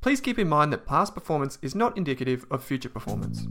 please 0.00 0.20
keep 0.20 0.38
in 0.38 0.48
mind 0.48 0.72
that 0.72 0.86
past 0.86 1.14
performance 1.14 1.58
is 1.60 1.74
not 1.74 1.96
indicative 1.96 2.46
of 2.50 2.64
future 2.64 2.88
performance. 2.88 3.46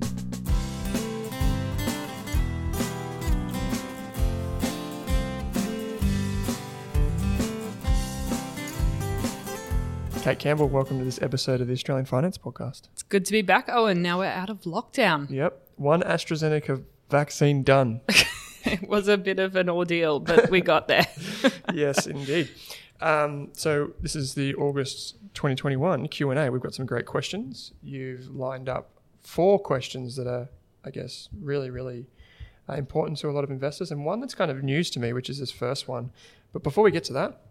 Kate 10.24 10.38
Campbell, 10.38 10.68
welcome 10.68 11.00
to 11.00 11.06
this 11.06 11.22
episode 11.22 11.62
of 11.62 11.68
the 11.68 11.74
Australian 11.74 12.06
Finance 12.06 12.38
Podcast. 12.38 12.90
It's 12.92 13.04
good 13.04 13.26
to 13.26 13.32
be 13.32 13.42
back. 13.42 13.70
Oh, 13.70 13.86
and 13.86 14.04
now 14.04 14.20
we're 14.20 14.26
out 14.26 14.50
of 14.50 14.62
lockdown. 14.62 15.30
Yep, 15.30 15.60
one 15.78 16.02
AstraZeneca 16.02 16.84
vaccine 17.10 17.64
done. 17.64 18.02
it 18.66 18.88
was 18.88 19.08
a 19.08 19.18
bit 19.18 19.40
of 19.40 19.56
an 19.56 19.70
ordeal, 19.70 20.20
but 20.20 20.50
we 20.50 20.62
got 20.62 20.88
there. 20.88 21.08
yes, 21.74 22.06
indeed. 22.06 22.50
Um, 23.02 23.50
so 23.54 23.94
this 24.02 24.16
is 24.16 24.34
the 24.34 24.56
August 24.56 25.16
2021 25.40 26.10
Q 26.10 26.32
and 26.32 26.38
A. 26.38 26.52
We've 26.52 26.62
got 26.62 26.74
some 26.74 26.86
great 26.86 27.06
questions. 27.06 27.72
You've 27.82 28.28
lined 28.36 28.68
up 28.68 28.90
four 29.22 29.58
questions 29.58 30.18
that 30.18 30.28
are, 30.28 30.50
I 30.84 30.90
guess, 30.90 31.30
really, 31.42 31.70
really 31.70 32.08
uh, 32.68 32.74
important 32.74 33.18
to 33.20 33.30
a 33.30 33.32
lot 33.32 33.46
of 33.46 33.50
investors, 33.50 33.90
and 33.90 34.04
one 34.04 34.20
that's 34.20 34.36
kind 34.36 34.52
of 34.52 34.62
news 34.64 34.90
to 34.90 35.00
me, 35.00 35.14
which 35.14 35.30
is 35.30 35.40
this 35.40 35.50
first 35.50 35.88
one. 35.88 36.12
But 36.52 36.62
before 36.62 36.84
we 36.84 36.92
get 36.92 37.06
to 37.06 37.14
that, 37.14 37.42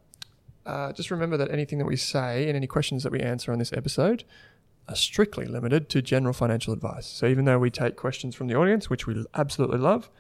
uh, 0.67 0.93
just 0.93 1.11
remember 1.11 1.39
that 1.39 1.51
anything 1.51 1.79
that 1.79 1.87
we 1.87 1.97
say 1.97 2.47
and 2.47 2.57
any 2.59 2.67
questions 2.67 3.05
that 3.05 3.13
we 3.13 3.21
answer 3.21 3.53
on 3.53 3.59
this 3.59 3.73
episode 3.73 4.25
are 4.87 4.95
strictly 4.95 5.47
limited 5.47 5.89
to 5.89 6.03
general 6.03 6.35
financial 6.35 6.75
advice. 6.75 7.07
So 7.07 7.25
even 7.25 7.47
though 7.47 7.59
we 7.59 7.71
take 7.71 7.97
questions 7.97 8.35
from 8.35 8.49
the 8.49 8.55
audience, 8.55 8.91
which 8.91 9.07
we 9.07 9.25
absolutely 9.35 9.79
love, 9.79 10.11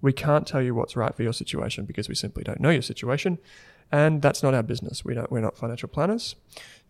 we 0.00 0.14
can't 0.14 0.46
tell 0.46 0.62
you 0.62 0.74
what's 0.74 0.96
right 0.96 1.14
for 1.14 1.24
your 1.24 1.34
situation 1.34 1.84
because 1.84 2.08
we 2.08 2.14
simply 2.14 2.42
don't 2.42 2.60
know 2.60 2.70
your 2.70 2.80
situation. 2.80 3.38
And 3.90 4.20
that's 4.20 4.42
not 4.42 4.54
our 4.54 4.62
business. 4.62 5.04
We 5.04 5.14
don't, 5.14 5.30
we're 5.30 5.40
not 5.40 5.56
financial 5.56 5.88
planners. 5.88 6.36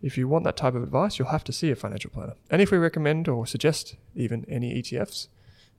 If 0.01 0.17
you 0.17 0.27
want 0.27 0.43
that 0.45 0.57
type 0.57 0.75
of 0.75 0.83
advice, 0.83 1.17
you'll 1.17 1.29
have 1.29 1.43
to 1.45 1.53
see 1.53 1.71
a 1.71 1.75
financial 1.75 2.11
planner. 2.11 2.33
And 2.49 2.61
if 2.61 2.71
we 2.71 2.77
recommend 2.77 3.27
or 3.27 3.45
suggest 3.45 3.95
even 4.15 4.45
any 4.49 4.81
ETFs, 4.81 5.27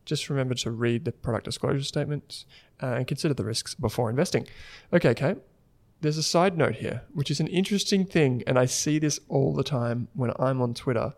just 0.04 0.30
remember 0.30 0.54
to 0.54 0.70
read 0.70 1.04
the 1.04 1.12
product 1.12 1.44
disclosure 1.44 1.84
statements 1.84 2.46
uh, 2.82 2.86
and 2.86 3.06
consider 3.06 3.34
the 3.34 3.44
risks 3.44 3.74
before 3.74 4.08
investing. 4.08 4.46
Okay, 4.92 5.14
Kate, 5.14 5.36
there's 6.00 6.16
a 6.16 6.22
side 6.22 6.56
note 6.56 6.76
here, 6.76 7.02
which 7.12 7.30
is 7.30 7.40
an 7.40 7.46
interesting 7.48 8.04
thing, 8.04 8.42
and 8.46 8.58
I 8.58 8.64
see 8.66 8.98
this 8.98 9.20
all 9.28 9.54
the 9.54 9.62
time 9.62 10.08
when 10.14 10.32
I'm 10.38 10.62
on 10.62 10.74
Twitter. 10.74 11.14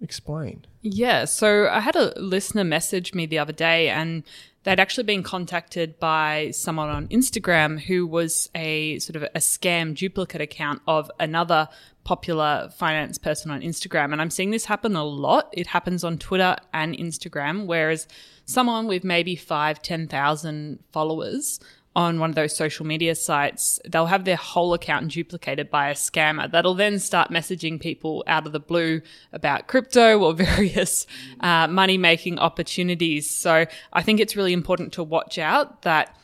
Explain. 0.00 0.66
Yeah, 0.82 1.24
so 1.24 1.68
I 1.68 1.80
had 1.80 1.96
a 1.96 2.12
listener 2.20 2.64
message 2.64 3.14
me 3.14 3.26
the 3.26 3.38
other 3.38 3.52
day, 3.52 3.88
and 3.88 4.24
they'd 4.66 4.80
actually 4.80 5.04
been 5.04 5.22
contacted 5.22 5.96
by 6.00 6.50
someone 6.50 6.88
on 6.88 7.06
Instagram 7.06 7.78
who 7.80 8.04
was 8.04 8.50
a 8.52 8.98
sort 8.98 9.14
of 9.14 9.22
a 9.22 9.38
scam 9.38 9.94
duplicate 9.94 10.40
account 10.40 10.82
of 10.88 11.08
another 11.20 11.68
popular 12.02 12.68
finance 12.76 13.16
person 13.16 13.52
on 13.52 13.60
Instagram. 13.60 14.10
And 14.10 14.20
I'm 14.20 14.28
seeing 14.28 14.50
this 14.50 14.64
happen 14.64 14.96
a 14.96 15.04
lot. 15.04 15.50
It 15.52 15.68
happens 15.68 16.02
on 16.02 16.18
Twitter 16.18 16.56
and 16.74 16.96
Instagram, 16.98 17.66
whereas 17.66 18.08
someone 18.44 18.88
with 18.88 19.04
maybe 19.04 19.36
five, 19.36 19.82
10,000 19.82 20.80
followers 20.90 21.60
on 21.96 22.20
one 22.20 22.28
of 22.28 22.36
those 22.36 22.54
social 22.54 22.84
media 22.84 23.14
sites, 23.14 23.80
they'll 23.88 24.04
have 24.04 24.26
their 24.26 24.36
whole 24.36 24.74
account 24.74 25.10
duplicated 25.10 25.70
by 25.70 25.88
a 25.88 25.94
scammer 25.94 26.48
that'll 26.48 26.74
then 26.74 26.98
start 26.98 27.30
messaging 27.30 27.80
people 27.80 28.22
out 28.26 28.46
of 28.46 28.52
the 28.52 28.60
blue 28.60 29.00
about 29.32 29.66
crypto 29.66 30.20
or 30.20 30.34
various 30.34 31.06
uh, 31.40 31.66
money 31.66 31.96
making 31.96 32.38
opportunities. 32.38 33.30
So 33.30 33.64
I 33.94 34.02
think 34.02 34.20
it's 34.20 34.36
really 34.36 34.52
important 34.52 34.92
to 34.92 35.02
watch 35.02 35.38
out 35.38 35.82
that 35.82 36.14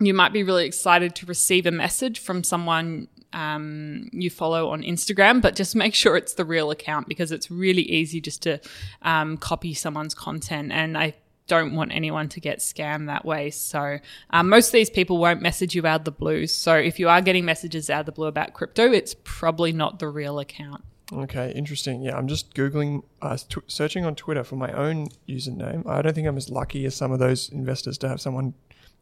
you 0.00 0.12
might 0.12 0.32
be 0.32 0.42
really 0.42 0.66
excited 0.66 1.14
to 1.14 1.26
receive 1.26 1.64
a 1.64 1.70
message 1.70 2.18
from 2.18 2.42
someone 2.42 3.06
um, 3.32 4.08
you 4.12 4.30
follow 4.30 4.70
on 4.70 4.82
Instagram, 4.82 5.40
but 5.40 5.54
just 5.54 5.76
make 5.76 5.94
sure 5.94 6.16
it's 6.16 6.34
the 6.34 6.44
real 6.44 6.72
account 6.72 7.06
because 7.06 7.30
it's 7.30 7.52
really 7.52 7.82
easy 7.82 8.20
just 8.20 8.42
to 8.42 8.60
um, 9.02 9.36
copy 9.36 9.74
someone's 9.74 10.14
content. 10.14 10.72
And 10.72 10.98
I 10.98 11.14
don't 11.48 11.74
want 11.74 11.92
anyone 11.92 12.28
to 12.30 12.40
get 12.40 12.60
scammed 12.60 13.06
that 13.06 13.24
way. 13.24 13.50
So 13.50 13.98
um, 14.30 14.48
most 14.48 14.68
of 14.68 14.72
these 14.72 14.90
people 14.90 15.18
won't 15.18 15.42
message 15.42 15.74
you 15.74 15.84
out 15.86 16.02
of 16.02 16.04
the 16.04 16.12
blue. 16.12 16.46
So 16.46 16.74
if 16.74 16.98
you 16.98 17.08
are 17.08 17.20
getting 17.20 17.44
messages 17.44 17.90
out 17.90 18.00
of 18.00 18.06
the 18.06 18.12
blue 18.12 18.28
about 18.28 18.52
crypto, 18.52 18.92
it's 18.92 19.16
probably 19.24 19.72
not 19.72 19.98
the 19.98 20.08
real 20.08 20.38
account. 20.38 20.84
Okay, 21.12 21.52
interesting. 21.52 22.02
Yeah, 22.02 22.16
I'm 22.16 22.28
just 22.28 22.54
googling, 22.54 23.02
uh, 23.22 23.36
t- 23.36 23.62
searching 23.66 24.04
on 24.04 24.14
Twitter 24.14 24.44
for 24.44 24.56
my 24.56 24.70
own 24.72 25.08
username. 25.26 25.86
I 25.86 26.02
don't 26.02 26.14
think 26.14 26.26
I'm 26.26 26.36
as 26.36 26.50
lucky 26.50 26.84
as 26.84 26.94
some 26.94 27.12
of 27.12 27.18
those 27.18 27.48
investors 27.48 27.96
to 27.98 28.08
have 28.08 28.20
someone 28.20 28.52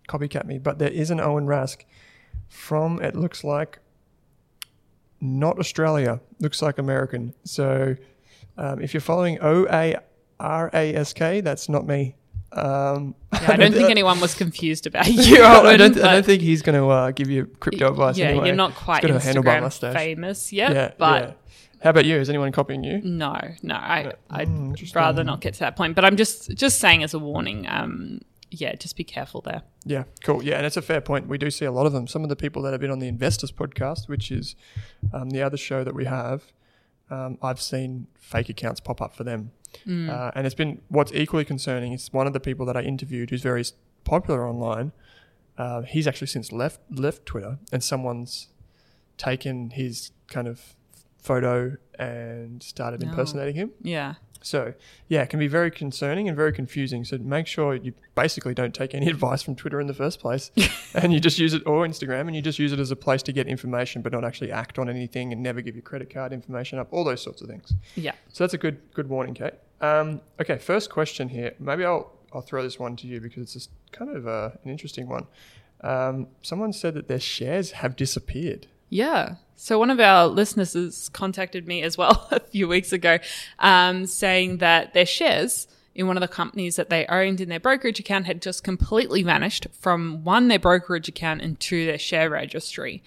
copycat 0.08 0.46
me, 0.46 0.58
but 0.58 0.78
there 0.78 0.90
is 0.90 1.10
an 1.10 1.20
Owen 1.20 1.46
Rask 1.46 1.84
from 2.49 3.02
it 3.02 3.16
looks 3.16 3.42
like 3.42 3.81
not 5.20 5.58
Australia, 5.58 6.20
looks 6.38 6.62
like 6.62 6.78
American. 6.78 7.34
So 7.42 7.96
um, 8.56 8.81
if 8.81 8.94
you're 8.94 9.00
following 9.00 9.38
O 9.40 9.66
A 9.69 9.96
R 10.38 10.70
A 10.72 10.94
S 10.94 11.12
K, 11.12 11.40
that's 11.40 11.69
not 11.69 11.87
me. 11.87 12.14
Um, 12.56 13.14
yeah, 13.32 13.41
I 13.53 13.56
don't 13.56 13.73
think 13.73 13.91
anyone 13.91 14.19
was 14.20 14.35
confused 14.35 14.87
about 14.87 15.06
you. 15.08 15.43
Owen, 15.43 15.67
I, 15.67 15.76
don't, 15.76 15.99
I 15.99 16.12
don't 16.14 16.26
think 16.26 16.43
he's 16.43 16.62
going 16.62 16.79
to 16.79 16.88
uh, 16.88 17.11
give 17.11 17.29
you 17.31 17.47
crypto 17.61 17.91
advice. 17.91 18.17
Yeah, 18.17 18.29
anyway. 18.29 18.47
you're 18.47 18.56
not 18.56 18.75
quite 18.75 19.03
Instagram 19.03 19.93
famous 19.93 20.53
yet, 20.53 20.73
yeah, 20.73 20.91
but. 20.99 21.23
Yeah. 21.23 21.32
How 21.82 21.91
about 21.91 22.06
you? 22.06 22.17
Is 22.17 22.31
anyone 22.31 22.50
copying 22.53 22.82
you? 22.82 23.03
No, 23.05 23.38
no. 23.62 23.75
I, 23.75 24.14
I'd 24.31 24.49
mm, 24.49 24.94
rather 24.94 25.23
not 25.23 25.43
get 25.43 25.53
to 25.55 25.61
that 25.61 25.76
point. 25.76 25.94
But 25.94 26.06
I'm 26.06 26.17
just 26.17 26.50
just 26.56 26.81
saying 26.81 27.05
as 27.05 27.12
a 27.12 27.19
warning. 27.19 27.67
Um, 27.69 28.23
yeah, 28.50 28.75
just 28.75 28.97
be 28.97 29.05
careful 29.05 29.43
there. 29.43 29.62
Yeah, 29.85 30.05
cool. 30.25 30.43
Yeah, 30.43 30.56
and 30.56 30.64
it's 30.64 30.79
a 30.79 30.82
fair 30.82 31.02
point. 31.02 31.29
We 31.29 31.37
do 31.37 31.50
see 31.50 31.67
a 31.67 31.70
lot 31.70 31.85
of 31.85 31.93
them. 31.93 32.06
Some 32.06 32.23
of 32.23 32.31
the 32.31 32.35
people 32.35 32.62
that 32.62 32.73
have 32.73 32.81
been 32.81 32.91
on 32.91 32.99
the 32.99 33.09
Investors 33.09 33.52
podcast, 33.52 34.09
which 34.09 34.32
is 34.32 34.56
um, 35.12 35.31
the 35.31 35.43
other 35.43 35.59
show 35.59 35.85
that 35.85 35.94
we 35.94 36.06
have, 36.06 36.44
um, 37.11 37.38
I've 37.43 37.61
seen 37.61 38.06
fake 38.19 38.49
accounts 38.49 38.81
pop 38.81 39.00
up 39.02 39.14
for 39.14 39.25
them. 39.25 39.52
Uh, 39.87 40.31
and 40.34 40.46
it's 40.46 40.55
been 40.55 40.81
what's 40.88 41.12
equally 41.12 41.44
concerning 41.44 41.93
is 41.93 42.12
one 42.12 42.26
of 42.26 42.32
the 42.32 42.40
people 42.40 42.64
that 42.67 42.76
I 42.76 42.82
interviewed 42.82 43.31
who's 43.31 43.43
very 43.43 43.64
popular 44.05 44.49
online. 44.49 44.93
Uh, 45.58 45.82
he's 45.82 46.06
actually 46.06 46.26
since 46.28 46.52
left 46.52 46.81
left 46.90 47.25
Twitter, 47.26 47.58
and 47.73 47.82
someone's 47.82 48.49
taken 49.17 49.70
his 49.70 50.11
kind 50.28 50.46
of 50.49 50.75
photo 51.19 51.76
and 51.99 52.62
started 52.62 53.00
No. 53.02 53.08
impersonating 53.08 53.55
him. 53.56 53.70
Yeah. 53.82 54.14
So 54.43 54.75
yeah, 55.08 55.23
it 55.23 55.31
can 55.31 55.40
be 55.40 55.49
very 55.49 55.70
concerning 55.70 56.28
and 56.28 56.37
very 56.37 56.52
confusing. 56.52 57.05
So 57.05 57.19
make 57.19 57.46
sure 57.46 57.75
you 57.75 57.94
basically 58.14 58.55
don't 58.55 58.75
take 58.75 58.94
any 58.94 59.08
advice 59.17 59.43
from 59.43 59.56
Twitter 59.56 59.81
in 59.81 59.87
the 59.87 59.94
first 59.94 60.20
place, 60.20 60.50
and 60.94 61.12
you 61.12 61.19
just 61.19 61.38
use 61.38 61.55
it 61.55 61.62
or 61.67 61.87
Instagram, 61.87 62.26
and 62.28 62.37
you 62.37 62.43
just 62.43 62.58
use 62.58 62.73
it 62.73 62.78
as 62.78 62.90
a 62.90 62.96
place 62.96 63.23
to 63.25 63.32
get 63.32 63.49
information, 63.49 64.02
but 64.02 64.12
not 64.12 64.25
actually 64.25 64.52
act 64.52 64.78
on 64.78 64.88
anything, 64.88 65.32
and 65.32 65.43
never 65.43 65.61
give 65.62 65.75
your 65.75 65.82
credit 65.82 66.11
card 66.12 66.32
information 66.32 66.78
up. 66.78 66.88
All 66.93 67.02
those 67.02 67.23
sorts 67.23 67.40
of 67.43 67.49
things. 67.49 67.73
Yeah. 67.96 68.12
So 68.28 68.44
that's 68.44 68.55
a 68.55 68.58
good 68.58 68.78
good 68.94 69.08
warning, 69.08 69.34
Kate. 69.34 69.55
Um, 69.81 70.20
okay, 70.40 70.58
first 70.58 70.90
question 70.90 71.28
here. 71.28 71.55
Maybe 71.58 71.84
I'll 71.84 72.12
I'll 72.32 72.43
throw 72.43 72.62
this 72.62 72.78
one 72.78 72.96
to 72.96 73.06
you 73.06 73.20
because 73.20 73.43
it's 73.43 73.52
just 73.55 73.70
kind 73.93 74.14
of 74.14 74.26
uh, 74.26 74.50
an 74.64 74.70
interesting 74.70 75.08
one. 75.08 75.26
Um, 75.82 76.28
someone 76.43 76.73
said 76.73 76.94
that 76.94 77.08
their 77.08 77.20
shares 77.20 77.73
have 77.73 77.96
disappeared. 77.96 78.67
Yeah. 78.88 79.37
So 79.56 79.78
one 79.78 79.90
of 79.90 80.00
our 80.00 80.26
listeners 80.26 80.75
has 80.75 81.08
contacted 81.08 81.67
me 81.67 81.82
as 81.82 81.96
well 81.96 82.28
a 82.31 82.40
few 82.40 82.69
weeks 82.69 82.93
ago, 82.93 83.19
um, 83.58 84.06
saying 84.06 84.58
that 84.58 84.94
their 84.94 85.06
shares 85.06 85.67
in 85.94 86.06
one 86.06 86.17
of 86.17 86.20
the 86.20 86.28
companies 86.28 86.76
that 86.76 86.90
they 86.90 87.06
owned 87.06 87.40
in 87.40 87.49
their 87.49 87.58
brokerage 87.58 87.99
account 87.99 88.26
had 88.26 88.43
just 88.43 88.62
completely 88.62 89.23
vanished 89.23 89.67
from 89.73 90.23
one 90.25 90.49
their 90.49 90.58
brokerage 90.58 91.08
account 91.08 91.40
and 91.40 91.58
two 91.58 91.87
their 91.87 91.99
share 91.99 92.28
registry, 92.28 93.02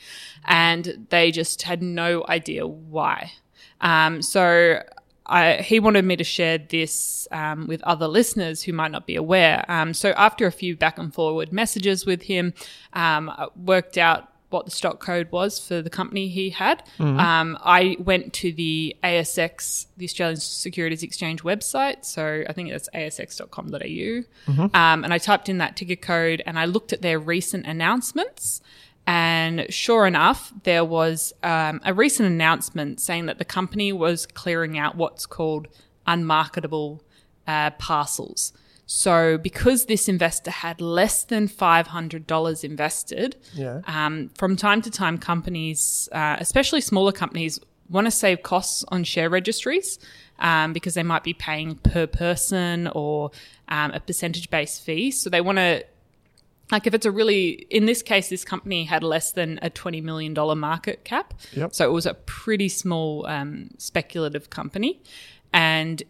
and 0.45 1.07
they 1.10 1.31
just 1.31 1.62
had 1.63 1.83
no 1.83 2.25
idea 2.27 2.66
why. 2.66 3.31
Um, 3.80 4.24
so 4.24 4.81
I, 5.30 5.62
he 5.62 5.80
wanted 5.80 6.06
me 6.06 6.16
to 6.18 6.24
share 6.24 6.58
this 6.58 7.28
um, 7.31 7.68
with 7.68 7.81
other 7.84 8.08
listeners 8.08 8.64
who 8.64 8.74
might 8.74 8.92
not 8.92 9.06
be 9.06 9.16
aware. 9.16 9.64
Um, 9.70 9.94
so 9.94 10.10
after 10.12 10.48
a 10.48 10.52
few 10.52 10.76
back 10.76 10.98
and 10.98 11.14
forward 11.14 11.54
messages 11.54 12.06
with 12.06 12.24
him, 12.24 12.54
um, 12.94 13.30
I 13.30 13.48
worked 13.56 13.98
out 13.98 14.31
what 14.50 14.66
the 14.66 14.72
stock 14.72 15.00
code 15.00 15.31
was 15.31 15.60
for 15.60 15.84
the 15.84 15.92
company 15.92 16.28
he 16.28 16.50
had. 16.50 16.81
Um, 17.20 17.56
I 17.64 17.98
went 18.00 18.34
to 18.34 18.52
the 18.52 18.96
ASX, 19.04 19.86
the 19.98 20.06
Australian 20.06 20.38
Securities 20.38 21.04
Exchange 21.04 21.44
website. 21.44 22.04
So 22.04 22.44
I 22.50 22.54
think 22.54 22.70
it's 22.72 22.90
asx.com.au. 22.96 24.24
Um, 24.74 25.04
and 25.04 25.14
I 25.14 25.18
typed 25.20 25.50
in 25.50 25.60
that 25.60 25.76
ticker 25.76 25.96
code 25.96 26.42
and 26.48 26.58
I 26.58 26.66
looked 26.66 26.94
at 26.94 27.04
their 27.04 27.20
recent 27.20 27.68
announcements. 27.68 28.62
And 29.09 29.65
sure 29.73 30.06
enough, 30.06 30.53
there 30.65 30.85
was 30.85 31.33
um, 31.41 31.81
a 31.83 31.95
recent 31.95 32.27
announcement 32.27 33.00
saying 33.01 33.25
that 33.25 33.39
the 33.39 33.45
company 33.45 33.91
was 33.91 34.27
clearing 34.27 34.77
out 34.77 34.95
what's 34.97 35.25
called 35.25 35.67
unmarketable 36.06 37.01
uh, 37.47 37.71
parcels. 37.71 38.53
So, 38.85 39.39
because 39.39 39.88
this 39.88 40.07
investor 40.07 40.51
had 40.51 40.79
less 40.79 41.23
than 41.23 41.47
$500 41.47 42.63
invested, 42.63 43.35
Yeah. 43.56 43.81
um, 43.88 44.29
from 44.38 44.56
time 44.56 44.81
to 44.83 44.91
time, 44.91 45.17
companies, 45.17 46.07
uh, 46.11 46.38
especially 46.39 46.81
smaller 46.81 47.11
companies, 47.11 47.59
want 47.89 48.06
to 48.06 48.11
save 48.11 48.44
costs 48.44 48.85
on 48.89 49.03
share 49.03 49.29
registries 49.29 49.97
um, 50.38 50.71
because 50.73 50.94
they 50.94 51.01
might 51.03 51.23
be 51.23 51.33
paying 51.33 51.75
per 51.77 52.06
person 52.06 52.88
or 52.94 53.31
um, 53.69 53.89
a 53.91 54.00
percentage 54.00 54.51
based 54.51 54.83
fee. 54.83 55.09
So, 55.09 55.31
they 55.31 55.41
want 55.41 55.57
to 55.57 55.83
like 56.71 56.88
if 56.88 56.94
it's 56.94 57.06
a 57.06 57.12
really 57.12 57.68
in 57.69 57.86
this 57.86 58.01
case 58.01 58.30
this 58.30 58.45
company 58.45 58.86
had 58.86 59.04
less 59.04 59.31
than 59.31 59.60
a 59.62 59.69
20 59.69 60.01
million 60.01 60.33
dollar 60.33 60.56
market 60.56 61.04
cap. 61.04 61.33
Yep. 61.54 61.74
so 61.74 61.88
it 61.88 61.92
was 61.92 62.06
a 62.06 62.13
pretty 62.13 62.69
small 62.69 63.25
um, 63.27 63.69
speculative 63.77 64.50
company. 64.50 65.01
And 65.54 66.04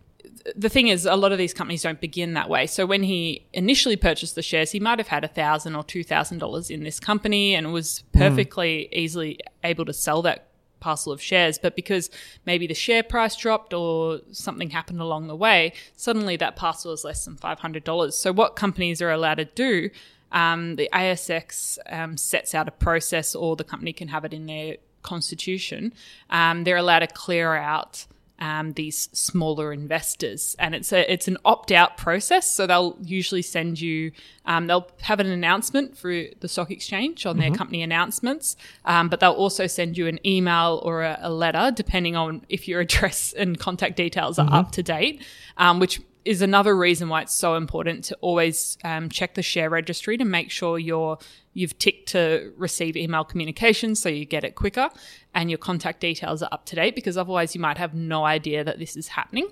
the 0.55 0.69
thing 0.69 0.87
is 0.87 1.05
a 1.05 1.15
lot 1.15 1.31
of 1.31 1.37
these 1.37 1.53
companies 1.53 1.83
don't 1.83 2.01
begin 2.01 2.33
that 2.33 2.49
way. 2.49 2.67
So 2.67 2.85
when 2.85 3.03
he 3.03 3.45
initially 3.53 3.95
purchased 3.95 4.35
the 4.35 4.41
shares 4.41 4.71
he 4.71 4.79
might 4.79 4.99
have 4.99 5.07
had 5.07 5.23
a 5.23 5.27
thousand 5.27 5.75
or 5.75 5.83
two 5.83 6.03
thousand 6.03 6.39
dollars 6.39 6.69
in 6.69 6.83
this 6.83 6.99
company 6.99 7.55
and 7.55 7.71
was 7.73 8.03
perfectly 8.13 8.89
easily 8.91 9.39
able 9.63 9.85
to 9.85 9.93
sell 9.93 10.21
that 10.23 10.49
parcel 10.79 11.11
of 11.11 11.21
shares, 11.21 11.59
but 11.59 11.75
because 11.75 12.09
maybe 12.45 12.67
the 12.67 12.73
share 12.73 13.03
price 13.03 13.35
dropped 13.35 13.73
or 13.73 14.19
something 14.31 14.69
happened 14.69 15.01
along 15.01 15.27
the 15.27 15.35
way, 15.35 15.73
suddenly 15.95 16.37
that 16.37 16.55
parcel 16.55 16.91
is 16.91 17.03
less 17.03 17.25
than 17.25 17.35
$500. 17.35 18.13
So, 18.13 18.31
what 18.31 18.55
companies 18.55 19.01
are 19.01 19.11
allowed 19.11 19.35
to 19.35 19.45
do, 19.45 19.89
um, 20.31 20.75
the 20.75 20.89
ASX 20.93 21.77
um, 21.89 22.17
sets 22.17 22.53
out 22.53 22.67
a 22.67 22.71
process, 22.71 23.35
or 23.35 23.55
the 23.55 23.63
company 23.63 23.93
can 23.93 24.09
have 24.09 24.25
it 24.25 24.33
in 24.33 24.45
their 24.45 24.77
constitution. 25.01 25.93
Um, 26.29 26.63
they're 26.63 26.77
allowed 26.77 26.99
to 26.99 27.07
clear 27.07 27.55
out. 27.55 28.05
Um, 28.41 28.71
these 28.71 29.09
smaller 29.11 29.73
investors, 29.73 30.55
and 30.59 30.73
it's 30.73 30.93
a 30.93 31.11
it's 31.11 31.27
an 31.27 31.35
opt 31.43 31.73
out 31.73 31.97
process. 31.97 32.49
So 32.49 32.65
they'll 32.65 32.95
usually 33.01 33.41
send 33.41 33.81
you, 33.81 34.13
um, 34.45 34.67
they'll 34.67 34.87
have 35.01 35.19
an 35.19 35.27
announcement 35.27 35.97
through 35.97 36.29
the 36.39 36.47
stock 36.47 36.71
exchange 36.71 37.25
on 37.25 37.37
their 37.37 37.51
company 37.51 37.83
announcements, 37.83 38.55
um, 38.85 39.09
but 39.09 39.19
they'll 39.19 39.33
also 39.33 39.67
send 39.67 39.97
you 39.97 40.07
an 40.07 40.25
email 40.25 40.79
or 40.85 41.03
a, 41.03 41.19
a 41.21 41.29
letter, 41.29 41.69
depending 41.75 42.15
on 42.15 42.45
if 42.47 42.65
your 42.65 42.79
address 42.85 43.33
and 43.33 43.59
contact 43.59 43.97
details 43.97 44.39
are 44.39 44.47
up 44.53 44.71
to 44.71 44.83
date, 44.83 45.21
um, 45.57 45.81
which 45.81 45.99
is 46.29 46.43
another 46.43 46.77
reason 46.77 47.09
why 47.09 47.23
it's 47.23 47.33
so 47.33 47.55
important 47.55 48.03
to 48.03 48.15
always 48.21 48.77
um, 48.83 49.09
check 49.09 49.33
the 49.33 49.41
share 49.41 49.67
registry 49.67 50.15
to 50.15 50.23
make 50.23 50.51
sure 50.51 50.77
you're 50.77 51.17
you've 51.53 51.75
ticked 51.79 52.09
to 52.09 52.53
receive 52.55 52.95
email 52.95 53.23
communications 53.23 53.99
so 53.99 54.09
you 54.09 54.25
get 54.25 54.43
it 54.43 54.53
quicker 54.53 54.91
and 55.33 55.49
your 55.49 55.57
contact 55.57 55.99
details 55.99 56.43
are 56.43 56.49
up 56.51 56.65
to 56.65 56.75
date 56.75 56.93
because 56.93 57.17
otherwise 57.17 57.55
you 57.55 57.61
might 57.61 57.79
have 57.79 57.95
no 57.95 58.25
idea 58.25 58.63
that 58.63 58.77
this 58.77 58.95
is 58.95 59.07
happening. 59.07 59.49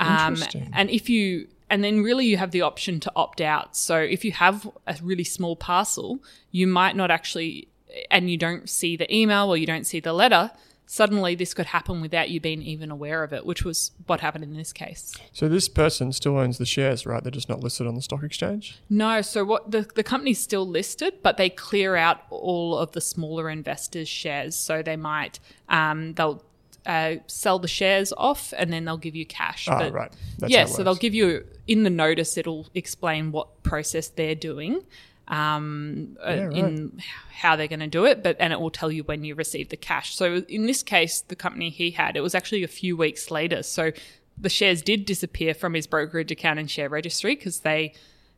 Um, 0.00 0.36
and 0.72 0.90
if 0.90 1.08
you 1.08 1.46
and 1.70 1.84
then 1.84 2.02
really 2.02 2.26
you 2.26 2.38
have 2.38 2.50
the 2.50 2.62
option 2.62 2.98
to 2.98 3.12
opt 3.14 3.40
out. 3.40 3.76
So 3.76 3.96
if 3.96 4.24
you 4.24 4.32
have 4.32 4.68
a 4.88 4.96
really 5.04 5.22
small 5.22 5.54
parcel, 5.54 6.18
you 6.50 6.66
might 6.66 6.96
not 6.96 7.12
actually 7.12 7.68
and 8.10 8.28
you 8.28 8.36
don't 8.36 8.68
see 8.68 8.96
the 8.96 9.06
email 9.14 9.48
or 9.48 9.56
you 9.56 9.66
don't 9.66 9.86
see 9.86 10.00
the 10.00 10.12
letter, 10.12 10.50
suddenly 10.90 11.36
this 11.36 11.54
could 11.54 11.66
happen 11.66 12.00
without 12.00 12.30
you 12.30 12.40
being 12.40 12.60
even 12.62 12.90
aware 12.90 13.22
of 13.22 13.32
it, 13.32 13.46
which 13.46 13.64
was 13.64 13.92
what 14.06 14.20
happened 14.20 14.42
in 14.42 14.54
this 14.54 14.72
case. 14.72 15.14
So 15.32 15.48
this 15.48 15.68
person 15.68 16.12
still 16.12 16.36
owns 16.36 16.58
the 16.58 16.66
shares, 16.66 17.06
right? 17.06 17.22
They're 17.22 17.30
just 17.30 17.48
not 17.48 17.60
listed 17.60 17.86
on 17.86 17.94
the 17.94 18.02
stock 18.02 18.24
exchange. 18.24 18.80
No, 18.90 19.22
so 19.22 19.44
what 19.44 19.70
the 19.70 19.82
the 19.94 20.02
company's 20.02 20.40
still 20.40 20.66
listed, 20.66 21.22
but 21.22 21.36
they 21.36 21.48
clear 21.48 21.94
out 21.94 22.22
all 22.28 22.76
of 22.76 22.90
the 22.90 23.00
smaller 23.00 23.48
investors' 23.48 24.08
shares. 24.08 24.56
So 24.56 24.82
they 24.82 24.96
might 24.96 25.38
um, 25.68 26.14
they'll 26.14 26.42
uh, 26.84 27.16
sell 27.28 27.60
the 27.60 27.68
shares 27.68 28.12
off, 28.16 28.52
and 28.58 28.72
then 28.72 28.84
they'll 28.84 28.96
give 28.96 29.14
you 29.14 29.26
cash. 29.26 29.68
Ah, 29.68 29.78
but 29.78 29.92
right. 29.92 30.12
That's 30.38 30.52
yeah, 30.52 30.64
so 30.64 30.82
they'll 30.82 30.96
give 30.96 31.14
you 31.14 31.46
in 31.68 31.84
the 31.84 31.90
notice. 31.90 32.36
It'll 32.36 32.66
explain 32.74 33.30
what 33.30 33.62
process 33.62 34.08
they're 34.08 34.34
doing. 34.34 34.82
Um, 35.30 36.16
uh, 36.26 36.30
Yeah, 36.30 36.44
right. 36.44 36.56
in 36.56 37.00
how 37.30 37.54
they're 37.54 37.68
going 37.68 37.80
to 37.80 37.86
do 37.86 38.04
it, 38.04 38.22
but 38.22 38.36
and 38.40 38.52
it 38.52 38.60
will 38.60 38.70
tell 38.70 38.90
you 38.90 39.04
when 39.04 39.22
you 39.24 39.36
receive 39.36 39.68
the 39.68 39.76
cash. 39.76 40.14
So 40.16 40.42
in 40.48 40.66
this 40.66 40.82
case, 40.82 41.20
the 41.20 41.36
company 41.36 41.70
he 41.70 41.92
had, 41.92 42.16
it 42.16 42.20
was 42.20 42.34
actually 42.34 42.64
a 42.64 42.68
few 42.68 42.96
weeks 42.96 43.30
later. 43.30 43.62
So 43.62 43.92
the 44.36 44.48
shares 44.48 44.82
did 44.82 45.04
disappear 45.04 45.54
from 45.54 45.74
his 45.74 45.86
brokerage 45.86 46.32
account 46.32 46.58
and 46.58 46.70
share 46.70 46.88
registry 46.88 47.36
because 47.36 47.60
they 47.60 47.94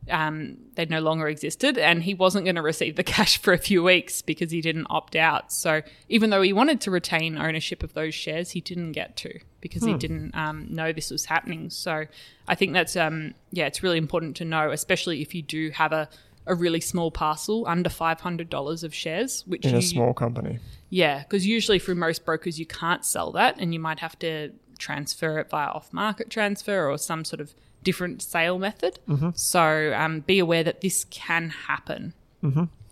um, 0.09 0.57
they 0.75 0.85
no 0.85 0.99
longer 0.99 1.27
existed, 1.27 1.77
and 1.77 2.03
he 2.03 2.13
wasn't 2.13 2.45
going 2.45 2.55
to 2.55 2.61
receive 2.61 2.95
the 2.95 3.03
cash 3.15 3.37
for 3.37 3.53
a 3.53 3.57
few 3.57 3.81
weeks 3.81 4.21
because 4.21 4.51
he 4.51 4.61
didn't 4.61 4.87
opt 4.89 5.15
out. 5.15 5.51
So 5.51 5.81
even 6.09 6.29
though 6.29 6.41
he 6.41 6.53
wanted 6.53 6.81
to 6.81 6.91
retain 6.91 7.37
ownership 7.37 7.83
of 7.83 7.93
those 7.93 8.13
shares, 8.13 8.51
he 8.51 8.61
didn't 8.61 8.91
get 8.91 9.15
to 9.17 9.39
because 9.61 9.83
he 9.83 9.93
didn't 9.93 10.35
um, 10.35 10.67
know 10.69 10.91
this 10.91 11.09
was 11.09 11.25
happening. 11.25 11.69
So 11.69 12.05
I 12.49 12.55
think 12.55 12.73
that's 12.73 12.97
um, 12.97 13.33
yeah, 13.51 13.65
it's 13.65 13.81
really 13.81 13.97
important 13.97 14.35
to 14.37 14.45
know, 14.45 14.71
especially 14.71 15.21
if 15.21 15.33
you 15.33 15.41
do 15.41 15.69
have 15.71 15.93
a 15.93 16.09
a 16.45 16.55
really 16.55 16.81
small 16.81 17.11
parcel 17.11 17.65
under 17.67 17.89
five 17.89 18.21
hundred 18.21 18.49
dollars 18.49 18.83
of 18.83 18.93
shares, 18.93 19.43
which 19.47 19.65
in 19.65 19.71
you, 19.71 19.77
a 19.77 19.81
small 19.81 20.13
company. 20.13 20.59
yeah, 20.89 21.19
because 21.19 21.45
usually 21.47 21.79
through 21.79 21.95
most 21.95 22.25
brokers 22.25 22.59
you 22.59 22.65
can't 22.65 23.05
sell 23.05 23.31
that, 23.31 23.55
and 23.59 23.73
you 23.73 23.79
might 23.79 23.99
have 23.99 24.17
to 24.19 24.51
transfer 24.79 25.39
it 25.39 25.49
via 25.49 25.67
off-market 25.67 26.29
transfer 26.29 26.89
or 26.89 26.97
some 26.97 27.23
sort 27.23 27.39
of 27.39 27.53
different 27.83 28.21
sale 28.21 28.57
method. 28.59 28.99
So 29.35 29.93
um, 29.95 30.21
be 30.21 30.39
aware 30.39 30.63
that 30.63 30.81
this 30.81 31.05
can 31.05 31.49
happen. 31.49 32.13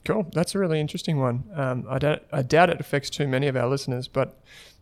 Cool. 0.04 0.28
That's 0.34 0.56
a 0.56 0.60
really 0.60 0.80
interesting 0.80 1.20
one. 1.20 1.44
Um, 1.54 1.86
I 1.90 2.00
don't. 2.00 2.22
I 2.32 2.42
doubt 2.42 2.70
it 2.70 2.80
affects 2.80 3.10
too 3.10 3.28
many 3.28 3.48
of 3.48 3.56
our 3.56 3.68
listeners, 3.68 4.08
but 4.08 4.40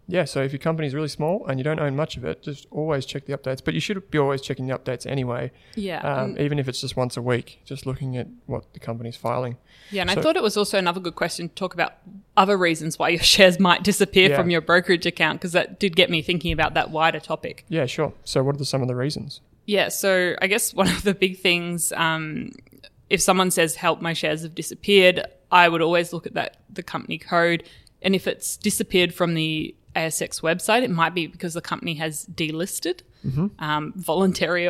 yeah. 0.09 0.25
So 0.25 0.41
if 0.41 0.51
your 0.51 0.59
company 0.59 0.87
is 0.87 0.93
really 0.93 1.07
small 1.07 1.45
and 1.47 1.59
you 1.59 1.63
don't 1.63 1.79
own 1.79 1.95
much 1.95 2.17
of 2.17 2.25
it, 2.25 2.41
just 2.43 2.67
always 2.71 3.05
check 3.05 3.25
the 3.25 3.37
updates. 3.37 3.63
But 3.63 3.73
you 3.75 3.79
should 3.79 4.09
be 4.11 4.17
always 4.17 4.41
checking 4.41 4.67
the 4.67 4.77
updates 4.77 5.05
anyway, 5.05 5.51
Yeah, 5.75 5.99
um, 6.01 6.35
even 6.39 6.59
if 6.59 6.67
it's 6.67 6.81
just 6.81 6.97
once 6.97 7.15
a 7.15 7.21
week. 7.21 7.61
Just 7.65 7.85
looking 7.85 8.17
at 8.17 8.27
what 8.47 8.73
the 8.73 8.79
company's 8.79 9.15
filing. 9.15 9.57
yeah, 9.91 10.01
and 10.01 10.11
so- 10.11 10.19
I 10.19 10.21
thought 10.21 10.35
it 10.35 10.43
was 10.43 10.57
also 10.57 10.77
another 10.77 10.99
good 10.99 11.15
question 11.15 11.47
to 11.49 11.55
talk 11.55 11.73
about 11.73 11.93
other 12.35 12.57
reasons 12.57 12.97
why 12.99 13.09
your 13.09 13.21
shares 13.35 13.59
might 13.59 13.83
disappear 13.83 14.29
Yeah. 14.31 14.35
from 14.37 14.49
your 14.49 14.61
brokerage 14.61 15.05
account 15.05 15.39
because 15.39 15.51
that 15.53 15.79
did 15.79 15.95
get 15.95 16.09
me 16.09 16.21
thinking 16.21 16.51
about 16.51 16.73
that 16.73 16.89
wider 16.91 17.19
topic. 17.19 17.63
Yeah, 17.69 17.85
sure. 17.85 18.13
So 18.25 18.43
what 18.43 18.55
are 18.55 18.57
the, 18.59 18.65
some 18.65 18.81
of 18.81 18.87
the 18.87 18.95
reasons? 18.95 19.41
Yeah, 19.65 19.89
so 19.89 20.35
I 20.41 20.47
guess 20.47 20.73
one 20.81 20.87
of 20.87 21.03
the 21.03 21.13
big 21.13 21.37
things, 21.39 21.93
um, 21.93 22.51
if 23.09 23.21
someone 23.21 23.51
says 23.51 23.75
"help, 23.75 24.01
my 24.01 24.13
shares 24.13 24.41
have 24.43 24.55
disappeared," 24.55 25.25
I 25.51 25.67
would 25.69 25.81
always 25.81 26.13
look 26.13 26.25
at 26.27 26.33
that 26.35 26.57
the 26.71 26.83
company 26.83 27.17
code, 27.17 27.63
and 28.01 28.15
if 28.15 28.27
it's 28.27 28.55
disappeared 28.57 29.13
from 29.13 29.33
the 29.33 29.75
ASX 29.95 30.41
website. 30.41 30.83
It 30.83 30.89
might 30.91 31.13
be 31.13 31.27
because 31.27 31.53
the 31.53 31.61
company 31.61 31.95
has 31.95 32.25
delisted 32.27 33.01
um, 33.59 33.93
voluntarily 33.95 34.67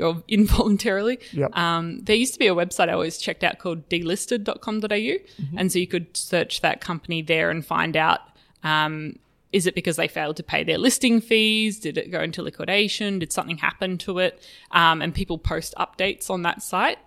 or 0.00 0.22
involuntarily. 0.28 1.18
Yep. 1.32 1.56
Um, 1.56 2.00
there 2.00 2.16
used 2.16 2.32
to 2.34 2.38
be 2.38 2.46
a 2.46 2.54
website 2.54 2.88
I 2.88 2.92
always 2.92 3.18
checked 3.18 3.44
out 3.44 3.58
called 3.58 3.88
delisted.com.au. 3.88 5.24
And 5.56 5.72
so 5.72 5.78
you 5.78 5.86
could 5.86 6.16
search 6.16 6.60
that 6.62 6.80
company 6.80 7.22
there 7.22 7.50
and 7.50 7.64
find 7.64 7.96
out 7.96 8.20
um, 8.62 9.18
is 9.52 9.66
it 9.66 9.74
because 9.74 9.96
they 9.96 10.06
failed 10.08 10.36
to 10.36 10.42
pay 10.42 10.62
their 10.64 10.78
listing 10.78 11.20
fees? 11.20 11.80
Did 11.80 11.98
it 11.98 12.10
go 12.10 12.20
into 12.20 12.42
liquidation? 12.42 13.18
Did 13.18 13.32
something 13.32 13.58
happen 13.58 13.98
to 13.98 14.18
it? 14.20 14.40
Um, 14.70 15.02
and 15.02 15.14
people 15.14 15.38
post 15.38 15.74
updates 15.76 16.30
on 16.30 16.42
that 16.42 16.62
site. 16.62 16.98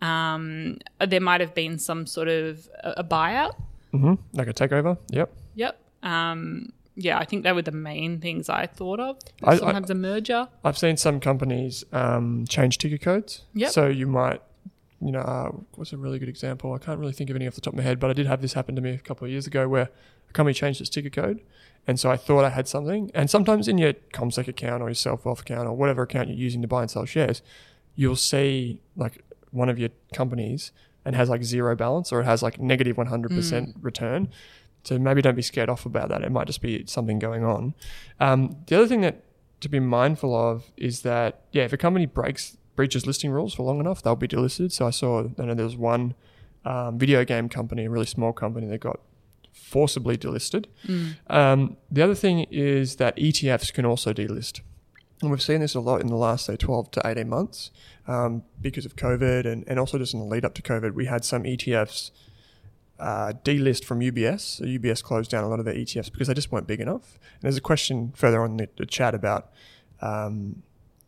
Um, 0.00 0.78
there 1.06 1.20
might 1.20 1.40
have 1.40 1.54
been 1.54 1.78
some 1.78 2.06
sort 2.06 2.28
of 2.28 2.68
a, 2.82 2.94
a 2.98 3.04
buyout. 3.04 3.54
hmm 3.92 4.14
Like 4.32 4.48
a 4.48 4.52
takeover. 4.54 4.98
Yep. 5.10 5.32
Um, 6.02 6.72
yeah, 6.94 7.18
I 7.18 7.24
think 7.24 7.42
they 7.44 7.52
were 7.52 7.62
the 7.62 7.72
main 7.72 8.20
things 8.20 8.48
I 8.48 8.66
thought 8.66 9.00
of. 9.00 9.16
I- 9.42 9.52
I- 9.52 9.56
Sometimes 9.56 9.90
a 9.90 9.94
merger. 9.94 10.48
I've 10.64 10.76
seen 10.76 10.96
some 10.96 11.20
companies 11.20 11.84
um, 11.92 12.44
change 12.48 12.78
ticker 12.78 12.98
codes. 12.98 13.42
Yep. 13.54 13.70
So 13.70 13.86
you 13.88 14.06
might, 14.06 14.42
you 15.00 15.10
know, 15.12 15.20
uh, 15.20 15.50
what's 15.76 15.92
a 15.92 15.96
really 15.96 16.18
good 16.18 16.28
example? 16.28 16.72
I 16.74 16.78
can't 16.78 16.98
really 16.98 17.12
think 17.14 17.30
of 17.30 17.36
any 17.36 17.46
off 17.46 17.54
the 17.54 17.60
top 17.62 17.72
of 17.72 17.78
my 17.78 17.82
head, 17.82 17.98
but 17.98 18.10
I 18.10 18.12
did 18.12 18.26
have 18.26 18.42
this 18.42 18.52
happen 18.52 18.74
to 18.76 18.82
me 18.82 18.90
a 18.90 18.98
couple 18.98 19.24
of 19.24 19.30
years 19.30 19.46
ago 19.46 19.66
where 19.68 19.88
a 20.28 20.32
company 20.32 20.52
changed 20.54 20.80
its 20.80 20.90
ticker 20.90 21.08
code. 21.10 21.40
And 21.86 21.98
so 21.98 22.10
I 22.10 22.16
thought 22.16 22.44
I 22.44 22.50
had 22.50 22.68
something. 22.68 23.10
And 23.14 23.28
sometimes 23.30 23.66
in 23.68 23.78
your 23.78 23.94
CommSec 24.12 24.46
account 24.46 24.82
or 24.82 24.88
your 24.88 24.94
self-wealth 24.94 25.40
account 25.40 25.66
or 25.66 25.72
whatever 25.74 26.02
account 26.02 26.28
you're 26.28 26.36
using 26.36 26.62
to 26.62 26.68
buy 26.68 26.82
and 26.82 26.90
sell 26.90 27.04
shares, 27.06 27.42
you'll 27.96 28.16
see 28.16 28.80
like 28.96 29.24
one 29.50 29.68
of 29.68 29.78
your 29.78 29.88
companies 30.14 30.70
and 31.04 31.16
has 31.16 31.28
like 31.28 31.42
zero 31.42 31.74
balance 31.74 32.12
or 32.12 32.20
it 32.20 32.24
has 32.24 32.42
like 32.42 32.60
negative 32.60 32.96
100% 32.96 33.74
return. 33.80 34.28
So 34.84 34.98
maybe 34.98 35.22
don't 35.22 35.36
be 35.36 35.42
scared 35.42 35.68
off 35.68 35.86
about 35.86 36.08
that. 36.08 36.22
It 36.22 36.32
might 36.32 36.46
just 36.46 36.60
be 36.60 36.84
something 36.86 37.18
going 37.18 37.44
on. 37.44 37.74
Um, 38.20 38.56
the 38.66 38.76
other 38.76 38.86
thing 38.86 39.02
that 39.02 39.22
to 39.60 39.68
be 39.68 39.78
mindful 39.78 40.34
of 40.34 40.72
is 40.76 41.02
that 41.02 41.42
yeah, 41.52 41.62
if 41.62 41.72
a 41.72 41.76
company 41.76 42.06
breaks 42.06 42.56
breaches 42.74 43.06
listing 43.06 43.30
rules 43.30 43.54
for 43.54 43.62
long 43.62 43.80
enough, 43.80 44.02
they'll 44.02 44.16
be 44.16 44.28
delisted. 44.28 44.72
So 44.72 44.86
I 44.86 44.90
saw 44.90 45.28
I 45.38 45.44
know 45.44 45.54
there 45.54 45.64
was 45.64 45.76
one 45.76 46.14
um, 46.64 46.98
video 46.98 47.24
game 47.24 47.48
company, 47.48 47.84
a 47.84 47.90
really 47.90 48.06
small 48.06 48.32
company, 48.32 48.66
that 48.68 48.78
got 48.78 49.00
forcibly 49.52 50.16
delisted. 50.16 50.66
Um, 51.28 51.76
the 51.90 52.02
other 52.02 52.14
thing 52.14 52.46
is 52.50 52.96
that 52.96 53.16
ETFs 53.16 53.72
can 53.72 53.84
also 53.84 54.12
delist. 54.12 54.60
And 55.20 55.30
we've 55.30 55.42
seen 55.42 55.60
this 55.60 55.74
a 55.74 55.80
lot 55.80 56.00
in 56.00 56.08
the 56.08 56.16
last, 56.16 56.46
say, 56.46 56.56
12 56.56 56.90
to 56.92 57.02
18 57.04 57.28
months 57.28 57.70
um, 58.08 58.42
because 58.60 58.84
of 58.84 58.96
COVID 58.96 59.46
and, 59.46 59.64
and 59.68 59.78
also 59.78 59.96
just 59.98 60.14
in 60.14 60.20
the 60.20 60.26
lead 60.26 60.44
up 60.44 60.54
to 60.54 60.62
COVID. 60.62 60.94
We 60.94 61.06
had 61.06 61.24
some 61.24 61.44
ETFs 61.44 62.10
uh, 62.98 63.32
delist 63.44 63.84
from 63.84 64.00
UBS. 64.00 64.40
So 64.40 64.64
UBS 64.64 65.02
closed 65.02 65.30
down 65.30 65.44
a 65.44 65.48
lot 65.48 65.58
of 65.58 65.64
their 65.64 65.74
ETFs 65.74 66.10
because 66.10 66.28
they 66.28 66.34
just 66.34 66.52
weren't 66.52 66.66
big 66.66 66.80
enough. 66.80 67.18
And 67.34 67.42
there's 67.42 67.56
a 67.56 67.62
question 67.62 68.12
further 68.14 68.42
on 68.42 68.56
the, 68.56 68.68
the 68.76 68.86
chat 68.86 69.14
about 69.14 69.50
um, 70.00 70.62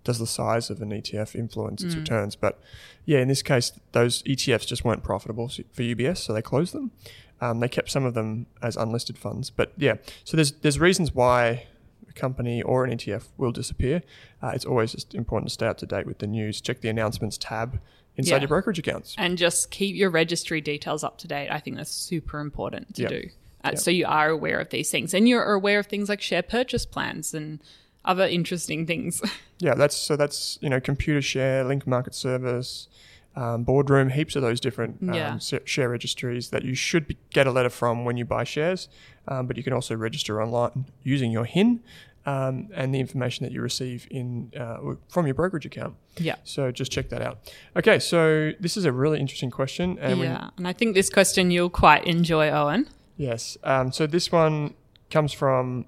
does 0.05 0.19
the 0.19 0.27
size 0.27 0.71
of 0.71 0.81
an 0.83 0.91
ETF 0.91 1.35
influence 1.35 1.83
its 1.83 1.97
returns? 1.97 2.37
But 2.37 2.61
yeah, 3.07 3.21
in 3.21 3.29
this 3.29 3.43
case, 3.43 3.73
those 3.93 4.23
ETFs 4.25 4.67
just 4.67 4.85
weren't 4.85 5.03
profitable 5.03 5.49
for 5.49 5.83
UBS, 5.83 6.19
so 6.19 6.33
they 6.33 6.43
closed 6.43 6.75
them. 6.75 6.93
Um, 7.41 7.61
they 7.61 7.69
kept 7.69 7.91
some 7.91 8.05
of 8.05 8.15
them 8.15 8.47
as 8.63 8.77
unlisted 8.77 9.19
funds, 9.19 9.51
but 9.51 9.73
yeah. 9.77 9.95
So 10.23 10.37
there's 10.37 10.53
there's 10.53 10.79
reasons 10.79 11.15
why 11.15 11.67
a 12.09 12.13
company 12.13 12.63
or 12.63 12.85
an 12.85 12.97
ETF 12.97 13.29
will 13.37 13.51
disappear. 13.51 14.03
Uh, 14.43 14.53
it's 14.55 14.65
always 14.65 14.93
just 14.93 15.15
important 15.15 15.49
to 15.49 15.55
stay 15.55 15.67
up 15.67 15.79
to 15.79 15.87
date 15.87 16.07
with 16.07 16.19
the 16.19 16.27
news. 16.27 16.61
Check 16.61 16.81
the 16.81 16.89
announcements 16.89 17.37
tab 17.39 17.81
inside 18.17 18.37
Yeah. 18.37 18.41
your 18.43 18.49
brokerage 18.49 18.79
accounts. 18.79 19.15
and 19.19 19.37
just 19.39 19.71
keep 19.71 19.97
your 19.97 20.11
registry 20.11 20.61
details 20.61 21.03
up 21.05 21.19
to 21.19 21.29
date. 21.29 21.49
I 21.51 21.59
think 21.61 21.77
that's 21.77 21.91
super 21.91 22.41
important 22.41 22.95
to 22.97 23.03
Yep. 23.03 23.11
do. 23.11 23.23
Uh, 23.65 23.71
Yep. 23.73 23.79
So 23.79 23.91
you 23.91 24.07
are 24.07 24.29
aware 24.31 24.61
of 24.61 24.71
these 24.71 24.91
things 24.91 25.15
and 25.15 25.29
you're 25.29 25.53
aware 25.53 25.79
of 25.79 25.87
things 25.87 26.09
like 26.09 26.21
share 26.21 26.43
purchase 26.43 26.87
plans 26.87 27.35
and 27.35 27.61
other 28.05 28.27
interesting 28.27 28.87
things. 28.87 29.21
Yeah, 29.61 29.75
that's 29.75 29.97
so 29.97 30.17
that's 30.17 30.59
you 30.61 30.69
know 30.69 30.81
Computershare, 30.81 31.67
link 31.67 31.87
market 31.87 32.15
service, 32.15 32.89
um, 33.37 33.63
boardroom, 33.63 34.11
heaps 34.11 34.37
of 34.37 34.43
those 34.43 34.61
different 34.61 34.99
um, 35.03 35.15
Yeah. 35.15 35.39
share 35.65 35.89
registries 35.89 36.51
that 36.51 36.65
you 36.65 36.75
should 36.75 37.07
be, 37.07 37.17
get 37.33 37.47
a 37.47 37.51
letter 37.53 37.71
from 37.71 38.05
when 38.05 38.17
you 38.17 38.25
buy 38.25 38.45
shares, 38.45 38.89
um, 39.29 39.47
but 39.47 39.57
you 39.57 39.63
can 39.63 39.73
also 39.73 39.95
register 39.95 40.43
online 40.43 40.87
using 41.05 41.31
your 41.31 41.45
HIN 41.47 41.81
um, 42.27 42.69
and 42.75 42.95
the 42.95 43.01
information 43.01 43.45
that 43.45 43.53
you 43.53 43.61
receive 43.61 44.07
in 44.11 44.51
uh, 44.59 44.79
from 45.09 45.27
your 45.27 45.35
brokerage 45.35 45.67
account. 45.67 45.95
yeah. 46.17 46.37
So 46.45 46.71
just 46.71 46.91
check 46.91 47.09
that 47.11 47.21
out. 47.23 47.39
Okay, 47.77 47.99
so 47.99 48.53
this 48.61 48.77
is 48.77 48.85
a 48.85 48.93
really 48.93 49.21
interesting 49.21 49.51
question, 49.51 49.99
and 50.01 50.21
we- 50.21 50.27
yeah. 50.27 50.51
And 50.57 50.67
I 50.67 50.73
think 50.73 50.95
this 50.95 51.11
question 51.11 51.51
you'll 51.51 51.71
quite 51.71 52.05
enjoy, 52.05 52.49
Owen. 52.51 52.89
Yes. 53.17 53.57
Um, 53.63 53.93
so 53.93 54.07
this 54.07 54.33
one 54.33 54.75
comes 55.11 55.33
from 55.33 55.87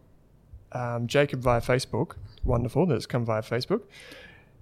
um, 0.73 1.07
Jacob 1.07 1.41
via 1.41 1.61
Facebook. 1.61 2.17
Wonderful 2.45 2.87
that 2.87 2.95
it's 2.95 3.07
come 3.07 3.25
via 3.25 3.43
Facebook. 3.43 3.83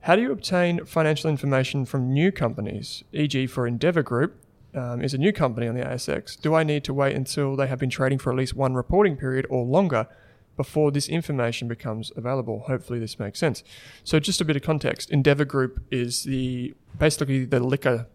How 0.00 0.16
do 0.16 0.22
you 0.22 0.32
obtain 0.32 0.84
financial 0.84 1.28
information 1.30 1.86
from 1.86 2.12
new 2.12 2.30
companies? 2.30 3.04
E.g., 3.12 3.46
for 3.46 3.66
Endeavour 3.66 4.02
Group 4.02 4.36
um, 4.74 5.02
is 5.02 5.14
a 5.14 5.18
new 5.18 5.32
company 5.32 5.66
on 5.66 5.74
the 5.74 5.82
ASX. 5.82 6.40
Do 6.40 6.54
I 6.54 6.62
need 6.62 6.84
to 6.84 6.94
wait 6.94 7.16
until 7.16 7.56
they 7.56 7.66
have 7.66 7.78
been 7.78 7.90
trading 7.90 8.18
for 8.18 8.30
at 8.30 8.36
least 8.36 8.54
one 8.54 8.74
reporting 8.74 9.16
period 9.16 9.46
or 9.48 9.64
longer 9.64 10.06
before 10.56 10.90
this 10.90 11.08
information 11.08 11.68
becomes 11.68 12.12
available? 12.16 12.60
Hopefully, 12.66 12.98
this 12.98 13.18
makes 13.18 13.38
sense. 13.38 13.62
So, 14.04 14.20
just 14.20 14.40
a 14.40 14.44
bit 14.44 14.56
of 14.56 14.62
context: 14.62 15.10
Endeavour 15.10 15.44
Group 15.44 15.82
is 15.90 16.24
the 16.24 16.74
basically 16.98 17.44
the 17.44 17.60
liquor 17.60 18.06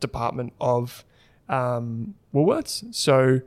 department 0.00 0.52
of 0.60 1.04
um, 1.48 2.14
Woolworths. 2.34 2.94
So 2.94 3.40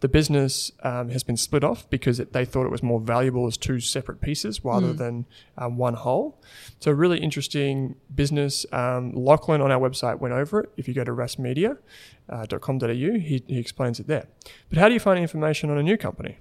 the 0.00 0.08
business 0.08 0.72
um, 0.82 1.10
has 1.10 1.22
been 1.22 1.36
split 1.36 1.62
off 1.62 1.88
because 1.88 2.18
it, 2.18 2.32
they 2.32 2.44
thought 2.44 2.66
it 2.66 2.72
was 2.72 2.82
more 2.82 2.98
valuable 3.00 3.46
as 3.46 3.56
two 3.56 3.78
separate 3.78 4.20
pieces 4.20 4.64
rather 4.64 4.92
than 4.92 5.26
um, 5.56 5.76
one 5.76 5.94
whole. 5.94 6.42
So 6.80 6.90
really 6.90 7.20
interesting 7.20 7.94
business. 8.12 8.66
Um, 8.72 9.12
Lachlan 9.12 9.60
on 9.60 9.70
our 9.70 9.78
website 9.78 10.18
went 10.18 10.34
over 10.34 10.60
it. 10.60 10.70
If 10.76 10.88
you 10.88 10.94
go 10.94 11.04
to 11.04 11.12
raskmedia.com.au, 11.12 12.86
he, 12.88 13.44
he 13.46 13.58
explains 13.58 14.00
it 14.00 14.08
there. 14.08 14.26
But 14.68 14.78
how 14.78 14.88
do 14.88 14.94
you 14.94 15.00
find 15.00 15.20
information 15.20 15.70
on 15.70 15.78
a 15.78 15.82
new 15.82 15.96
company? 15.96 16.38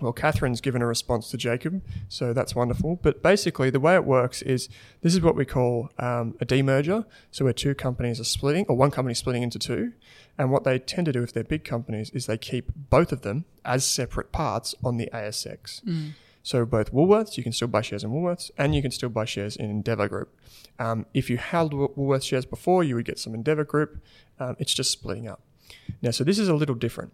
Well, 0.00 0.12
Catherine's 0.12 0.60
given 0.60 0.80
a 0.82 0.86
response 0.86 1.28
to 1.30 1.36
Jacob, 1.36 1.82
so 2.08 2.32
that's 2.32 2.54
wonderful. 2.54 3.00
But 3.02 3.22
basically, 3.22 3.70
the 3.70 3.80
way 3.80 3.94
it 3.96 4.04
works 4.04 4.42
is 4.42 4.68
this 5.02 5.14
is 5.14 5.20
what 5.20 5.34
we 5.34 5.44
call 5.44 5.90
um, 5.98 6.36
a 6.40 6.46
demerger. 6.46 7.04
So, 7.30 7.44
where 7.44 7.52
two 7.52 7.74
companies 7.74 8.20
are 8.20 8.24
splitting, 8.24 8.64
or 8.68 8.76
one 8.76 8.90
company 8.90 9.14
splitting 9.14 9.42
into 9.42 9.58
two. 9.58 9.92
And 10.38 10.52
what 10.52 10.62
they 10.62 10.78
tend 10.78 11.06
to 11.06 11.12
do 11.12 11.22
if 11.24 11.32
they're 11.32 11.42
big 11.42 11.64
companies 11.64 12.10
is 12.10 12.26
they 12.26 12.38
keep 12.38 12.70
both 12.76 13.10
of 13.10 13.22
them 13.22 13.44
as 13.64 13.84
separate 13.84 14.30
parts 14.30 14.74
on 14.84 14.96
the 14.98 15.10
ASX. 15.12 15.80
So, 16.44 16.64
both 16.64 16.92
Woolworths, 16.92 17.36
you 17.36 17.42
can 17.42 17.52
still 17.52 17.68
buy 17.68 17.80
shares 17.82 18.04
in 18.04 18.10
Woolworths, 18.10 18.50
and 18.56 18.74
you 18.74 18.82
can 18.82 18.92
still 18.92 19.08
buy 19.08 19.24
shares 19.24 19.56
in 19.56 19.68
Endeavour 19.68 20.08
Group. 20.08 20.34
Um, 20.78 21.06
if 21.12 21.28
you 21.28 21.36
held 21.38 21.74
Wool- 21.74 21.92
Woolworths 21.98 22.24
shares 22.24 22.46
before, 22.46 22.84
you 22.84 22.94
would 22.94 23.04
get 23.04 23.18
some 23.18 23.34
Endeavour 23.34 23.64
Group. 23.64 24.00
Um, 24.38 24.54
it's 24.60 24.72
just 24.72 24.92
splitting 24.92 25.26
up. 25.28 25.40
Now, 26.00 26.12
so 26.12 26.22
this 26.22 26.38
is 26.38 26.48
a 26.48 26.54
little 26.54 26.76
different. 26.76 27.12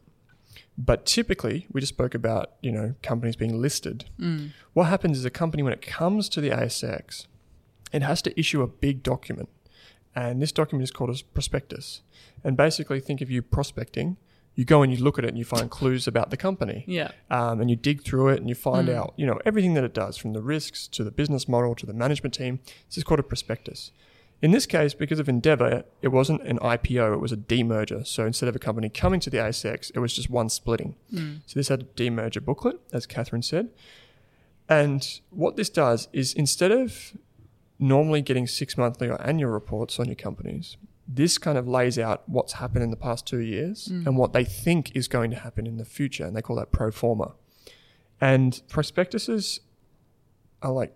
But 0.76 1.06
typically, 1.06 1.66
we 1.72 1.80
just 1.80 1.94
spoke 1.94 2.14
about 2.14 2.52
you 2.60 2.72
know 2.72 2.94
companies 3.02 3.36
being 3.36 3.60
listed. 3.60 4.04
What 4.72 4.84
happens 4.84 5.18
is 5.18 5.24
a 5.24 5.30
company 5.30 5.62
when 5.62 5.72
it 5.72 5.82
comes 5.82 6.28
to 6.30 6.40
the 6.40 6.50
ASX, 6.50 7.26
it 7.92 8.02
has 8.02 8.22
to 8.22 8.38
issue 8.38 8.62
a 8.62 8.66
big 8.66 9.02
document, 9.02 9.48
and 10.14 10.40
this 10.42 10.52
document 10.52 10.84
is 10.84 10.90
called 10.90 11.10
a 11.10 11.22
prospectus. 11.32 12.02
And 12.42 12.56
basically, 12.56 13.00
think 13.00 13.20
of 13.20 13.30
you 13.30 13.40
prospecting. 13.42 14.16
You 14.56 14.64
go 14.64 14.82
and 14.82 14.92
you 14.92 15.02
look 15.02 15.18
at 15.18 15.24
it 15.24 15.28
and 15.28 15.38
you 15.38 15.44
find 15.44 15.68
clues 15.78 16.06
about 16.06 16.30
the 16.30 16.36
company, 16.36 16.84
Yeah. 16.86 17.10
um, 17.30 17.60
and 17.60 17.68
you 17.68 17.74
dig 17.76 18.02
through 18.04 18.28
it 18.28 18.38
and 18.40 18.48
you 18.48 18.54
find 18.54 18.88
out 18.88 19.12
you 19.16 19.26
know 19.26 19.40
everything 19.44 19.74
that 19.74 19.84
it 19.84 19.92
does, 19.94 20.16
from 20.16 20.32
the 20.32 20.42
risks 20.42 20.86
to 20.88 21.02
the 21.04 21.10
business 21.10 21.48
model 21.48 21.74
to 21.74 21.86
the 21.86 21.92
management 21.94 22.34
team. 22.34 22.60
This 22.88 22.98
is 22.98 23.04
called 23.04 23.20
a 23.20 23.24
prospectus. 23.24 23.90
In 24.44 24.50
this 24.50 24.66
case, 24.66 24.92
because 24.92 25.18
of 25.18 25.26
Endeavour, 25.26 25.84
it 26.02 26.08
wasn't 26.08 26.42
an 26.42 26.58
IPO, 26.58 27.14
it 27.14 27.18
was 27.18 27.32
a 27.32 27.36
demerger. 27.38 28.06
So 28.06 28.26
instead 28.26 28.46
of 28.46 28.54
a 28.54 28.58
company 28.58 28.90
coming 28.90 29.18
to 29.20 29.30
the 29.30 29.38
ASX, 29.38 29.90
it 29.94 30.00
was 30.00 30.12
just 30.12 30.28
one 30.28 30.50
splitting. 30.50 30.96
Hmm. 31.08 31.36
So 31.46 31.58
this 31.58 31.68
had 31.68 31.80
a 31.80 31.84
demerger 31.84 32.44
booklet, 32.44 32.78
as 32.92 33.06
Catherine 33.06 33.40
said. 33.40 33.70
And 34.68 35.18
what 35.30 35.56
this 35.56 35.70
does 35.70 36.08
is 36.12 36.34
instead 36.34 36.72
of 36.72 37.16
normally 37.78 38.20
getting 38.20 38.46
six 38.46 38.76
monthly 38.76 39.08
or 39.08 39.18
annual 39.26 39.50
reports 39.50 39.98
on 39.98 40.08
your 40.08 40.14
companies, 40.14 40.76
this 41.08 41.38
kind 41.38 41.56
of 41.56 41.66
lays 41.66 41.98
out 41.98 42.28
what's 42.28 42.52
happened 42.52 42.84
in 42.84 42.90
the 42.90 42.98
past 42.98 43.26
two 43.26 43.40
years 43.40 43.86
hmm. 43.86 44.06
and 44.06 44.18
what 44.18 44.34
they 44.34 44.44
think 44.44 44.94
is 44.94 45.08
going 45.08 45.30
to 45.30 45.38
happen 45.38 45.66
in 45.66 45.78
the 45.78 45.86
future. 45.86 46.26
And 46.26 46.36
they 46.36 46.42
call 46.42 46.56
that 46.56 46.70
pro 46.70 46.90
forma. 46.90 47.32
And 48.20 48.60
prospectuses 48.68 49.60
are 50.60 50.72
like 50.72 50.94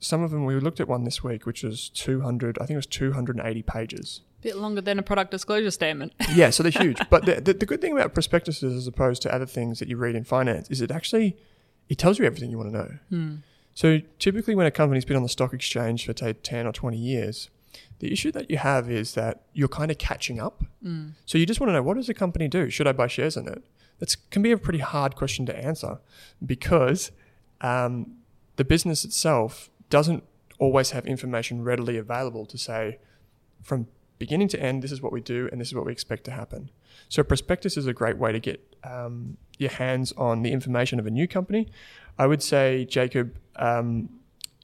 some 0.00 0.22
of 0.22 0.30
them. 0.30 0.44
We 0.44 0.54
looked 0.58 0.80
at 0.80 0.88
one 0.88 1.04
this 1.04 1.22
week, 1.22 1.46
which 1.46 1.62
was 1.62 1.88
200, 1.90 2.58
I 2.58 2.62
think 2.66 2.72
it 2.72 2.76
was 2.76 2.86
280 2.86 3.62
pages. 3.62 4.22
a 4.38 4.42
Bit 4.42 4.56
longer 4.56 4.80
than 4.80 4.98
a 4.98 5.02
product 5.02 5.30
disclosure 5.30 5.70
statement. 5.70 6.12
Yeah, 6.34 6.50
so 6.50 6.62
they're 6.62 6.72
huge. 6.72 6.98
But 7.10 7.26
the, 7.26 7.40
the, 7.40 7.52
the 7.52 7.66
good 7.66 7.80
thing 7.80 7.92
about 7.92 8.14
prospectuses, 8.14 8.74
as 8.74 8.86
opposed 8.86 9.22
to 9.22 9.34
other 9.34 9.46
things 9.46 9.78
that 9.78 9.88
you 9.88 9.96
read 9.96 10.14
in 10.16 10.24
finance, 10.24 10.70
is 10.70 10.80
it 10.80 10.90
actually 10.90 11.36
it 11.88 11.98
tells 11.98 12.18
you 12.18 12.24
everything 12.24 12.50
you 12.50 12.58
want 12.58 12.72
to 12.72 12.78
know. 12.78 13.38
So 13.74 14.00
typically, 14.18 14.54
when 14.54 14.66
a 14.66 14.70
company's 14.70 15.04
been 15.04 15.16
on 15.16 15.22
the 15.22 15.28
stock 15.28 15.52
exchange 15.54 16.06
for 16.06 16.14
say 16.16 16.32
ten 16.34 16.66
or 16.66 16.72
twenty 16.72 16.98
years, 16.98 17.50
the 17.98 18.12
issue 18.12 18.30
that 18.32 18.50
you 18.50 18.56
have 18.58 18.90
is 18.90 19.14
that 19.14 19.42
you're 19.52 19.68
kind 19.68 19.90
of 19.90 19.98
catching 19.98 20.40
up. 20.40 20.62
So 21.26 21.36
you 21.38 21.46
just 21.46 21.60
want 21.60 21.68
to 21.70 21.74
know 21.74 21.82
what 21.82 21.96
does 21.96 22.06
the 22.06 22.14
company 22.14 22.48
do? 22.48 22.70
Should 22.70 22.86
I 22.86 22.92
buy 22.92 23.06
shares 23.06 23.36
in 23.36 23.46
it? 23.48 23.62
It 24.00 24.16
can 24.30 24.40
be 24.42 24.50
a 24.52 24.56
pretty 24.58 24.78
hard 24.78 25.14
question 25.16 25.44
to 25.46 25.56
answer 25.56 25.98
because 26.44 27.10
um, 27.60 28.12
the 28.56 28.64
business 28.64 29.04
itself 29.04 29.68
doesn't 29.90 30.24
always 30.58 30.90
have 30.92 31.06
information 31.06 31.62
readily 31.62 31.96
available 31.96 32.46
to 32.46 32.56
say 32.56 32.98
from 33.62 33.86
beginning 34.18 34.48
to 34.48 34.60
end, 34.60 34.82
this 34.82 34.92
is 34.92 35.02
what 35.02 35.12
we 35.12 35.20
do 35.20 35.48
and 35.50 35.60
this 35.60 35.68
is 35.68 35.74
what 35.74 35.84
we 35.84 35.92
expect 35.92 36.24
to 36.24 36.30
happen. 36.30 36.70
So, 37.08 37.22
prospectus 37.22 37.76
is 37.76 37.86
a 37.86 37.92
great 37.92 38.18
way 38.18 38.32
to 38.32 38.38
get 38.38 38.76
um, 38.84 39.36
your 39.58 39.70
hands 39.70 40.12
on 40.16 40.42
the 40.42 40.52
information 40.52 41.00
of 41.00 41.06
a 41.06 41.10
new 41.10 41.26
company. 41.26 41.68
I 42.18 42.26
would 42.26 42.42
say, 42.42 42.84
Jacob, 42.84 43.36
um, 43.56 44.10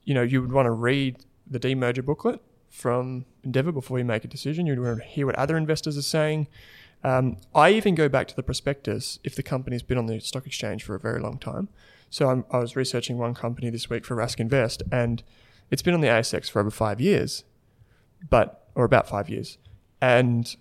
you 0.05 0.13
know, 0.13 0.21
you 0.21 0.41
would 0.41 0.51
want 0.51 0.67
to 0.67 0.71
read 0.71 1.25
the 1.49 1.59
demerger 1.59 2.05
booklet 2.05 2.41
from 2.69 3.25
Endeavour 3.43 3.71
before 3.71 3.97
you 3.97 4.05
make 4.05 4.23
a 4.23 4.27
decision. 4.27 4.65
You'd 4.65 4.79
want 4.79 4.99
to 4.99 5.05
hear 5.05 5.25
what 5.25 5.35
other 5.35 5.57
investors 5.57 5.97
are 5.97 6.03
saying. 6.03 6.47
Um, 7.03 7.37
I 7.53 7.71
even 7.71 7.95
go 7.95 8.09
back 8.09 8.27
to 8.27 8.35
the 8.35 8.43
prospectus 8.43 9.19
if 9.23 9.35
the 9.35 9.43
company's 9.43 9.83
been 9.83 9.97
on 9.97 10.07
the 10.07 10.19
stock 10.19 10.45
exchange 10.45 10.83
for 10.83 10.95
a 10.95 10.99
very 10.99 11.19
long 11.19 11.37
time. 11.37 11.69
So 12.09 12.29
I'm, 12.29 12.45
i 12.51 12.59
was 12.59 12.75
researching 12.75 13.17
one 13.17 13.33
company 13.33 13.69
this 13.69 13.89
week 13.89 14.05
for 14.05 14.15
Rask 14.15 14.39
Invest, 14.39 14.83
and 14.91 15.23
it's 15.69 15.81
been 15.81 15.93
on 15.93 16.01
the 16.01 16.07
ASX 16.07 16.49
for 16.49 16.59
over 16.59 16.71
five 16.71 17.01
years, 17.01 17.43
but 18.29 18.69
or 18.75 18.85
about 18.85 19.09
five 19.09 19.29
years, 19.29 19.57
and 20.01 20.55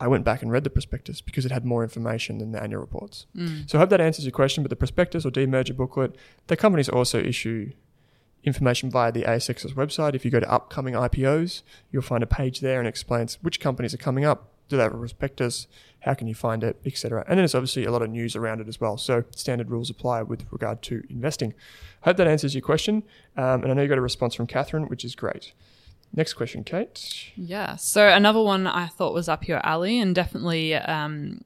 I 0.00 0.08
went 0.08 0.24
back 0.24 0.40
and 0.40 0.50
read 0.50 0.64
the 0.64 0.70
prospectus 0.70 1.20
because 1.20 1.44
it 1.44 1.52
had 1.52 1.66
more 1.66 1.82
information 1.82 2.38
than 2.38 2.52
the 2.52 2.62
annual 2.62 2.80
reports. 2.80 3.26
Mm. 3.36 3.70
So 3.70 3.76
I 3.76 3.80
hope 3.80 3.90
that 3.90 4.00
answers 4.00 4.24
your 4.24 4.32
question. 4.32 4.64
But 4.64 4.70
the 4.70 4.76
prospectus 4.76 5.26
or 5.26 5.30
demerger 5.30 5.76
booklet, 5.76 6.16
the 6.46 6.56
companies 6.56 6.88
also 6.88 7.20
issue 7.20 7.72
information 8.42 8.90
via 8.90 9.12
the 9.12 9.24
ASX's 9.24 9.74
website. 9.74 10.14
If 10.14 10.24
you 10.24 10.30
go 10.30 10.40
to 10.40 10.50
upcoming 10.50 10.94
IPOs, 10.94 11.62
you'll 11.92 12.00
find 12.00 12.22
a 12.22 12.26
page 12.26 12.60
there 12.60 12.78
and 12.78 12.88
explains 12.88 13.38
which 13.42 13.60
companies 13.60 13.92
are 13.92 13.98
coming 13.98 14.24
up. 14.24 14.48
Do 14.70 14.78
they 14.78 14.82
have 14.84 14.94
a 14.94 14.98
prospectus? 14.98 15.66
How 16.00 16.14
can 16.14 16.26
you 16.26 16.34
find 16.34 16.64
it, 16.64 16.80
etc. 16.84 17.20
And 17.22 17.30
then 17.30 17.38
there's 17.38 17.54
obviously 17.54 17.84
a 17.84 17.90
lot 17.90 18.02
of 18.02 18.10
news 18.10 18.34
around 18.34 18.60
it 18.60 18.68
as 18.68 18.80
well. 18.80 18.96
So 18.96 19.24
standard 19.30 19.70
rules 19.70 19.90
apply 19.90 20.22
with 20.22 20.46
regard 20.50 20.82
to 20.82 21.02
investing. 21.10 21.54
I 22.02 22.06
Hope 22.06 22.16
that 22.16 22.26
answers 22.26 22.54
your 22.54 22.62
question. 22.62 23.02
Um, 23.36 23.62
and 23.62 23.70
I 23.70 23.74
know 23.74 23.82
you 23.82 23.88
got 23.88 23.98
a 23.98 24.02
response 24.02 24.34
from 24.34 24.46
Catherine, 24.46 24.88
which 24.88 25.04
is 25.04 25.14
great. 25.14 25.52
Next 26.14 26.34
question, 26.34 26.64
Kate. 26.64 27.30
Yeah. 27.36 27.76
So 27.76 28.08
another 28.08 28.42
one 28.42 28.66
I 28.66 28.86
thought 28.86 29.14
was 29.14 29.28
up 29.28 29.46
your 29.46 29.64
alley 29.64 30.00
and 30.00 30.14
definitely 30.14 30.74
um, 30.74 31.44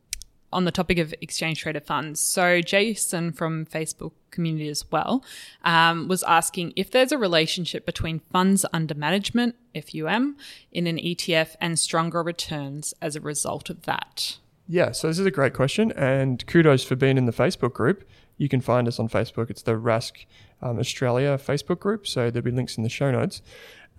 on 0.54 0.64
the 0.64 0.70
topic 0.70 0.98
of 0.98 1.14
exchange 1.20 1.60
traded 1.60 1.84
funds. 1.84 2.20
So 2.20 2.62
Jason 2.62 3.32
from 3.32 3.66
Facebook 3.66 4.12
community 4.30 4.68
as 4.68 4.90
well 4.90 5.22
um, 5.64 6.08
was 6.08 6.22
asking 6.22 6.72
if 6.76 6.90
there's 6.90 7.12
a 7.12 7.18
relationship 7.18 7.84
between 7.84 8.20
funds 8.32 8.64
under 8.72 8.94
management 8.94 9.56
(FUM) 9.74 10.36
in 10.72 10.86
an 10.86 10.96
ETF 10.96 11.56
and 11.60 11.78
stronger 11.78 12.22
returns 12.22 12.94
as 13.02 13.16
a 13.16 13.20
result 13.20 13.68
of 13.68 13.82
that. 13.82 14.38
Yeah, 14.66 14.92
so 14.92 15.08
this 15.08 15.18
is 15.18 15.26
a 15.26 15.30
great 15.30 15.52
question, 15.52 15.92
and 15.92 16.44
kudos 16.46 16.84
for 16.84 16.96
being 16.96 17.18
in 17.18 17.26
the 17.26 17.32
Facebook 17.32 17.74
group. 17.74 18.08
You 18.36 18.48
can 18.48 18.60
find 18.60 18.88
us 18.88 18.98
on 18.98 19.08
Facebook. 19.08 19.50
It's 19.50 19.62
the 19.62 19.72
Rask 19.72 20.24
um, 20.62 20.78
Australia 20.78 21.38
Facebook 21.38 21.80
group, 21.80 22.06
so 22.06 22.30
there'll 22.30 22.44
be 22.44 22.50
links 22.50 22.76
in 22.76 22.82
the 22.82 22.88
show 22.88 23.10
notes. 23.10 23.42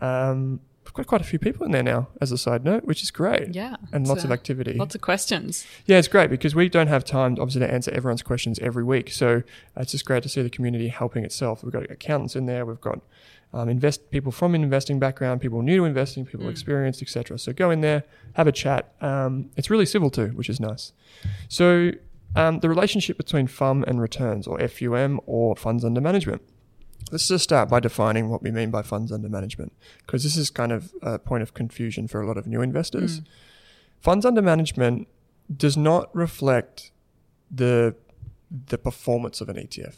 Um, 0.02 0.60
we've 0.84 0.94
got 0.94 1.08
quite 1.08 1.22
a 1.22 1.26
few 1.26 1.40
people 1.40 1.66
in 1.66 1.72
there 1.72 1.84
now, 1.84 2.08
as 2.20 2.32
a 2.32 2.38
side 2.38 2.66
note, 2.66 2.84
which 2.86 3.02
is 3.04 3.12
great. 3.12 3.54
Yeah. 3.54 3.76
And 3.94 4.08
lots 4.08 4.22
so 4.22 4.28
of 4.28 4.32
activity. 4.32 4.74
Lots 4.74 4.96
of 4.96 5.02
questions. 5.02 5.66
Yeah, 5.86 5.98
it's 5.98 6.08
great 6.08 6.30
because 6.30 6.56
we 6.56 6.68
don't 6.68 6.88
have 6.88 7.06
time, 7.06 7.38
obviously, 7.40 7.62
to 7.62 7.72
answer 7.72 7.92
everyone's 7.92 8.24
questions 8.24 8.60
every 8.60 8.84
week. 8.84 9.12
So 9.12 9.44
uh, 9.78 9.82
it's 9.82 9.92
just 9.92 10.06
great 10.06 10.24
to 10.24 10.30
see 10.30 10.42
the 10.42 10.50
community 10.50 10.88
helping 10.90 11.24
itself. 11.24 11.64
We've 11.64 11.72
got 11.72 11.90
accountants 11.90 12.36
in 12.36 12.46
there. 12.46 12.66
We've 12.66 12.82
got 12.82 13.00
um, 13.54 13.70
invest 13.70 14.10
people 14.12 14.32
from 14.32 14.54
an 14.56 14.64
investing 14.64 15.00
background, 15.00 15.42
people 15.42 15.62
new 15.62 15.78
to 15.78 15.86
investing, 15.86 16.26
people 16.26 16.46
Mm. 16.46 16.52
experienced, 16.52 17.02
etc. 17.02 17.40
So 17.40 17.54
go 17.54 17.72
in 17.72 17.82
there, 17.82 18.04
have 18.34 18.48
a 18.48 18.52
chat. 18.52 18.94
Um, 19.02 19.50
it's 19.56 19.70
really 19.70 19.86
civil 19.86 20.10
too, 20.10 20.28
which 20.30 20.50
is 20.50 20.60
nice. 20.60 20.92
So 21.48 21.92
um, 22.36 22.60
the 22.60 22.68
relationship 22.68 23.18
between 23.18 23.48
FUM 23.48 23.84
and 23.88 24.02
returns, 24.02 24.46
or 24.46 24.58
FUM, 24.60 25.20
or 25.26 25.56
funds 25.56 25.86
under 25.86 26.02
management. 26.02 26.42
Let's 27.12 27.28
just 27.28 27.44
start 27.44 27.70
by 27.70 27.80
defining 27.80 28.30
what 28.30 28.42
we 28.42 28.52
mean 28.52 28.72
by 28.72 28.82
funds 28.82 29.12
under 29.12 29.30
management, 29.30 29.72
because 30.06 30.24
this 30.24 30.36
is 30.36 30.50
kind 30.50 30.72
of 30.72 30.92
a 31.02 31.20
point 31.20 31.44
of 31.44 31.54
confusion 31.54 32.08
for 32.08 32.20
a 32.20 32.28
lot 32.28 32.36
of 32.38 32.48
new 32.48 32.62
investors. 32.62 33.22
Mm. 33.22 33.26
Funds 34.02 34.26
under 34.26 34.42
management 34.42 35.08
does 35.56 35.78
not 35.78 36.14
reflect 36.16 36.92
the 37.50 37.96
the 38.68 38.78
performance 38.78 39.40
of 39.40 39.50
an 39.50 39.56
ETF. 39.58 39.96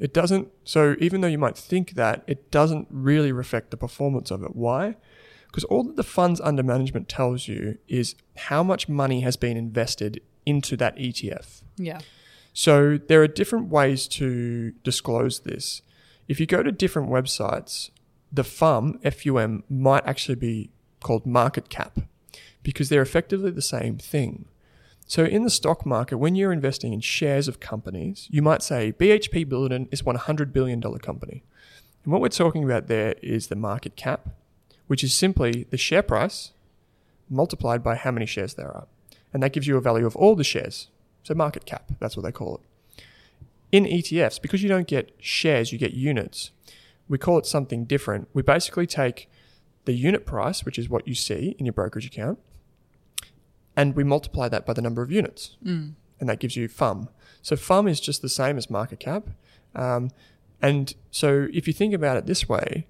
It 0.00 0.14
doesn't. 0.14 0.48
So 0.64 0.96
even 0.98 1.20
though 1.20 1.28
you 1.28 1.38
might 1.38 1.56
think 1.56 1.92
that, 1.92 2.24
it 2.26 2.50
doesn't 2.50 2.88
really 2.90 3.32
reflect 3.32 3.70
the 3.70 3.76
performance 3.76 4.30
of 4.30 4.42
it. 4.42 4.56
Why? 4.56 4.96
Because 5.46 5.64
all 5.64 5.84
that 5.84 5.96
the 5.96 6.02
funds 6.02 6.40
under 6.40 6.62
management 6.62 7.08
tells 7.08 7.46
you 7.46 7.78
is 7.86 8.14
how 8.36 8.62
much 8.62 8.88
money 8.88 9.20
has 9.20 9.36
been 9.36 9.56
invested 9.56 10.20
into 10.46 10.76
that 10.78 10.96
ETF. 10.96 11.62
Yeah. 11.76 12.00
So 12.52 12.98
there 12.98 13.22
are 13.22 13.28
different 13.28 13.68
ways 13.68 14.08
to 14.08 14.72
disclose 14.82 15.40
this. 15.40 15.82
If 16.28 16.40
you 16.40 16.46
go 16.46 16.62
to 16.62 16.72
different 16.72 17.10
websites, 17.10 17.90
the 18.32 18.42
FUM, 18.42 19.00
FUM, 19.02 19.64
might 19.68 20.06
actually 20.06 20.36
be 20.36 20.70
called 21.00 21.26
market 21.26 21.68
cap 21.68 21.98
because 22.62 22.88
they're 22.88 23.02
effectively 23.02 23.50
the 23.50 23.62
same 23.62 23.98
thing. 23.98 24.46
So 25.10 25.24
in 25.24 25.42
the 25.42 25.50
stock 25.50 25.84
market, 25.84 26.18
when 26.18 26.36
you're 26.36 26.52
investing 26.52 26.92
in 26.92 27.00
shares 27.00 27.48
of 27.48 27.58
companies, 27.58 28.28
you 28.30 28.42
might 28.42 28.62
say 28.62 28.92
BHP 28.92 29.44
Billiton 29.44 29.88
is 29.90 30.02
$100 30.02 30.52
billion 30.52 30.80
company. 30.80 31.42
And 32.04 32.12
what 32.12 32.20
we're 32.22 32.28
talking 32.28 32.62
about 32.62 32.86
there 32.86 33.16
is 33.20 33.48
the 33.48 33.56
market 33.56 33.96
cap, 33.96 34.28
which 34.86 35.02
is 35.02 35.12
simply 35.12 35.66
the 35.70 35.76
share 35.76 36.04
price 36.04 36.52
multiplied 37.28 37.82
by 37.82 37.96
how 37.96 38.12
many 38.12 38.24
shares 38.24 38.54
there 38.54 38.68
are. 38.68 38.86
And 39.32 39.42
that 39.42 39.52
gives 39.52 39.66
you 39.66 39.76
a 39.76 39.80
value 39.80 40.06
of 40.06 40.14
all 40.14 40.36
the 40.36 40.44
shares. 40.44 40.90
So 41.24 41.34
market 41.34 41.66
cap, 41.66 41.90
that's 41.98 42.16
what 42.16 42.22
they 42.22 42.30
call 42.30 42.60
it. 42.62 43.02
In 43.72 43.86
ETFs, 43.86 44.40
because 44.40 44.62
you 44.62 44.68
don't 44.68 44.86
get 44.86 45.16
shares, 45.18 45.72
you 45.72 45.78
get 45.78 45.92
units. 45.92 46.52
We 47.08 47.18
call 47.18 47.36
it 47.38 47.46
something 47.46 47.84
different. 47.84 48.28
We 48.32 48.42
basically 48.42 48.86
take 48.86 49.28
the 49.86 49.92
unit 49.92 50.24
price, 50.24 50.64
which 50.64 50.78
is 50.78 50.88
what 50.88 51.08
you 51.08 51.16
see 51.16 51.56
in 51.58 51.66
your 51.66 51.72
brokerage 51.72 52.06
account, 52.06 52.38
and 53.76 53.94
we 53.96 54.04
multiply 54.04 54.48
that 54.48 54.66
by 54.66 54.72
the 54.72 54.82
number 54.82 55.02
of 55.02 55.10
units. 55.12 55.56
Mm. 55.64 55.94
And 56.18 56.28
that 56.28 56.38
gives 56.40 56.56
you 56.56 56.68
FUM. 56.68 57.08
So 57.42 57.56
FUM 57.56 57.88
is 57.88 58.00
just 58.00 58.20
the 58.22 58.28
same 58.28 58.58
as 58.58 58.68
market 58.68 59.00
cap. 59.00 59.28
Um, 59.74 60.10
and 60.60 60.94
so 61.10 61.48
if 61.52 61.66
you 61.66 61.72
think 61.72 61.94
about 61.94 62.16
it 62.18 62.26
this 62.26 62.48
way, 62.48 62.86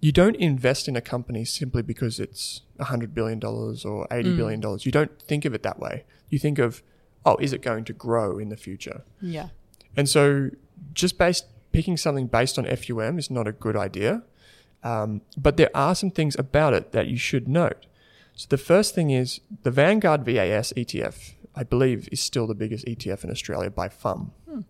you 0.00 0.12
don't 0.12 0.36
invest 0.36 0.86
in 0.88 0.96
a 0.96 1.00
company 1.00 1.44
simply 1.44 1.82
because 1.82 2.20
it's 2.20 2.62
$100 2.78 3.12
billion 3.12 3.42
or 3.44 4.06
80 4.10 4.30
Mm. 4.30 4.36
billion 4.36 4.60
dollars. 4.60 4.86
You 4.86 4.92
don't 4.92 5.20
think 5.20 5.44
of 5.44 5.52
it 5.54 5.62
that 5.62 5.78
way. 5.80 6.04
You 6.28 6.38
think 6.38 6.58
of, 6.58 6.82
oh, 7.26 7.36
is 7.38 7.52
it 7.52 7.60
going 7.60 7.84
to 7.86 7.92
grow 7.92 8.38
in 8.38 8.48
the 8.48 8.56
future? 8.56 9.02
Yeah. 9.20 9.48
And 9.96 10.08
so 10.08 10.50
just 10.94 11.18
based 11.18 11.46
picking 11.72 11.96
something 11.96 12.26
based 12.28 12.58
on 12.58 12.64
FUM 12.64 13.18
is 13.18 13.30
not 13.30 13.46
a 13.46 13.52
good 13.52 13.76
idea. 13.76 14.22
Um, 14.82 15.20
but 15.36 15.56
there 15.56 15.70
are 15.74 15.94
some 15.94 16.10
things 16.10 16.34
about 16.38 16.72
it 16.72 16.92
that 16.92 17.08
you 17.08 17.16
should 17.18 17.46
note. 17.48 17.84
So 18.40 18.46
the 18.48 18.56
first 18.56 18.94
thing 18.94 19.10
is 19.10 19.42
the 19.64 19.70
Vanguard 19.70 20.24
VAS 20.24 20.72
ETF, 20.74 21.34
I 21.54 21.62
believe, 21.62 22.08
is 22.10 22.22
still 22.22 22.46
the 22.46 22.54
biggest 22.54 22.86
ETF 22.86 23.22
in 23.24 23.30
Australia 23.30 23.68
by 23.68 23.90
FUM. 23.90 24.30
Hmm. 24.48 24.60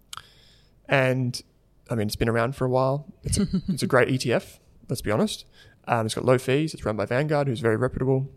And 0.89 1.41
I 1.89 1.95
mean, 1.95 2.09
it's 2.09 2.17
been 2.17 2.29
around 2.29 2.57
for 2.57 2.65
a 2.65 2.69
while. 2.69 3.07
It's 3.23 3.39
a, 3.39 3.47
it's 3.69 3.85
a 3.85 3.87
great 3.87 4.09
ETF, 4.09 4.59
let's 4.89 5.03
be 5.03 5.13
honest. 5.13 5.45
Um, 5.87 6.07
it's 6.07 6.17
got 6.17 6.25
low 6.25 6.37
fees. 6.37 6.75
It's 6.75 6.85
run 6.85 6.97
by 6.97 7.07
Vanguard, 7.07 7.47
who's 7.47 7.61
very 7.61 7.77
reputable. 7.77 8.29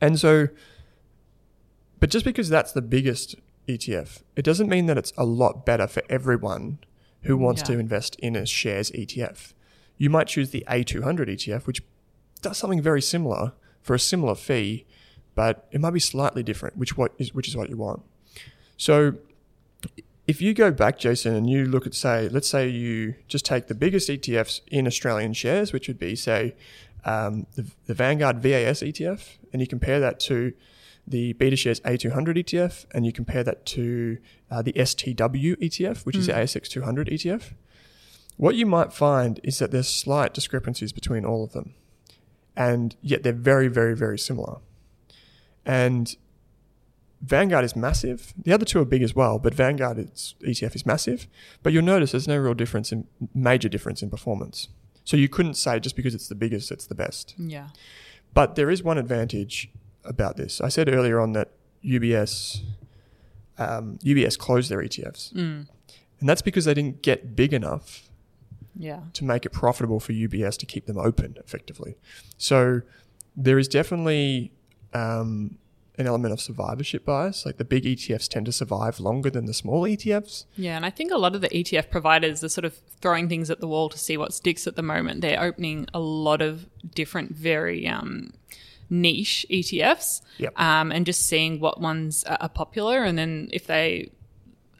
And 0.00 0.18
so, 0.18 0.48
but 2.00 2.08
just 2.08 2.24
because 2.24 2.48
that's 2.48 2.72
the 2.72 2.80
biggest 2.80 3.34
ETF, 3.68 4.22
it 4.36 4.42
doesn't 4.46 4.70
mean 4.70 4.86
that 4.86 4.96
it's 4.96 5.12
a 5.18 5.26
lot 5.26 5.66
better 5.66 5.86
for 5.86 6.02
everyone 6.08 6.78
who 7.24 7.36
wants 7.36 7.60
Yeah. 7.60 7.74
to 7.74 7.78
invest 7.78 8.16
in 8.20 8.34
a 8.34 8.46
shares 8.46 8.90
ETF. 8.92 9.52
You 9.98 10.08
might 10.08 10.28
choose 10.28 10.48
the 10.48 10.64
A200 10.66 11.28
ETF, 11.28 11.66
which 11.66 11.82
does 12.40 12.56
something 12.56 12.80
very 12.80 13.02
similar 13.02 13.52
for 13.86 13.94
a 13.94 13.98
similar 14.00 14.34
fee, 14.34 14.84
but 15.36 15.68
it 15.70 15.80
might 15.80 15.92
be 15.92 16.00
slightly 16.00 16.42
different, 16.42 16.76
which 16.76 16.96
what 16.96 17.12
is 17.18 17.32
which 17.32 17.46
is 17.48 17.56
what 17.56 17.70
you 17.70 17.76
want. 17.76 18.02
So 18.76 19.14
if 20.26 20.42
you 20.42 20.52
go 20.54 20.72
back, 20.72 20.98
Jason, 20.98 21.34
and 21.36 21.48
you 21.48 21.64
look 21.66 21.86
at 21.86 21.94
say, 21.94 22.28
let's 22.28 22.48
say 22.48 22.68
you 22.68 23.14
just 23.28 23.44
take 23.44 23.68
the 23.68 23.74
biggest 23.74 24.08
ETFs 24.08 24.60
in 24.66 24.86
Australian 24.86 25.32
shares, 25.34 25.72
which 25.72 25.86
would 25.86 26.00
be 26.00 26.16
say 26.16 26.56
um, 27.04 27.46
the, 27.54 27.64
the 27.86 27.94
Vanguard 27.94 28.40
VAS 28.40 28.82
ETF, 28.82 29.36
and 29.52 29.62
you 29.62 29.68
compare 29.68 30.00
that 30.00 30.18
to 30.20 30.52
the 31.06 31.34
BetaShares 31.34 31.80
A200 31.82 32.38
ETF, 32.42 32.86
and 32.92 33.06
you 33.06 33.12
compare 33.12 33.44
that 33.44 33.64
to 33.66 34.18
uh, 34.50 34.62
the 34.62 34.72
STW 34.72 35.54
ETF, 35.58 36.04
which 36.04 36.16
is 36.16 36.26
the 36.26 36.32
Mm. 36.32 36.42
ASX 36.42 36.68
200 36.68 37.06
ETF. 37.06 37.52
What 38.36 38.56
you 38.56 38.66
might 38.66 38.92
find 38.92 39.38
is 39.44 39.60
that 39.60 39.70
there's 39.70 39.88
slight 39.88 40.34
discrepancies 40.34 40.92
between 40.92 41.24
all 41.24 41.44
of 41.44 41.52
them, 41.52 41.74
and 42.56 42.96
yet 43.02 43.22
they're 43.22 43.32
very, 43.32 43.68
very, 43.68 43.94
very 43.94 44.18
similar. 44.18 44.58
And 45.64 46.16
Vanguard 47.20 47.64
is 47.64 47.74
massive. 47.74 48.32
The 48.36 48.52
other 48.52 48.64
two 48.64 48.80
are 48.80 48.84
big 48.84 49.02
as 49.02 49.14
well, 49.14 49.38
but 49.38 49.54
Vanguard 49.54 49.98
is, 49.98 50.34
ETF 50.42 50.76
is 50.76 50.86
massive. 50.86 51.26
But 51.62 51.72
you'll 51.72 51.84
notice 51.84 52.12
there's 52.12 52.28
no 52.28 52.38
real 52.38 52.54
difference 52.54 52.92
in 52.92 53.06
major 53.34 53.68
difference 53.68 54.02
in 54.02 54.10
performance. 54.10 54.68
So 55.04 55.16
you 55.16 55.28
couldn't 55.28 55.54
say 55.54 55.80
just 55.80 55.96
because 55.96 56.14
it's 56.14 56.28
the 56.28 56.34
biggest, 56.34 56.70
it's 56.70 56.86
the 56.86 56.94
best. 56.94 57.34
Yeah. 57.38 57.68
But 58.34 58.54
there 58.54 58.70
is 58.70 58.82
one 58.82 58.98
advantage 58.98 59.70
about 60.04 60.36
this. 60.36 60.60
I 60.60 60.68
said 60.68 60.88
earlier 60.88 61.20
on 61.20 61.32
that 61.32 61.50
UBS 61.84 62.62
um, 63.58 63.98
UBS 64.04 64.36
closed 64.38 64.70
their 64.70 64.80
ETFs, 64.80 65.32
and 66.20 66.28
that's 66.28 66.42
because 66.42 66.66
they 66.66 66.74
didn't 66.74 67.02
get 67.02 67.34
big 67.34 67.52
enough 67.54 68.05
Yeah. 68.78 69.00
to 69.14 69.24
make 69.24 69.46
it 69.46 69.50
profitable 69.52 70.00
for 70.00 70.12
UBS 70.12 70.56
to 70.58 70.66
keep 70.66 70.86
them 70.86 70.98
open 70.98 71.36
effectively. 71.44 71.96
So 72.36 72.82
there 73.36 73.58
is 73.58 73.68
definitely 73.68 74.52
um, 74.92 75.58
an 75.98 76.06
element 76.06 76.32
of 76.32 76.40
survivorship 76.40 77.04
bias. 77.04 77.46
Like 77.46 77.56
the 77.56 77.64
big 77.64 77.84
ETFs 77.84 78.28
tend 78.28 78.46
to 78.46 78.52
survive 78.52 79.00
longer 79.00 79.30
than 79.30 79.46
the 79.46 79.54
small 79.54 79.82
ETFs. 79.82 80.44
Yeah, 80.56 80.76
and 80.76 80.84
I 80.84 80.90
think 80.90 81.10
a 81.12 81.16
lot 81.18 81.34
of 81.34 81.40
the 81.40 81.48
ETF 81.48 81.90
providers 81.90 82.44
are 82.44 82.48
sort 82.50 82.64
of 82.66 82.74
throwing 83.00 83.28
things 83.28 83.50
at 83.50 83.60
the 83.60 83.68
wall 83.68 83.88
to 83.88 83.98
see 83.98 84.16
what 84.16 84.34
sticks 84.34 84.66
at 84.66 84.76
the 84.76 84.82
moment. 84.82 85.20
They're 85.22 85.42
opening 85.42 85.86
a 85.94 85.98
lot 86.00 86.42
of 86.42 86.66
different, 86.94 87.32
very 87.34 87.86
um, 87.88 88.32
niche 88.90 89.44
ETFs, 89.50 90.20
Yep. 90.38 90.58
um, 90.60 90.92
and 90.92 91.04
just 91.06 91.26
seeing 91.26 91.60
what 91.60 91.80
ones 91.80 92.24
are 92.24 92.48
popular, 92.48 93.02
and 93.02 93.16
then 93.18 93.48
if 93.52 93.66
they 93.66 94.10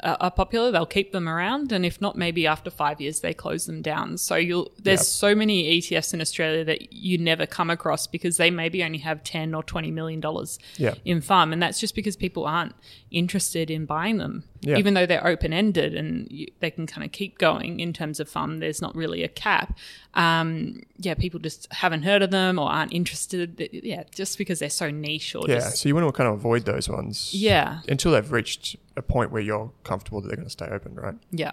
are 0.02 0.30
popular, 0.30 0.70
they'll 0.70 0.84
keep 0.86 1.12
them 1.12 1.28
around, 1.28 1.72
and 1.72 1.84
if 1.86 2.00
not, 2.00 2.16
maybe 2.16 2.46
after 2.46 2.70
five 2.70 3.00
years 3.00 3.20
they 3.20 3.32
close 3.32 3.66
them 3.66 3.80
down. 3.82 4.18
So 4.18 4.36
you'll 4.36 4.70
there's 4.82 5.00
Yep. 5.00 5.06
so 5.06 5.34
many 5.34 5.78
ETFs 5.80 6.12
in 6.12 6.20
Australia 6.20 6.64
that 6.64 6.92
you 6.92 7.16
never 7.18 7.46
come 7.46 7.70
across 7.70 8.06
because 8.06 8.36
they 8.36 8.50
maybe 8.50 8.84
only 8.84 8.98
have 8.98 9.24
ten 9.24 9.54
or 9.54 9.62
twenty 9.62 9.90
million 9.90 10.20
dollars 10.20 10.58
Yep. 10.76 10.98
in 11.04 11.20
FUM, 11.20 11.52
and 11.52 11.62
that's 11.62 11.80
just 11.80 11.94
because 11.94 12.16
people 12.16 12.44
aren't 12.46 12.74
interested 13.10 13.70
in 13.70 13.86
buying 13.86 14.18
them, 14.18 14.44
Yeah. 14.62 14.76
even 14.78 14.94
though 14.94 15.06
they're 15.06 15.26
open 15.26 15.52
ended 15.52 15.94
and 15.94 16.26
you, 16.30 16.46
they 16.60 16.70
can 16.70 16.86
kind 16.86 17.04
of 17.04 17.12
keep 17.12 17.38
going 17.38 17.80
in 17.80 17.92
terms 17.92 18.20
of 18.20 18.28
FUM. 18.28 18.60
There's 18.60 18.80
not 18.82 18.94
really 18.96 19.22
a 19.22 19.28
cap. 19.28 19.76
Um, 20.14 20.82
yeah, 20.98 21.14
people 21.14 21.38
just 21.40 21.70
haven't 21.72 22.02
heard 22.02 22.22
of 22.22 22.30
them 22.30 22.58
or 22.58 22.68
aren't 22.70 22.92
interested. 22.92 23.68
Yeah, 23.72 24.04
just 24.14 24.38
because 24.38 24.58
they're 24.58 24.70
so 24.70 24.90
niche 24.90 25.34
or 25.34 25.44
Yeah, 25.48 25.56
just 25.56 25.78
so 25.78 25.88
you 25.88 25.94
want 25.94 26.06
to 26.06 26.12
kind 26.12 26.28
of 26.28 26.34
avoid 26.34 26.64
those 26.64 26.88
ones. 26.88 27.32
yeah, 27.34 27.80
Until 27.88 28.12
they've 28.12 28.32
reached 28.32 28.76
a 28.96 29.02
point 29.02 29.30
where 29.30 29.42
you're 29.42 29.70
comfortable 29.84 30.20
that 30.20 30.28
they're 30.28 30.36
going 30.36 30.46
to 30.46 30.50
stay 30.50 30.66
open, 30.66 30.94
right? 30.94 31.14
yeah, 31.30 31.52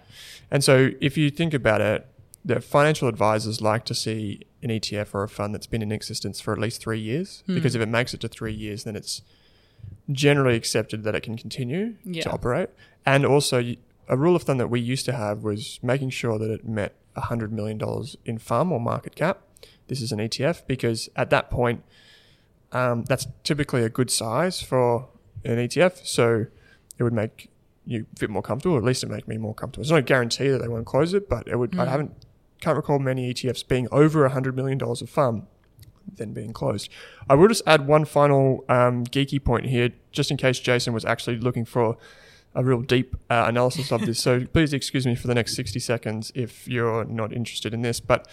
And 0.49 0.63
so 0.63 0.91
if 1.01 1.17
you 1.17 1.29
think 1.29 1.53
about 1.53 1.81
it, 1.81 2.07
the 2.45 2.59
financial 2.61 3.07
advisors 3.07 3.61
like 3.61 3.85
to 3.85 3.95
see 3.95 4.41
an 4.61 4.69
ETF 4.69 5.13
or 5.13 5.23
a 5.23 5.29
fund 5.29 5.53
that's 5.53 5.67
been 5.67 5.81
in 5.81 5.91
existence 5.91 6.39
for 6.41 6.51
at 6.53 6.59
least 6.59 6.81
three 6.81 6.99
years 6.99 7.43
because 7.47 7.73
if 7.75 7.81
it 7.81 7.87
makes 7.87 8.13
it 8.13 8.19
to 8.21 8.27
three 8.27 8.53
years, 8.53 8.83
then 8.85 8.95
it's 8.95 9.21
generally 10.11 10.55
accepted 10.55 11.03
that 11.03 11.15
it 11.15 11.21
can 11.23 11.37
continue 11.37 11.95
Yeah. 12.03 12.23
to 12.23 12.31
operate. 12.31 12.69
And 13.05 13.25
also, 13.25 13.75
a 14.09 14.17
rule 14.17 14.35
of 14.35 14.43
thumb 14.43 14.57
that 14.57 14.67
we 14.69 14.79
used 14.79 15.05
to 15.05 15.13
have 15.13 15.43
was 15.43 15.79
making 15.81 16.09
sure 16.09 16.37
that 16.37 16.49
it 16.49 16.67
met 16.67 16.93
$100 17.15 17.51
million 17.51 17.79
in 18.25 18.37
FUM 18.37 18.71
or 18.71 18.79
market 18.79 19.15
cap. 19.15 19.41
This 19.87 20.01
is 20.01 20.11
an 20.11 20.19
ETF 20.19 20.65
because 20.67 21.09
at 21.15 21.29
that 21.29 21.49
point, 21.49 21.83
um, 22.71 23.03
that's 23.03 23.27
typically 23.43 23.83
a 23.83 23.89
good 23.89 24.09
size 24.09 24.61
for 24.61 25.07
an 25.45 25.57
ETF. 25.57 26.05
So 26.05 26.47
it 26.97 27.03
would 27.03 27.13
make 27.13 27.49
you 27.85 28.05
a 28.15 28.19
bit 28.19 28.29
more 28.29 28.41
comfortable. 28.41 28.77
At 28.77 28.83
least 28.83 29.03
it 29.03 29.09
make 29.09 29.27
me 29.27 29.37
more 29.37 29.53
comfortable. 29.53 29.83
It's 29.83 29.91
not 29.91 29.97
a 29.99 30.01
guarantee 30.03 30.47
that 30.49 30.59
they 30.61 30.67
won't 30.67 30.85
close 30.85 31.13
it, 31.13 31.29
but 31.29 31.47
it 31.47 31.57
would. 31.57 31.77
I 31.77 31.85
haven't 31.85 32.13
can't 32.61 32.77
recall 32.77 32.97
many 32.97 33.33
ETFs 33.33 33.67
being 33.67 33.87
over 33.91 34.27
hundred 34.29 34.55
million 34.55 34.77
dollars 34.77 35.01
of 35.01 35.09
FUM 35.09 35.43
then 36.11 36.33
being 36.33 36.53
closed. 36.53 36.89
I 37.29 37.35
will 37.35 37.47
just 37.47 37.63
add 37.65 37.87
one 37.87 38.05
final 38.05 38.65
um, 38.69 39.05
geeky 39.05 39.43
point 39.43 39.65
here, 39.65 39.89
just 40.11 40.31
in 40.31 40.37
case 40.37 40.59
Jason 40.59 40.93
was 40.93 41.05
actually 41.05 41.37
looking 41.37 41.65
for 41.65 41.97
a 42.55 42.63
real 42.63 42.81
deep 42.81 43.15
uh, 43.29 43.45
analysis 43.47 43.91
of 43.91 44.05
this. 44.05 44.19
So 44.23 44.45
please 44.45 44.73
excuse 44.73 45.05
me 45.05 45.15
for 45.15 45.27
the 45.27 45.35
next 45.35 45.55
sixty 45.55 45.79
seconds 45.79 46.31
if 46.35 46.67
you're 46.67 47.05
not 47.05 47.33
interested 47.33 47.73
in 47.73 47.81
this, 47.81 47.99
but. 47.99 48.27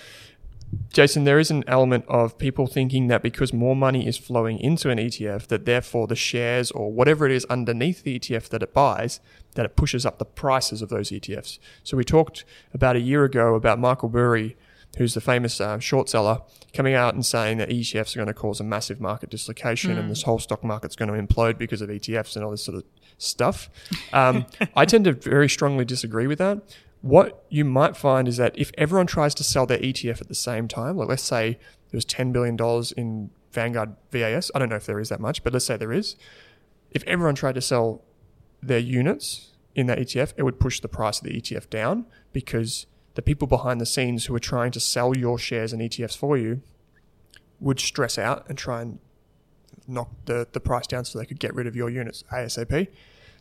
Jason, 0.92 1.24
there 1.24 1.40
is 1.40 1.50
an 1.50 1.64
element 1.66 2.04
of 2.06 2.38
people 2.38 2.68
thinking 2.68 3.08
that 3.08 3.24
because 3.24 3.52
more 3.52 3.74
money 3.74 4.06
is 4.06 4.16
flowing 4.16 4.56
into 4.60 4.88
an 4.88 4.98
ETF, 4.98 5.48
that 5.48 5.64
therefore 5.64 6.06
the 6.06 6.14
shares 6.14 6.70
or 6.70 6.92
whatever 6.92 7.26
it 7.26 7.32
is 7.32 7.44
underneath 7.46 8.04
the 8.04 8.20
ETF 8.20 8.50
that 8.50 8.62
it 8.62 8.72
buys, 8.72 9.18
that 9.56 9.66
it 9.66 9.74
pushes 9.74 10.06
up 10.06 10.20
the 10.20 10.24
prices 10.24 10.80
of 10.80 10.88
those 10.88 11.10
ETFs. 11.10 11.58
So 11.82 11.96
we 11.96 12.04
talked 12.04 12.44
about 12.72 12.94
a 12.94 13.00
year 13.00 13.24
ago 13.24 13.56
about 13.56 13.80
Michael 13.80 14.08
Burry, 14.08 14.56
who's 14.96 15.14
the 15.14 15.20
famous 15.20 15.60
uh, 15.60 15.78
short 15.78 16.08
seller, 16.08 16.40
coming 16.74 16.94
out 16.94 17.14
and 17.14 17.24
saying 17.24 17.58
that 17.58 17.68
ETFs 17.68 18.14
are 18.14 18.18
going 18.18 18.26
to 18.26 18.34
cause 18.34 18.60
a 18.60 18.64
massive 18.64 19.00
market 19.00 19.30
dislocation 19.30 19.96
and 19.96 20.10
this 20.10 20.22
whole 20.22 20.38
stock 20.38 20.64
market's 20.64 20.96
going 20.96 21.10
to 21.12 21.34
implode 21.34 21.58
because 21.58 21.80
of 21.80 21.88
ETFs 21.88 22.34
and 22.36 22.44
all 22.44 22.50
this 22.50 22.64
sort 22.64 22.76
of 22.76 22.84
stuff. 23.18 23.70
Um, 24.12 24.46
I 24.76 24.84
tend 24.84 25.04
to 25.04 25.12
very 25.12 25.48
strongly 25.48 25.84
disagree 25.84 26.26
with 26.26 26.38
that 26.38 26.62
what 27.02 27.44
you 27.48 27.64
might 27.64 27.96
find 27.96 28.28
is 28.28 28.36
that 28.36 28.56
if 28.58 28.70
everyone 28.76 29.06
tries 29.06 29.34
to 29.34 29.44
sell 29.44 29.66
their 29.66 29.78
ETF 29.78 30.20
at 30.20 30.28
the 30.28 30.34
same 30.34 30.68
time, 30.68 30.96
like 30.96 31.08
let's 31.08 31.22
say 31.22 31.58
there 31.90 31.96
was 31.96 32.04
$10 32.04 32.32
billion 32.32 32.58
in 32.96 33.30
Vanguard 33.52 33.96
VAS, 34.10 34.50
I 34.54 34.58
don't 34.58 34.68
know 34.68 34.76
if 34.76 34.86
there 34.86 35.00
is 35.00 35.08
that 35.08 35.20
much, 35.20 35.42
but 35.42 35.52
let's 35.52 35.64
say 35.64 35.76
there 35.76 35.92
is. 35.92 36.16
If 36.90 37.02
everyone 37.04 37.34
tried 37.34 37.54
to 37.54 37.60
sell 37.60 38.02
their 38.62 38.78
units 38.78 39.52
in 39.74 39.86
that 39.86 39.98
ETF, 39.98 40.34
it 40.36 40.42
would 40.42 40.60
push 40.60 40.80
the 40.80 40.88
price 40.88 41.18
of 41.18 41.24
the 41.24 41.40
ETF 41.40 41.70
down 41.70 42.06
because 42.32 42.86
the 43.20 43.24
people 43.24 43.46
behind 43.46 43.82
the 43.82 43.84
scenes 43.84 44.24
who 44.24 44.34
are 44.34 44.40
trying 44.40 44.70
to 44.70 44.80
sell 44.80 45.14
your 45.14 45.38
shares 45.38 45.74
and 45.74 45.82
ETFs 45.82 46.16
for 46.16 46.38
you 46.38 46.62
would 47.60 47.78
stress 47.78 48.16
out 48.16 48.46
and 48.48 48.56
try 48.56 48.80
and 48.80 48.98
knock 49.86 50.08
the, 50.24 50.48
the 50.52 50.60
price 50.60 50.86
down 50.86 51.04
so 51.04 51.18
they 51.18 51.26
could 51.26 51.38
get 51.38 51.54
rid 51.54 51.66
of 51.66 51.76
your 51.76 51.90
units 51.90 52.24
ASAP. 52.32 52.88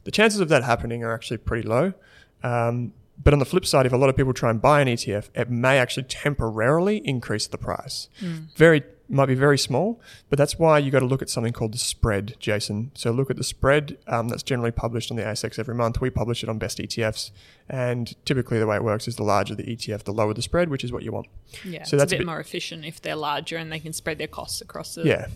The 0.03 0.11
chances 0.11 0.41
of 0.41 0.49
that 0.49 0.65
happening 0.65 1.01
are 1.05 1.13
actually 1.13 1.37
pretty 1.37 1.65
low. 1.65 1.93
Um, 2.43 2.91
but 3.23 3.31
on 3.31 3.39
the 3.39 3.45
flip 3.45 3.65
side, 3.65 3.85
if 3.85 3.93
a 3.93 3.97
lot 3.97 4.09
of 4.09 4.17
people 4.17 4.33
try 4.33 4.49
and 4.49 4.61
buy 4.61 4.81
an 4.81 4.89
ETF, 4.89 5.29
it 5.33 5.49
may 5.49 5.77
actually 5.77 6.03
temporarily 6.03 6.97
increase 6.97 7.47
the 7.47 7.57
price. 7.57 8.09
Very 8.57 8.83
might 9.09 9.25
be 9.25 9.33
very 9.35 9.57
small, 9.57 9.99
but 10.29 10.37
that's 10.37 10.59
why 10.59 10.77
you 10.77 10.91
got 10.91 10.99
to 10.99 11.05
look 11.05 11.21
at 11.21 11.29
something 11.29 11.51
called 11.51 11.73
the 11.73 11.77
spread, 11.79 12.35
Jason. 12.39 12.91
So 12.93 13.11
look 13.11 13.29
at 13.31 13.37
the 13.37 13.43
spread 13.43 13.97
um, 14.07 14.29
that's 14.29 14.43
generally 14.43 14.71
published 14.71 15.09
on 15.09 15.17
the 15.17 15.23
ASX 15.23 15.57
every 15.57 15.73
month. 15.75 15.99
We 15.99 16.09
publish 16.09 16.43
it 16.43 16.49
on 16.49 16.59
best 16.59 16.77
ETFs, 16.77 17.31
and 17.67 18.13
typically 18.25 18.59
the 18.59 18.67
way 18.67 18.75
it 18.75 18.83
works 18.83 19.07
is 19.07 19.15
the 19.15 19.23
larger 19.23 19.55
the 19.55 19.63
ETF, 19.63 20.03
the 20.03 20.13
lower 20.13 20.33
the 20.33 20.41
spread, 20.41 20.69
which 20.69 20.83
is 20.83 20.91
what 20.91 21.03
you 21.03 21.11
want. 21.11 21.27
yeah. 21.65 21.83
So 21.83 21.95
it's 21.95 22.01
that's 22.01 22.11
a 22.11 22.15
a 22.15 22.17
bit, 22.17 22.19
bit- 22.19 22.25
more 22.27 22.39
efficient 22.39 22.85
if 22.85 23.01
they're 23.01 23.15
larger 23.15 23.57
and 23.57 23.71
they 23.71 23.79
can 23.79 23.93
spread 23.93 24.17
their 24.19 24.27
costs 24.27 24.61
across 24.61 24.95
the 24.95 25.03
Yeah. 25.03 25.27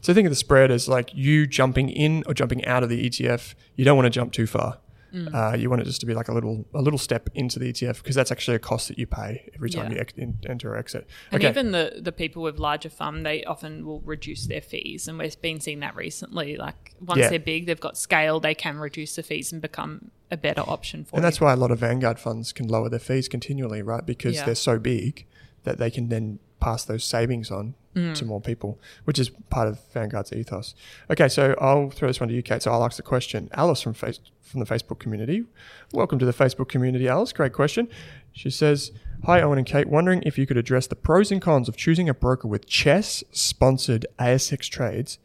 So 0.00 0.12
think 0.12 0.26
of 0.26 0.32
the 0.32 0.36
spread 0.36 0.72
as 0.72 0.88
like 0.88 1.14
you 1.14 1.46
jumping 1.46 1.88
in 1.88 2.24
or 2.26 2.34
jumping 2.34 2.64
out 2.64 2.82
of 2.82 2.88
the 2.88 3.08
ETF. 3.08 3.54
You 3.76 3.84
don't 3.84 3.96
want 3.96 4.06
to 4.06 4.10
jump 4.10 4.32
too 4.32 4.48
far. 4.48 4.78
Uh, 5.14 5.54
you 5.58 5.68
want 5.68 5.82
it 5.82 5.84
just 5.84 6.00
to 6.00 6.06
be 6.06 6.14
like 6.14 6.28
a 6.28 6.32
little 6.32 6.64
a 6.74 6.80
little 6.80 6.98
step 6.98 7.28
into 7.34 7.58
the 7.58 7.72
ETF 7.72 7.98
because 7.98 8.14
that's 8.14 8.30
actually 8.32 8.54
a 8.54 8.58
cost 8.58 8.88
that 8.88 8.98
you 8.98 9.06
pay 9.06 9.50
every 9.54 9.68
time 9.70 9.88
Yeah. 9.90 9.94
you 9.96 10.00
ex- 10.00 10.14
in, 10.16 10.38
enter 10.48 10.72
or 10.72 10.76
exit. 10.78 11.06
And 11.30 11.42
okay. 11.42 11.50
even 11.50 11.72
the, 11.72 11.98
the 12.00 12.12
people 12.12 12.42
with 12.42 12.58
larger 12.58 12.88
fund, 12.88 13.26
they 13.26 13.44
often 13.44 13.84
will 13.84 14.00
reduce 14.00 14.46
their 14.46 14.60
fees. 14.62 15.08
And 15.08 15.18
we've 15.18 15.40
been 15.42 15.60
seeing 15.60 15.80
that 15.80 15.94
recently. 15.96 16.56
Like 16.56 16.94
once 17.00 17.18
Yeah. 17.20 17.28
they're 17.28 17.38
big, 17.38 17.66
they've 17.66 17.78
got 17.80 17.98
scale, 17.98 18.40
they 18.40 18.54
can 18.54 18.78
reduce 18.78 19.16
the 19.16 19.22
fees 19.22 19.52
and 19.52 19.60
become 19.60 20.10
a 20.30 20.36
better 20.36 20.62
option 20.62 21.04
for 21.04 21.16
and 21.16 21.22
you. 21.22 21.26
that's 21.26 21.40
why 21.40 21.52
a 21.52 21.56
lot 21.56 21.70
of 21.70 21.78
Vanguard 21.80 22.18
funds 22.18 22.52
can 22.52 22.66
lower 22.68 22.88
their 22.88 22.98
fees 22.98 23.28
continually, 23.28 23.82
right? 23.82 24.06
Because 24.06 24.36
Yeah. 24.36 24.46
they're 24.46 24.54
so 24.54 24.78
big 24.78 25.26
that 25.64 25.76
they 25.78 25.90
can 25.90 26.08
then 26.08 26.38
pass 26.58 26.84
those 26.84 27.04
savings 27.04 27.50
on 27.50 27.74
Mm. 27.94 28.14
to 28.14 28.24
more 28.24 28.40
people, 28.40 28.80
which 29.04 29.18
is 29.18 29.28
part 29.50 29.68
of 29.68 29.78
Vanguard's 29.92 30.32
ethos. 30.32 30.74
Okay, 31.10 31.28
so 31.28 31.54
I'll 31.60 31.90
throw 31.90 32.08
this 32.08 32.20
one 32.20 32.30
to 32.30 32.34
you, 32.34 32.42
Kate. 32.42 32.62
So 32.62 32.72
I'll 32.72 32.84
ask 32.84 32.96
the 32.96 33.02
question. 33.02 33.50
Alice 33.52 33.82
from 33.82 33.92
face, 33.92 34.18
from 34.40 34.60
the 34.60 34.66
Facebook 34.66 34.98
community. 34.98 35.44
Welcome 35.92 36.18
to 36.18 36.24
the 36.24 36.32
Facebook 36.32 36.68
community, 36.68 37.06
Alice. 37.06 37.34
Great 37.34 37.52
question. 37.52 37.88
She 38.32 38.48
says, 38.48 38.92
Hi, 39.24 39.42
Owen 39.42 39.58
and 39.58 39.66
Kate. 39.66 39.88
Wondering 39.88 40.22
if 40.24 40.38
you 40.38 40.46
could 40.46 40.56
address 40.56 40.86
the 40.86 40.96
pros 40.96 41.30
and 41.30 41.42
cons 41.42 41.68
of 41.68 41.76
choosing 41.76 42.08
a 42.08 42.14
broker 42.14 42.48
with 42.48 42.66
Chess 42.66 43.22
sponsored 43.30 44.06
ASX 44.18 44.70
trades 44.70 45.18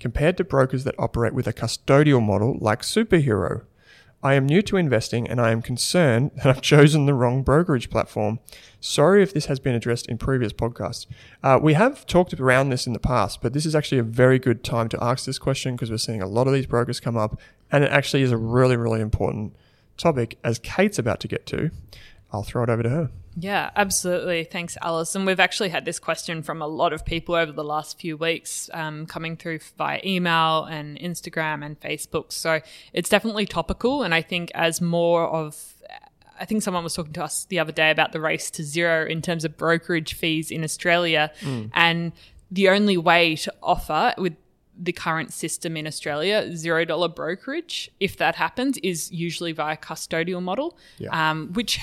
compared 0.00 0.36
to 0.38 0.44
brokers 0.44 0.84
that 0.84 0.94
operate 0.98 1.34
with 1.34 1.46
a 1.46 1.52
custodial 1.52 2.24
model 2.24 2.56
like 2.58 2.80
Superhero. 2.80 3.64
I 4.24 4.34
am 4.34 4.46
new 4.46 4.62
to 4.62 4.78
investing 4.78 5.28
and 5.28 5.38
I 5.38 5.50
am 5.50 5.60
concerned 5.60 6.30
that 6.36 6.46
I've 6.46 6.62
chosen 6.62 7.04
the 7.04 7.12
wrong 7.12 7.42
brokerage 7.42 7.90
platform. 7.90 8.40
Sorry 8.80 9.22
if 9.22 9.34
this 9.34 9.46
has 9.46 9.60
been 9.60 9.74
addressed 9.74 10.08
in 10.08 10.16
previous 10.16 10.50
podcasts. 10.50 11.04
Uh, 11.42 11.58
we 11.62 11.74
have 11.74 12.06
talked 12.06 12.32
around 12.40 12.70
this 12.70 12.86
in 12.86 12.94
the 12.94 12.98
past, 12.98 13.42
but 13.42 13.52
this 13.52 13.66
is 13.66 13.74
actually 13.76 13.98
a 13.98 14.02
very 14.02 14.38
good 14.38 14.64
time 14.64 14.88
to 14.88 15.04
ask 15.04 15.26
this 15.26 15.38
question 15.38 15.76
because 15.76 15.90
we're 15.90 15.98
seeing 15.98 16.22
a 16.22 16.26
lot 16.26 16.46
of 16.46 16.54
these 16.54 16.64
brokers 16.64 17.00
come 17.00 17.18
up 17.18 17.38
and 17.70 17.84
it 17.84 17.92
actually 17.92 18.22
is 18.22 18.32
a 18.32 18.38
really, 18.38 18.78
really 18.78 19.02
important 19.02 19.54
topic 19.98 20.38
as 20.42 20.58
Kate's 20.58 20.98
about 20.98 21.20
to 21.20 21.28
get 21.28 21.44
to. 21.46 21.70
I'll 22.32 22.42
throw 22.42 22.62
it 22.62 22.70
over 22.70 22.82
to 22.82 22.88
her. 22.88 23.10
Yeah, 23.36 23.70
absolutely. 23.74 24.44
Thanks, 24.44 24.76
Alice. 24.80 25.14
And 25.14 25.26
we've 25.26 25.40
actually 25.40 25.70
had 25.70 25.84
this 25.84 25.98
question 25.98 26.42
from 26.42 26.62
a 26.62 26.66
lot 26.66 26.92
of 26.92 27.04
people 27.04 27.34
over 27.34 27.50
the 27.50 27.64
last 27.64 27.98
few 27.98 28.16
weeks, 28.16 28.70
um, 28.72 29.06
coming 29.06 29.36
through 29.36 29.58
via 29.76 30.00
email 30.04 30.64
and 30.64 30.98
Instagram 30.98 31.64
and 31.64 31.78
Facebook. 31.80 32.32
So 32.32 32.60
it's 32.92 33.08
definitely 33.08 33.46
topical. 33.46 34.02
And 34.02 34.14
I 34.14 34.22
think 34.22 34.50
as 34.54 34.80
more 34.80 35.26
of 35.28 35.74
I 36.38 36.46
think 36.46 36.62
someone 36.64 36.82
was 36.82 36.94
talking 36.94 37.12
to 37.12 37.22
us 37.22 37.44
the 37.44 37.60
other 37.60 37.70
day 37.70 37.92
about 37.92 38.10
the 38.10 38.20
race 38.20 38.50
to 38.52 38.64
zero 38.64 39.06
in 39.06 39.22
terms 39.22 39.44
of 39.44 39.56
brokerage 39.56 40.14
fees 40.14 40.50
in 40.50 40.64
Australia. 40.64 41.30
And 41.72 42.10
the 42.50 42.68
only 42.70 42.96
way 42.96 43.36
to 43.36 43.54
offer 43.62 44.12
with 44.18 44.34
the 44.76 44.90
current 44.92 45.32
system 45.32 45.76
in 45.76 45.86
Australia, 45.86 46.50
zero 46.56 46.84
dollar 46.84 47.06
brokerage, 47.08 47.88
if 48.00 48.16
that 48.16 48.34
happens, 48.34 48.78
is 48.78 49.12
usually 49.12 49.52
via 49.52 49.76
custodial 49.76 50.42
model, 50.42 50.76
Yeah. 50.98 51.30
um, 51.30 51.52
which 51.52 51.78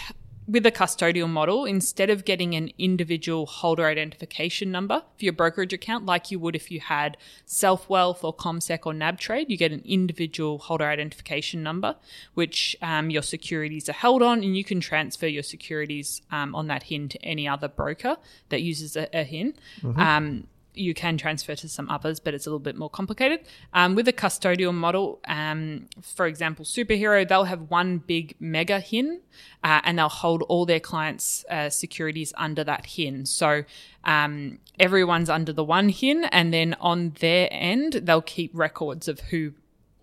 with 0.51 0.65
a 0.65 0.71
custodial 0.71 1.29
model, 1.29 1.63
instead 1.63 2.09
of 2.09 2.25
getting 2.25 2.55
an 2.55 2.71
individual 2.77 3.45
holder 3.45 3.85
identification 3.85 4.69
number 4.69 5.01
for 5.17 5.23
your 5.23 5.33
brokerage 5.33 5.71
account, 5.71 6.05
like 6.05 6.29
you 6.29 6.39
would 6.39 6.55
if 6.55 6.69
you 6.69 6.81
had 6.81 7.15
Self 7.45 7.89
Wealth 7.89 8.23
or 8.23 8.35
CommSec 8.35 8.85
or 8.85 8.93
NAB 8.93 9.17
Trade, 9.17 9.49
you 9.49 9.55
get 9.55 9.71
an 9.71 9.81
individual 9.85 10.57
holder 10.57 10.85
identification 10.85 11.63
number, 11.63 11.95
which 12.33 12.75
um, 12.81 13.09
your 13.09 13.21
securities 13.21 13.87
are 13.87 13.93
held 13.93 14.21
on, 14.21 14.43
and 14.43 14.57
you 14.57 14.65
can 14.65 14.81
transfer 14.81 15.27
your 15.27 15.43
securities 15.43 16.21
um, 16.31 16.53
on 16.53 16.67
that 16.67 16.83
HIN 16.83 17.07
to 17.09 17.23
any 17.23 17.47
other 17.47 17.69
broker 17.69 18.17
that 18.49 18.61
uses 18.61 18.97
a, 18.97 19.07
a 19.13 19.23
HIN. 19.23 19.53
Um, 20.01 20.47
you 20.73 20.93
can 20.93 21.17
transfer 21.17 21.55
to 21.55 21.67
some 21.67 21.89
others, 21.89 22.19
but 22.19 22.33
it's 22.33 22.45
a 22.45 22.49
little 22.49 22.59
bit 22.59 22.75
more 22.75 22.89
complicated. 22.89 23.41
Um, 23.73 23.95
with 23.95 24.07
a 24.07 24.13
custodial 24.13 24.73
model, 24.73 25.19
um, 25.27 25.87
for 26.01 26.25
example, 26.27 26.65
Superhero, 26.65 27.27
they'll 27.27 27.45
have 27.45 27.69
one 27.69 27.97
big 27.99 28.35
mega 28.39 28.79
HIN 28.79 29.21
uh, 29.63 29.81
and 29.83 29.97
they'll 29.97 30.09
hold 30.09 30.43
all 30.43 30.65
their 30.65 30.79
clients' 30.79 31.45
uh, 31.49 31.69
securities 31.69 32.33
under 32.37 32.63
that 32.63 32.85
HIN. 32.85 33.25
So 33.25 33.63
um, 34.03 34.59
everyone's 34.79 35.29
under 35.29 35.53
the 35.53 35.63
one 35.63 35.89
HIN, 35.89 36.25
and 36.25 36.53
then 36.53 36.75
on 36.79 37.13
their 37.19 37.47
end, 37.51 37.93
they'll 37.93 38.21
keep 38.21 38.51
records 38.53 39.07
of 39.07 39.19
who 39.19 39.53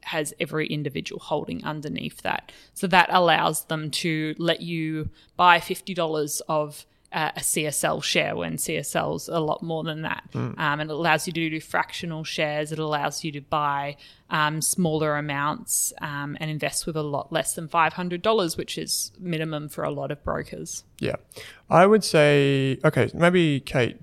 has 0.03 0.33
every 0.41 0.67
individual 0.67 1.21
holding 1.21 1.65
underneath 1.65 2.23
that. 2.23 2.51
So 2.75 2.87
that 2.87 3.09
allows 3.11 3.65
them 3.65 3.91
to 3.91 4.35
let 4.39 4.61
you 4.63 5.11
buy 5.37 5.59
$50 5.59 6.41
of 6.49 6.87
uh, 7.13 7.31
a 7.37 7.41
CSL 7.41 8.03
share 8.03 8.37
when 8.37 8.57
CSL's 8.57 9.29
a 9.29 9.41
lot 9.41 9.63
more 9.63 9.83
than 9.83 10.03
that. 10.03 10.25
Um, 10.35 10.55
and 10.59 10.83
it 10.83 10.91
allows 10.91 11.27
you 11.27 11.33
to 11.33 11.51
do 11.51 11.61
fractional 11.61 12.25
shares. 12.25 12.71
It 12.71 12.79
allows 12.79 13.25
you 13.25 13.33
to 13.33 13.41
buy 13.41 13.97
um, 14.31 14.61
smaller 14.61 15.17
amounts 15.17 15.93
um, 16.03 16.37
and 16.39 16.51
invest 16.51 16.87
with 16.87 16.97
a 16.97 17.03
lot 17.03 17.33
less 17.33 17.55
than 17.55 17.69
$500, 17.69 18.57
which 18.57 18.77
is 18.77 19.13
minimum 19.19 19.69
for 19.69 19.85
a 19.85 19.91
lot 19.91 20.11
of 20.11 20.23
brokers. 20.23 20.85
Yeah. 21.01 21.17
I 21.71 21.87
would 21.87 22.05
say, 22.05 22.79
okay, 22.85 23.11
maybe 23.15 23.61
Kate, 23.61 23.99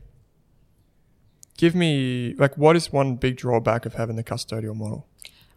give 1.58 1.76
me, 1.76 2.34
like, 2.38 2.58
what 2.58 2.76
is 2.76 2.92
one 2.92 3.16
big 3.16 3.38
drawback 3.38 3.86
of 3.86 3.94
having 3.94 4.16
the 4.16 4.24
custodial 4.24 4.76
model? 4.76 5.08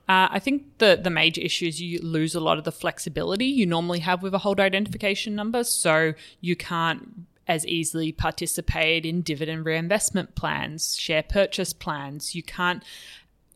Uh, 0.08 0.26
I 0.30 0.38
think 0.38 0.78
the 0.78 0.98
the 1.00 1.10
major 1.10 1.42
issue 1.42 1.66
is 1.66 1.82
you 1.82 2.00
lose 2.00 2.34
a 2.34 2.40
lot 2.40 2.56
of 2.56 2.64
the 2.64 2.72
flexibility 2.72 3.44
you 3.44 3.66
normally 3.66 3.98
have 3.98 4.22
with 4.22 4.32
a 4.32 4.38
hold 4.38 4.58
identification 4.58 5.34
number, 5.34 5.62
so 5.64 6.14
you 6.40 6.56
can't 6.56 7.26
as 7.48 7.66
easily 7.66 8.12
participate 8.12 9.06
in 9.06 9.22
dividend 9.22 9.64
reinvestment 9.64 10.34
plans, 10.34 10.96
share 10.96 11.22
purchase 11.22 11.72
plans. 11.72 12.34
You 12.34 12.42
can't. 12.42 12.84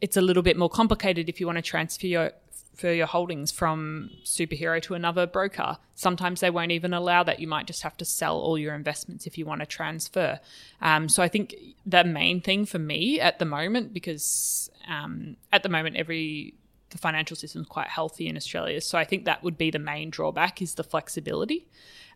It's 0.01 0.17
a 0.17 0.23
little 0.23 0.43
bit 0.43 0.57
more 0.57 0.71
complicated 0.71 1.29
if 1.29 1.39
you 1.39 1.47
want 1.47 1.59
to 1.59 1.63
transfer 1.63 2.07
your 2.07 2.33
for 2.75 2.91
your 2.91 3.07
holdings 3.07 3.53
from 3.53 4.11
superhero 4.25 4.81
to 4.83 4.95
another 4.95 5.27
broker. 5.27 5.77
Sometimes 5.95 6.41
they 6.41 6.49
won't 6.49 6.73
even 6.73 6.95
allow 6.95 7.23
that. 7.23 7.39
You 7.39 7.47
might 7.47 7.67
just 7.67 7.83
have 7.83 7.99
to 7.99 8.05
sell 8.05 8.39
all 8.39 8.57
your 8.57 8.75
investments 8.75 9.27
if 9.27 9.37
you 9.37 9.45
want 9.45 9.61
to 9.61 9.67
transfer. 9.67 10.41
Um, 10.81 11.11
so 11.11 11.23
I 11.23 11.29
think 11.29 11.55
the 11.85 12.03
main 12.03 12.41
thing 12.41 12.65
for 12.65 12.79
me 12.79 13.21
at 13.21 13.39
the 13.39 13.45
moment, 13.45 13.93
because 13.93 14.71
um, 14.89 15.37
at 15.53 15.63
the 15.63 15.69
moment 15.69 15.97
every 15.97 16.55
the 16.91 16.99
financial 16.99 17.37
system 17.37 17.63
is 17.63 17.69
quite 17.69 17.89
healthy 17.89 18.27
in 18.27 18.37
Australia, 18.37 18.81
so 18.81 18.99
I 18.99 19.05
think 19.05 19.27
that 19.27 19.43
would 19.43 19.57
be 19.57 19.71
the 19.71 19.79
main 19.79 20.11
drawback 20.11 20.61
is 20.61 20.75
the 20.75 20.85
flexibility. 20.85 21.67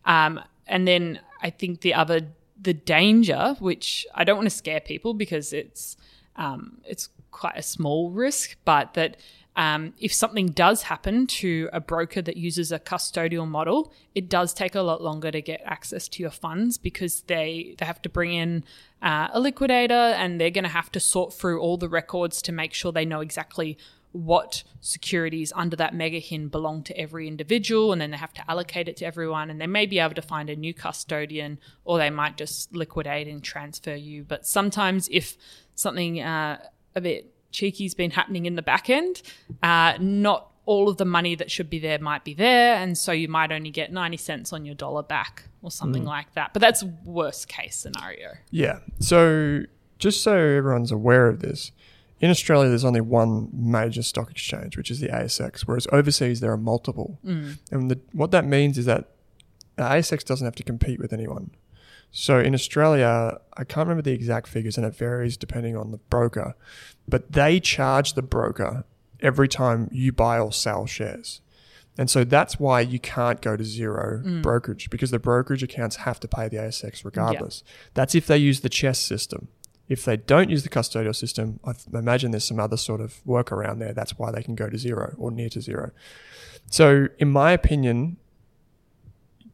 Um, 0.05 0.39
and 0.67 0.87
then 0.87 1.19
I 1.41 1.49
think 1.49 1.81
the 1.81 1.93
other 1.93 2.21
the 2.59 2.73
danger, 2.73 3.55
which 3.59 4.05
I 4.15 4.23
don't 4.23 4.37
want 4.37 4.49
to 4.49 4.55
scare 4.55 4.79
people 4.79 5.13
because 5.13 5.53
it's 5.53 5.97
um, 6.35 6.79
it's 6.85 7.09
quite 7.31 7.57
a 7.57 7.63
small 7.63 8.09
risk, 8.11 8.55
but 8.65 8.93
that 8.95 9.17
um, 9.55 9.93
if 9.99 10.13
something 10.13 10.49
does 10.49 10.83
happen 10.83 11.25
to 11.25 11.67
a 11.73 11.79
broker 11.79 12.21
that 12.21 12.37
uses 12.37 12.71
a 12.71 12.77
custodial 12.77 13.47
model, 13.47 13.91
it 14.13 14.29
does 14.29 14.53
take 14.53 14.75
a 14.75 14.81
lot 14.81 15.01
longer 15.01 15.31
to 15.31 15.41
get 15.41 15.61
access 15.65 16.07
to 16.09 16.21
your 16.21 16.31
funds 16.31 16.77
because 16.77 17.21
they 17.21 17.75
they 17.79 17.85
have 17.85 18.01
to 18.03 18.09
bring 18.09 18.33
in 18.33 18.63
uh, 19.01 19.29
a 19.33 19.39
liquidator 19.39 19.93
and 19.93 20.39
they're 20.39 20.51
going 20.51 20.63
to 20.63 20.69
have 20.69 20.91
to 20.91 20.99
sort 20.99 21.33
through 21.33 21.59
all 21.59 21.77
the 21.77 21.89
records 21.89 22.41
to 22.43 22.51
make 22.51 22.73
sure 22.73 22.91
they 22.91 23.05
know 23.05 23.21
exactly 23.21 23.79
what 24.17 24.63
securities 24.81 25.53
under 25.55 25.75
that 25.75 25.93
mega 25.93 26.17
hin 26.17 26.47
belong 26.47 26.83
to 26.83 26.97
every 26.97 27.27
individual 27.27 27.91
and 27.91 28.01
then 28.01 28.11
they 28.11 28.17
have 28.17 28.33
to 28.33 28.49
allocate 28.49 28.87
it 28.87 28.97
to 28.97 29.05
everyone 29.05 29.49
and 29.49 29.61
they 29.61 29.67
may 29.67 29.85
be 29.85 29.99
able 29.99 30.15
to 30.15 30.21
find 30.21 30.49
a 30.49 30.55
new 30.55 30.73
custodian 30.73 31.59
or 31.85 31.97
they 31.97 32.09
might 32.09 32.35
just 32.35 32.73
liquidate 32.75 33.27
and 33.27 33.43
transfer 33.43 33.95
you. 33.95 34.23
But 34.23 34.47
sometimes 34.47 35.07
if 35.11 35.37
something 35.75 36.21
uh, 36.21 36.59
a 36.95 37.01
bit 37.01 37.33
cheeky's 37.51 37.93
been 37.93 38.11
happening 38.11 38.45
in 38.45 38.55
the 38.55 38.61
back 38.61 38.89
end 38.89 39.21
uh, 39.63 39.93
not 39.99 40.51
all 40.65 40.89
of 40.89 40.97
the 40.97 41.05
money 41.05 41.35
that 41.35 41.49
should 41.49 41.69
be 41.69 41.79
there 41.79 41.99
might 41.99 42.25
be 42.25 42.33
there 42.33 42.75
and 42.75 42.97
so 42.97 43.11
you 43.11 43.27
might 43.27 43.51
only 43.51 43.69
get 43.69 43.91
90 43.91 44.17
cents 44.17 44.51
on 44.51 44.65
your 44.65 44.75
dollar 44.75 45.03
back 45.03 45.43
or 45.61 45.71
something 45.71 46.03
like 46.03 46.33
that. 46.33 46.53
But 46.53 46.61
that's 46.61 46.83
worst 47.03 47.47
case 47.47 47.75
scenario. 47.75 48.33
Yeah. 48.51 48.79
So 48.99 49.61
just 49.99 50.23
so 50.23 50.33
everyone's 50.33 50.91
aware 50.91 51.27
of 51.27 51.39
this, 51.39 51.71
in 52.19 52.29
Australia 52.29 52.69
there's 52.69 52.85
only 52.85 53.01
one 53.01 53.49
major 53.53 54.03
stock 54.03 54.31
exchange, 54.31 54.77
which 54.77 54.89
is 54.89 54.99
the 54.99 55.09
ASX, 55.09 55.61
whereas 55.61 55.87
overseas 55.91 56.39
there 56.39 56.51
are 56.51 56.57
multiple. 56.57 57.19
Mm. 57.25 57.57
And 57.71 57.91
the, 57.91 57.99
what 58.11 58.31
that 58.31 58.45
means 58.45 58.77
is 58.77 58.85
that 58.85 59.09
the 59.75 59.83
ASX 59.83 60.23
doesn't 60.23 60.45
have 60.45 60.55
to 60.55 60.63
compete 60.63 60.99
with 60.99 61.13
anyone. 61.13 61.51
So 62.11 62.39
in 62.39 62.53
Australia, 62.53 63.39
I 63.55 63.63
can't 63.63 63.87
remember 63.87 64.01
the 64.01 64.13
exact 64.13 64.47
figures, 64.47 64.77
and 64.77 64.85
it 64.85 64.95
varies 64.95 65.37
depending 65.37 65.75
on 65.77 65.91
the 65.91 65.97
broker, 65.97 66.55
but 67.07 67.33
they 67.33 67.59
charge 67.59 68.13
the 68.13 68.21
broker 68.21 68.85
every 69.19 69.47
time 69.47 69.89
you 69.91 70.11
buy 70.11 70.39
or 70.39 70.51
sell 70.51 70.85
shares. 70.85 71.41
And 71.97 72.09
so 72.09 72.23
that's 72.23 72.59
why 72.59 72.81
you 72.81 72.99
can't 72.99 73.41
go 73.41 73.57
to 73.57 73.63
zero 73.63 74.21
mm. 74.23 74.41
brokerage 74.43 74.89
because 74.89 75.09
the 75.09 75.19
brokerage 75.19 75.63
accounts 75.63 75.97
have 75.97 76.19
to 76.19 76.27
pay 76.27 76.47
the 76.47 76.57
ASX 76.57 77.03
regardless. 77.03 77.63
That's 77.95 78.13
if 78.13 78.27
they 78.27 78.37
use 78.37 78.61
the 78.61 78.69
chess 78.69 78.99
system. 78.99 79.47
If 79.89 80.03
they 80.03 80.17
don't 80.17 80.49
use 80.49 80.63
the 80.63 80.69
custodial 80.69 81.15
system, 81.15 81.59
I 81.63 81.73
imagine 81.93 82.31
there's 82.31 82.43
some 82.43 82.59
other 82.59 82.77
sort 82.77 82.99
of 82.99 83.21
workaround 83.25 83.79
there. 83.79 83.93
That's 83.93 84.17
why 84.17 84.31
they 84.31 84.43
can 84.43 84.55
go 84.55 84.69
to 84.69 84.77
zero 84.77 85.15
or 85.17 85.31
near 85.31 85.49
to 85.49 85.61
zero. 85.61 85.91
So, 86.69 87.07
in 87.19 87.29
my 87.31 87.53
opinion, 87.53 88.17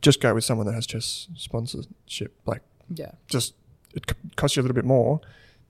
just 0.01 0.19
go 0.19 0.33
with 0.33 0.43
someone 0.43 0.65
that 0.65 0.73
has 0.73 0.87
chess 0.87 1.27
sponsorship. 1.35 2.33
Like, 2.45 2.61
yeah 2.93 3.11
just 3.27 3.53
it 3.93 4.11
costs 4.35 4.55
you 4.55 4.61
a 4.61 4.63
little 4.63 4.75
bit 4.75 4.85
more. 4.85 5.21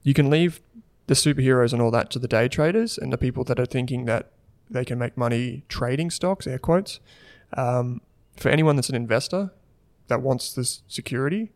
You 0.04 0.14
can 0.14 0.30
leave 0.30 0.62
the 1.08 1.14
superheroes 1.14 1.74
and 1.74 1.82
all 1.82 1.92
that 1.92 2.10
to 2.12 2.20
the 2.20 2.28
day 2.28 2.48
traders 2.48 2.98
and 2.98 3.12
the 3.12 3.18
people 3.18 3.44
that 3.46 3.60
are 3.60 3.66
thinking 3.66 4.06
that 4.06 4.32
they 4.70 4.86
can 4.86 4.98
make 4.98 5.18
money 5.18 5.64
trading 5.68 6.10
stocks, 6.10 6.48
air 6.48 6.58
quotes. 6.58 7.00
Um, 7.58 8.02
for 8.38 8.50
anyone 8.50 8.76
that's 8.76 8.90
an 8.90 8.96
investor 8.96 9.52
that 10.08 10.22
wants 10.22 10.54
this 10.54 10.82
security, 10.88 11.52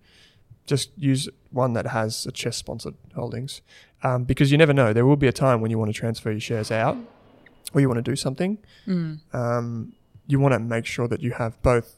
just 0.67 0.91
use 0.97 1.27
one 1.51 1.73
that 1.73 1.87
has 1.87 2.25
a 2.27 2.31
chess 2.31 2.57
sponsored 2.57 2.93
holdings 3.15 3.61
um, 4.03 4.23
because 4.25 4.51
you 4.51 4.57
never 4.57 4.73
know. 4.73 4.93
There 4.93 5.05
will 5.05 5.15
be 5.15 5.27
a 5.27 5.31
time 5.31 5.61
when 5.61 5.71
you 5.71 5.79
want 5.79 5.89
to 5.93 5.99
transfer 5.99 6.29
your 6.29 6.39
shares 6.39 6.71
out 6.71 6.97
or 7.73 7.81
you 7.81 7.87
want 7.89 7.97
to 8.03 8.11
do 8.11 8.15
something. 8.15 8.57
Um, 9.33 9.93
you 10.27 10.39
want 10.39 10.53
to 10.53 10.59
make 10.59 10.85
sure 10.85 11.07
that 11.07 11.21
you 11.21 11.31
have 11.31 11.59
both 11.61 11.95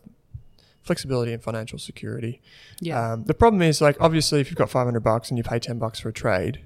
flexibility 0.83 1.33
and 1.33 1.43
financial 1.43 1.77
security. 1.79 2.41
yeah 2.79 3.13
Um, 3.13 3.23
the 3.25 3.33
problem 3.33 3.61
is, 3.61 3.81
like, 3.81 3.97
obviously, 3.99 4.39
if 4.39 4.49
you've 4.49 4.57
got 4.57 4.69
500 4.69 4.99
bucks 5.01 5.29
and 5.29 5.37
you 5.37 5.43
pay 5.43 5.59
10 5.59 5.77
bucks 5.79 5.99
for 5.99 6.09
a 6.09 6.13
trade, 6.13 6.61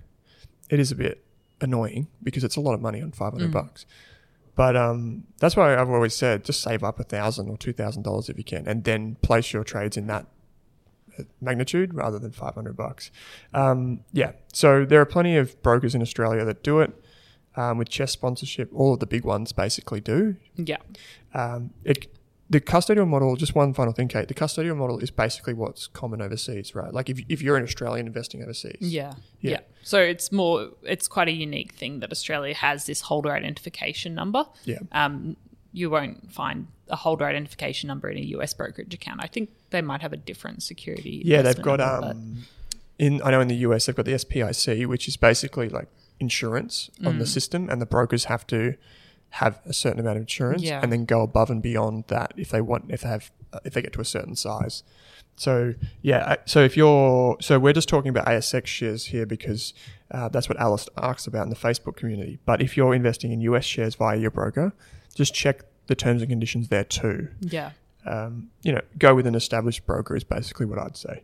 it 0.70 0.80
is 0.80 0.92
a 0.92 0.96
bit 0.96 1.24
annoying 1.62 2.08
because 2.22 2.44
it's 2.44 2.56
a 2.56 2.62
lot 2.62 2.74
of 2.74 2.82
money 2.82 3.02
on 3.02 3.12
500 3.12 3.52
bucks. 3.52 3.86
But 4.56 4.76
um, 4.76 5.24
that's 5.40 5.56
why 5.56 5.76
I've 5.76 5.90
always 5.90 6.14
said 6.14 6.46
just 6.46 6.62
save 6.62 6.84
up 6.84 7.00
a 7.00 7.04
thousand 7.04 7.50
or 7.50 7.58
two 7.58 7.74
thousand 7.74 8.04
dollars 8.04 8.30
if 8.30 8.38
you 8.38 8.44
can, 8.44 8.68
and 8.68 8.84
then 8.84 9.16
place 9.24 9.52
your 9.52 9.64
trades 9.64 9.98
in 9.98 10.06
that 10.08 10.28
magnitude 11.42 11.94
rather 11.94 12.20
than 12.20 12.32
500 12.32 12.76
bucks. 12.76 13.12
Um, 13.54 14.02
yeah, 14.12 14.32
so 14.52 14.86
there 14.86 15.00
are 15.02 15.06
plenty 15.06 15.38
of 15.38 15.62
brokers 15.62 15.94
in 15.96 16.02
Australia 16.02 16.44
that 16.46 16.64
do 16.64 16.80
it 16.80 16.92
um, 17.56 17.78
with 17.78 17.90
chess 17.90 18.12
sponsorship. 18.12 18.70
All 18.74 18.94
of 18.94 19.00
the 19.00 19.06
big 19.08 19.24
ones 19.26 19.52
basically 19.54 20.02
do. 20.02 20.36
yeah 20.56 20.78
Um, 21.34 21.72
it 21.84 22.08
the 22.50 22.60
custodial 22.62 23.08
model. 23.08 23.36
Just 23.36 23.56
one 23.56 23.74
final 23.74 23.94
thing, 23.94 24.08
Kate. 24.10 24.28
The 24.28 24.34
custodial 24.36 24.76
model 24.76 25.00
is 25.00 25.10
basically 25.10 25.54
what's 25.54 25.88
common 25.88 26.22
overseas, 26.22 26.76
right? 26.76 26.94
Like 26.94 27.10
if 27.10 27.20
if 27.30 27.42
you're 27.42 27.58
an 27.58 27.64
Australian 27.64 28.06
investing 28.06 28.44
overseas, 28.44 28.78
Yeah, 28.82 29.14
Yeah. 29.40 29.52
yeah. 29.52 29.60
So 29.82 29.98
it's 30.00 30.32
more, 30.32 30.70
it's 30.84 31.08
quite 31.08 31.28
a 31.30 31.32
unique 31.32 31.74
thing 31.74 32.00
that 32.02 32.12
Australia 32.12 32.54
has 32.54 32.86
this 32.86 33.02
holder 33.02 33.32
identification 33.32 34.14
number. 34.14 34.46
yeah, 34.66 34.80
Um, 34.92 35.36
you 35.72 35.90
won't 35.90 36.32
find 36.32 36.68
a 36.90 36.96
holder 36.98 37.26
identification 37.26 37.88
number 37.88 38.08
in 38.10 38.18
a 38.18 38.26
US 38.38 38.54
brokerage 38.54 38.94
account. 38.94 39.22
I 39.24 39.28
think 39.28 39.50
they 39.74 39.82
might 39.82 40.02
have 40.02 40.14
a 40.14 40.18
different 40.32 40.64
security. 40.64 41.22
yeah. 41.26 41.42
They've 41.42 41.62
got 41.62 41.80
um, 41.82 42.46
in 42.98 43.22
I 43.26 43.32
know 43.32 43.42
in 43.42 43.50
the 43.50 43.62
US 43.68 43.86
they've 43.86 43.96
got 43.96 44.06
the 44.06 44.14
SIPC, 44.14 44.86
which 44.86 45.08
is 45.10 45.18
basically 45.18 45.68
like 45.68 45.90
insurance 46.22 46.90
on 47.06 47.16
Mm. 47.16 47.20
the 47.20 47.26
system, 47.26 47.70
and 47.70 47.82
the 47.82 47.86
brokers 47.86 48.24
have 48.26 48.48
to 48.48 48.76
have 49.42 49.60
a 49.66 49.74
certain 49.74 50.00
amount 50.00 50.18
of 50.18 50.22
insurance 50.22 50.62
Yeah. 50.62 50.80
and 50.82 50.92
then 50.94 51.06
go 51.06 51.22
above 51.24 51.50
and 51.50 51.62
beyond 51.62 52.06
that 52.08 52.34
if 52.38 52.50
they 52.54 52.62
want 52.62 52.86
if 52.90 53.02
they 53.02 53.10
have 53.10 53.32
uh, 53.52 53.60
if 53.66 53.74
they 53.74 53.82
get 53.82 53.92
to 53.94 54.02
a 54.02 54.06
certain 54.06 54.36
size. 54.36 54.84
So 55.36 55.74
yeah, 56.04 56.36
so 56.46 56.64
if 56.64 56.78
you're 56.78 57.38
so 57.42 57.58
we're 57.60 57.74
just 57.74 57.90
talking 57.90 58.10
about 58.10 58.26
ASX 58.28 58.68
shares 58.68 59.06
here 59.08 59.26
because 59.26 59.74
uh, 60.12 60.30
that's 60.30 60.48
what 60.48 60.60
Alice 60.60 60.88
asks 60.96 61.26
about 61.26 61.44
in 61.44 61.50
the 61.50 61.56
Facebook 61.68 61.96
community. 61.96 62.38
But 62.46 62.62
if 62.62 62.78
you're 62.78 62.94
investing 62.94 63.32
in 63.32 63.42
US 63.42 63.66
shares 63.66 63.96
via 63.96 64.18
your 64.18 64.30
broker, 64.30 64.72
just 65.16 65.34
check 65.34 65.62
the 65.88 65.96
terms 65.96 66.22
and 66.22 66.30
conditions 66.30 66.68
there 66.70 66.84
too. 66.84 67.28
yeah, 67.42 67.72
um, 68.06 68.50
you 68.64 68.72
know, 68.72 68.82
go 68.98 69.16
with 69.16 69.28
an 69.28 69.36
established 69.36 69.86
broker 69.86 70.16
is 70.16 70.24
basically 70.24 70.66
what 70.66 70.80
I'd 70.80 70.98
say. 70.98 71.24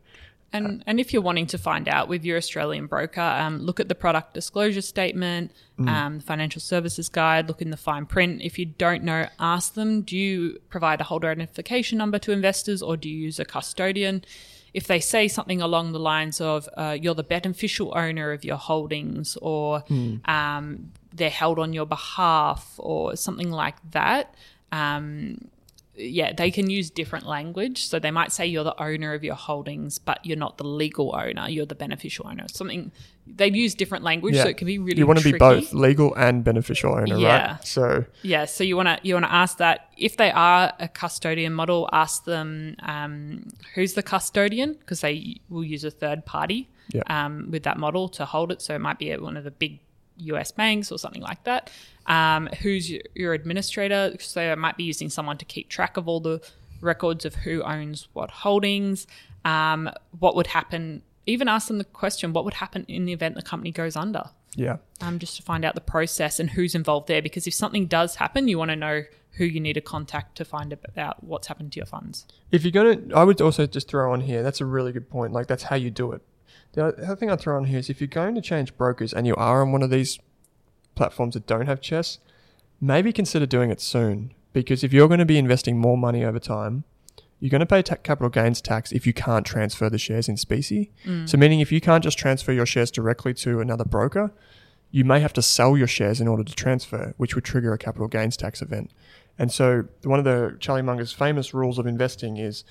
And 0.51 0.83
and 0.87 0.99
if 0.99 1.13
you're 1.13 1.21
wanting 1.21 1.47
to 1.47 1.57
find 1.57 1.87
out 1.87 2.07
with 2.07 2.25
your 2.25 2.37
Australian 2.37 2.87
broker, 2.87 3.21
um, 3.21 3.59
look 3.59 3.79
at 3.79 3.87
the 3.87 3.95
product 3.95 4.33
disclosure 4.33 4.81
statement, 4.81 5.51
um, 5.87 6.17
the 6.17 6.23
financial 6.23 6.59
services 6.59 7.07
guide, 7.07 7.47
look 7.47 7.61
in 7.61 7.69
the 7.69 7.77
fine 7.77 8.05
print. 8.05 8.41
If 8.41 8.57
you 8.57 8.65
don't 8.65 9.03
know, 9.03 9.27
ask 9.39 9.75
them: 9.75 10.01
Do 10.01 10.17
you 10.17 10.59
provide 10.69 11.01
a 11.01 11.03
holder 11.03 11.29
identification 11.29 11.97
number 11.97 12.17
to 12.19 12.31
investors, 12.31 12.81
or 12.81 12.97
do 12.97 13.09
you 13.09 13.17
use 13.17 13.39
a 13.39 13.45
custodian? 13.45 14.23
If 14.73 14.87
they 14.87 14.99
say 14.99 15.27
something 15.27 15.61
along 15.61 15.91
the 15.91 15.99
lines 15.99 16.41
of 16.41 16.67
uh, 16.75 16.97
"You're 16.99 17.15
the 17.15 17.23
beneficial 17.23 17.93
owner 17.95 18.31
of 18.31 18.43
your 18.43 18.57
holdings," 18.57 19.37
or 19.41 19.83
um, 20.25 20.91
"They're 21.13 21.29
held 21.29 21.59
on 21.59 21.73
your 21.73 21.85
behalf," 21.85 22.73
or 22.77 23.15
something 23.15 23.51
like 23.51 23.75
that. 23.91 24.33
Um, 24.71 25.49
yeah, 25.99 26.31
they 26.33 26.49
can 26.49 26.69
use 26.69 26.89
different 26.89 27.25
language. 27.25 27.83
So 27.85 27.99
they 27.99 28.11
might 28.11 28.31
say 28.31 28.45
you're 28.47 28.63
the 28.63 28.81
owner 28.81 29.13
of 29.13 29.23
your 29.23 29.35
holdings, 29.35 29.99
but 29.99 30.25
you're 30.25 30.37
not 30.37 30.57
the 30.57 30.63
legal 30.63 31.13
owner. 31.15 31.49
You're 31.49 31.65
the 31.65 31.75
beneficial 31.75 32.27
owner. 32.27 32.45
Something 32.47 32.91
they 33.27 33.51
use 33.51 33.75
different 33.75 34.03
language, 34.03 34.35
so 34.35 34.47
it 34.47 34.57
can 34.57 34.65
be 34.65 34.79
really. 34.79 34.97
You 34.99 35.05
want 35.05 35.19
to 35.19 35.31
be 35.31 35.37
both 35.37 35.73
legal 35.73 36.15
and 36.15 36.43
beneficial 36.43 36.93
owner, 36.95 37.17
Yeah. 37.17 37.51
right? 37.53 37.67
So 37.67 38.05
Yeah, 38.23 38.45
so 38.45 38.63
you 38.63 38.75
want 38.77 38.87
to 38.87 38.99
you 39.07 39.13
want 39.13 39.25
to 39.25 39.31
ask 39.33 39.57
that 39.57 39.89
if 39.97 40.17
they 40.17 40.31
are 40.31 40.73
a 40.79 40.87
custodian 40.87 41.53
model, 41.53 41.89
ask 41.91 42.23
them 42.23 42.75
um, 42.83 43.47
who's 43.75 43.93
the 43.93 44.03
custodian 44.03 44.73
because 44.73 45.01
they 45.01 45.41
will 45.49 45.63
use 45.65 45.83
a 45.83 45.91
third 45.91 46.25
party 46.25 46.69
Yeah. 46.93 47.03
um, 47.07 47.51
with 47.51 47.63
that 47.63 47.77
model 47.77 48.07
to 48.09 48.25
hold 48.25 48.51
it. 48.51 48.61
So 48.61 48.73
it 48.73 48.79
might 48.79 48.97
be 48.99 49.11
at 49.11 49.21
one 49.21 49.37
of 49.37 49.43
the 49.43 49.51
big 49.51 49.79
US 50.17 50.51
banks 50.51 50.91
or 50.91 50.97
something 50.97 51.21
like 51.21 51.43
that. 51.45 51.69
Um, 52.09 52.47
who's 52.61 52.91
your, 53.15 53.33
administrator? 53.33 54.15
So 54.19 54.39
they 54.41 54.55
might 54.55 54.75
be 54.77 54.83
using 54.83 55.09
someone 55.09 55.37
to 55.37 55.45
keep 55.45 55.69
track 55.69 55.95
of 55.95 56.07
all 56.07 56.19
the 56.19 56.41
records 56.81 57.23
of 57.25 57.35
who 57.35 57.61
owns 57.63 58.07
what 58.13 58.31
holdings. 58.31 59.07
Um, 59.45 59.89
what 60.19 60.35
would 60.35 60.47
happen? 60.47 61.03
Even 61.25 61.47
ask 61.47 61.67
them 61.67 61.77
the 61.77 61.83
question: 61.85 62.33
What 62.33 62.43
would 62.45 62.55
happen 62.55 62.85
in 62.87 63.05
the 63.05 63.13
event 63.13 63.35
the 63.35 63.41
company 63.41 63.71
goes 63.71 63.95
under? 63.95 64.23
yeah, 64.55 64.77
um, 65.01 65.19
just 65.19 65.37
to 65.37 65.43
find 65.43 65.63
out 65.63 65.75
the 65.75 65.81
process 65.81 66.39
and 66.39 66.49
who's 66.49 66.73
involved 66.73 67.07
there. 67.07 67.21
Because 67.21 67.45
if 67.45 67.53
something 67.53 67.85
does 67.85 68.15
happen, 68.15 68.47
you 68.47 68.57
want 68.57 68.71
to 68.71 68.75
know 68.75 69.03
who 69.33 69.45
you 69.45 69.59
need 69.59 69.73
to 69.73 69.81
contact 69.81 70.35
to 70.37 70.43
find 70.43 70.75
out 70.97 71.23
what's 71.23 71.45
happened 71.47 71.71
to 71.71 71.77
your 71.77 71.85
funds. 71.85 72.25
if 72.51 72.63
you're 72.63 72.71
gonna, 72.71 72.97
I 73.15 73.23
would 73.23 73.39
also 73.41 73.67
just 73.67 73.87
throw 73.87 74.11
on 74.11 74.21
here. 74.21 74.41
That's 74.41 74.59
a 74.59 74.65
really 74.65 74.91
good 74.91 75.07
point. 75.09 75.31
Like 75.33 75.45
that's 75.45 75.63
how 75.63 75.75
you 75.75 75.91
do 75.91 76.11
it. 76.13 76.21
The 76.73 76.85
other- 76.85 76.95
the 76.97 77.03
other 77.05 77.15
thing 77.15 77.29
I'd 77.29 77.39
throw 77.39 77.55
on 77.57 77.65
here 77.65 77.77
is 77.77 77.89
if 77.91 78.01
you're 78.01 78.07
going 78.07 78.33
to 78.35 78.41
change 78.41 78.75
brokers 78.75 79.13
and 79.13 79.27
you 79.27 79.35
are 79.35 79.61
on 79.61 79.71
one 79.71 79.83
of 79.83 79.91
these 79.91 80.19
platforms 80.99 81.33
that 81.33 81.47
don't 81.47 81.65
have 81.65 81.79
chess, 81.79 82.19
maybe 82.81 83.13
consider 83.13 83.45
doing 83.45 83.71
it 83.71 83.79
soon. 83.79 84.33
Because 84.51 84.83
if 84.83 84.91
you're 84.91 85.07
going 85.07 85.19
to 85.19 85.33
be 85.33 85.37
investing 85.37 85.77
more 85.77 85.97
money 85.97 86.25
over 86.25 86.39
time, 86.39 86.83
you're 87.39 87.49
going 87.49 87.61
to 87.61 87.65
pay 87.65 87.81
ta- 87.81 87.95
capital 88.03 88.29
gains 88.29 88.59
tax 88.59 88.91
if 88.91 89.07
you 89.07 89.13
can't 89.13 89.45
transfer 89.45 89.89
the 89.89 89.97
shares 89.97 90.27
in 90.27 90.35
specie. 90.35 90.91
Mm. 91.05 91.29
So, 91.29 91.37
meaning 91.37 91.61
if 91.61 91.71
you 91.71 91.79
can't 91.79 92.03
just 92.03 92.17
transfer 92.17 92.51
your 92.51 92.65
shares 92.65 92.91
directly 92.91 93.33
to 93.35 93.61
another 93.61 93.85
broker, 93.85 94.33
you 94.91 95.05
may 95.05 95.21
have 95.21 95.31
to 95.33 95.41
sell 95.41 95.77
your 95.77 95.87
shares 95.87 96.19
in 96.19 96.27
order 96.27 96.43
to 96.43 96.53
transfer, 96.53 97.13
which 97.15 97.33
would 97.35 97.45
trigger 97.45 97.71
a 97.71 97.77
capital 97.77 98.09
gains 98.09 98.35
tax 98.35 98.61
event. 98.61 98.91
And 99.37 99.53
so, 99.53 99.85
one 100.03 100.19
of 100.19 100.25
the 100.25 100.57
Charlie 100.59 100.81
Munger's 100.81 101.13
famous 101.13 101.53
rules 101.53 101.79
of 101.79 101.87
investing 101.87 102.35
is 102.35 102.65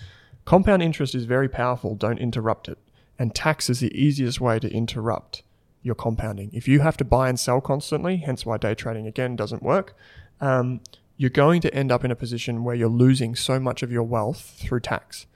compound 0.44 0.82
interest 0.82 1.14
is 1.14 1.24
very 1.24 1.48
powerful, 1.48 1.94
don't 1.94 2.18
interrupt 2.18 2.68
it. 2.68 2.78
And 3.18 3.34
tax 3.34 3.70
is 3.70 3.80
the 3.80 3.94
easiest 3.98 4.38
way 4.38 4.58
to 4.58 4.70
interrupt 4.70 5.42
your 5.82 5.94
compounding. 5.94 6.50
If 6.52 6.68
you 6.68 6.80
have 6.80 6.96
to 6.98 7.04
buy 7.04 7.28
and 7.28 7.38
sell 7.38 7.60
constantly, 7.60 8.18
hence 8.18 8.44
why 8.44 8.58
day 8.58 8.74
trading 8.74 9.06
again 9.06 9.36
doesn't 9.36 9.62
work, 9.62 9.96
um, 10.40 10.80
you're 11.16 11.30
going 11.30 11.60
to 11.62 11.74
end 11.74 11.90
up 11.90 12.04
in 12.04 12.10
a 12.10 12.16
position 12.16 12.64
where 12.64 12.74
you're 12.74 12.88
losing 12.88 13.34
so 13.34 13.58
much 13.58 13.82
of 13.82 13.90
your 13.90 14.04
wealth 14.04 14.56
through 14.58 14.80
tax. 14.80 15.26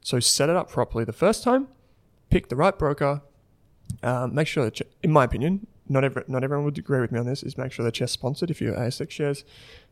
So 0.00 0.20
set 0.20 0.48
it 0.48 0.56
up 0.56 0.70
properly 0.70 1.04
the 1.04 1.12
first 1.12 1.42
time, 1.42 1.68
pick 2.30 2.48
the 2.48 2.56
right 2.56 2.76
broker, 2.78 3.22
um, 4.02 4.34
make 4.34 4.46
sure 4.46 4.64
that, 4.64 4.80
in 5.02 5.10
my 5.10 5.24
opinion, 5.24 5.66
not 5.88 6.04
every, 6.04 6.24
not 6.28 6.44
everyone 6.44 6.64
would 6.64 6.78
agree 6.78 7.00
with 7.00 7.12
me 7.12 7.18
on 7.18 7.26
this, 7.26 7.42
is 7.42 7.58
make 7.58 7.72
sure 7.72 7.82
they're 7.82 7.90
chess 7.90 8.12
sponsored 8.12 8.50
if 8.50 8.60
you're 8.60 8.74
ASX 8.74 9.10
shares, 9.10 9.44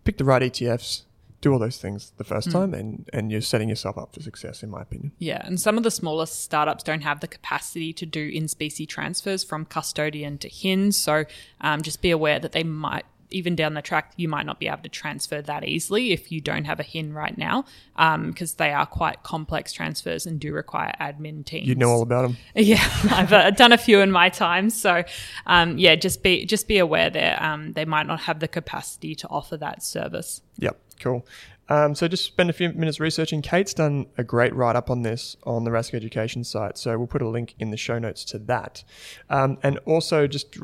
pick 0.04 0.18
the 0.18 0.24
right 0.24 0.42
ETFs, 0.42 1.02
do 1.40 1.52
all 1.52 1.58
those 1.58 1.78
things 1.78 2.12
the 2.18 2.24
first 2.24 2.50
time, 2.50 2.74
and, 2.74 3.08
and 3.12 3.32
you're 3.32 3.40
setting 3.40 3.68
yourself 3.68 3.96
up 3.96 4.14
for 4.14 4.20
success, 4.20 4.62
in 4.62 4.70
my 4.70 4.82
opinion. 4.82 5.12
Yeah, 5.18 5.40
and 5.44 5.58
some 5.58 5.78
of 5.78 5.84
the 5.84 5.90
smaller 5.90 6.26
startups 6.26 6.84
don't 6.84 7.00
have 7.00 7.20
the 7.20 7.28
capacity 7.28 7.92
to 7.94 8.04
do 8.04 8.28
in 8.28 8.46
specie 8.46 8.86
transfers 8.86 9.42
from 9.42 9.64
custodian 9.64 10.36
to 10.38 10.48
HIN. 10.48 10.92
So 10.92 11.24
um, 11.62 11.80
just 11.82 12.02
be 12.02 12.10
aware 12.10 12.38
that 12.38 12.52
they 12.52 12.64
might. 12.64 13.06
Even 13.30 13.54
down 13.54 13.74
the 13.74 13.82
track, 13.82 14.12
you 14.16 14.28
might 14.28 14.46
not 14.46 14.58
be 14.58 14.68
able 14.68 14.82
to 14.82 14.88
transfer 14.88 15.40
that 15.42 15.64
easily 15.64 16.12
if 16.12 16.32
you 16.32 16.40
don't 16.40 16.64
have 16.64 16.80
a 16.80 16.82
HIN 16.82 17.12
right 17.12 17.36
now, 17.36 17.64
because 17.96 18.54
they 18.54 18.72
are 18.72 18.86
quite 18.86 19.22
complex 19.22 19.72
transfers 19.72 20.26
and 20.26 20.40
do 20.40 20.52
require 20.52 20.92
admin 21.00 21.44
teams. 21.44 21.68
You 21.68 21.74
know 21.74 21.90
all 21.90 22.02
about 22.02 22.22
them. 22.22 22.36
Yeah, 22.54 22.84
I've 23.10 23.32
uh, 23.32 23.50
done 23.50 23.72
a 23.72 23.78
few 23.78 24.00
in 24.00 24.10
my 24.10 24.28
time. 24.28 24.70
So, 24.70 25.02
um, 25.46 25.78
yeah, 25.78 25.94
just 25.94 26.22
be 26.22 26.44
just 26.44 26.68
be 26.68 26.78
aware 26.78 27.10
there. 27.10 27.42
Um, 27.42 27.72
they 27.72 27.84
might 27.84 28.06
not 28.06 28.20
have 28.20 28.40
the 28.40 28.48
capacity 28.48 29.14
to 29.16 29.28
offer 29.28 29.56
that 29.56 29.82
service. 29.82 30.42
Yep, 30.58 30.78
cool. 31.00 31.26
Um, 31.70 31.94
so 31.94 32.08
just 32.08 32.24
spend 32.24 32.50
a 32.50 32.52
few 32.52 32.72
minutes 32.72 32.98
researching. 32.98 33.42
Kate's 33.42 33.72
done 33.72 34.06
a 34.18 34.24
great 34.24 34.52
write 34.54 34.74
up 34.74 34.90
on 34.90 35.02
this 35.02 35.36
on 35.44 35.62
the 35.62 35.70
Rask 35.70 35.94
Education 35.94 36.42
site, 36.42 36.76
so 36.76 36.98
we'll 36.98 37.06
put 37.06 37.22
a 37.22 37.28
link 37.28 37.54
in 37.60 37.70
the 37.70 37.76
show 37.76 37.98
notes 38.00 38.24
to 38.26 38.38
that. 38.40 38.82
Um, 39.30 39.56
and 39.62 39.78
also, 39.86 40.26
just 40.26 40.56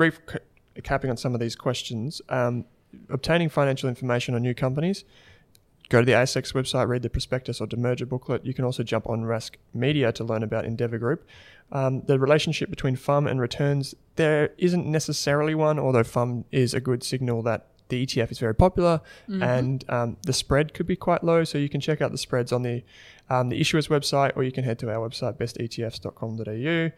recapping 0.77 1.11
on 1.11 1.17
some 1.17 1.35
of 1.35 1.41
these 1.41 1.57
questions, 1.57 2.23
um, 2.29 2.65
obtaining 3.11 3.49
financial 3.49 3.89
information 3.89 4.35
on 4.35 4.43
new 4.43 4.55
companies. 4.55 5.05
Go 5.89 6.01
to 6.01 6.07
the 6.07 6.13
ASX 6.13 6.53
website, 6.53 6.89
read 6.89 7.03
the 7.03 7.11
prospectus 7.11 7.61
or 7.61 7.67
demerger 7.67 8.09
booklet. 8.09 8.45
You 8.45 8.53
can 8.53 8.65
also 8.65 8.83
jump 8.83 9.09
on 9.09 9.23
Rask 9.23 9.53
Media 9.73 10.11
to 10.13 10.25
learn 10.25 10.43
about 10.43 10.65
Endeavour 10.65 10.99
Group. 10.99 11.25
Um, 11.71 12.03
the 12.03 12.19
relationship 12.19 12.71
between 12.71 12.97
FUM 12.97 13.29
and 13.31 13.41
returns, 13.41 13.95
there 14.17 14.51
isn't 14.59 14.87
necessarily 14.87 15.55
one, 15.55 15.79
although 15.79 16.03
FUM 16.03 16.45
is 16.51 16.75
a 16.75 16.81
good 16.81 17.05
signal 17.05 17.43
that 17.43 17.67
the 17.89 18.05
ETF 18.05 18.33
is 18.33 18.39
very 18.41 18.55
popular 18.55 19.01
and 19.43 19.85
um, 19.89 20.17
the 20.23 20.33
spread 20.33 20.75
could 20.75 20.87
be 20.87 20.97
quite 20.97 21.23
low. 21.23 21.45
So 21.45 21.57
you 21.59 21.69
can 21.69 21.81
check 21.81 22.01
out 22.01 22.11
the 22.11 22.19
spreads 22.19 22.53
on 22.53 22.63
the 22.63 22.83
um, 23.29 23.49
the 23.49 23.61
issuer's 23.61 23.89
website 23.89 24.33
or 24.37 24.43
you 24.45 24.53
can 24.53 24.65
head 24.65 24.79
to 24.81 24.91
our 24.91 25.09
website, 25.09 25.37
bestetfs.com.au. 25.37 26.91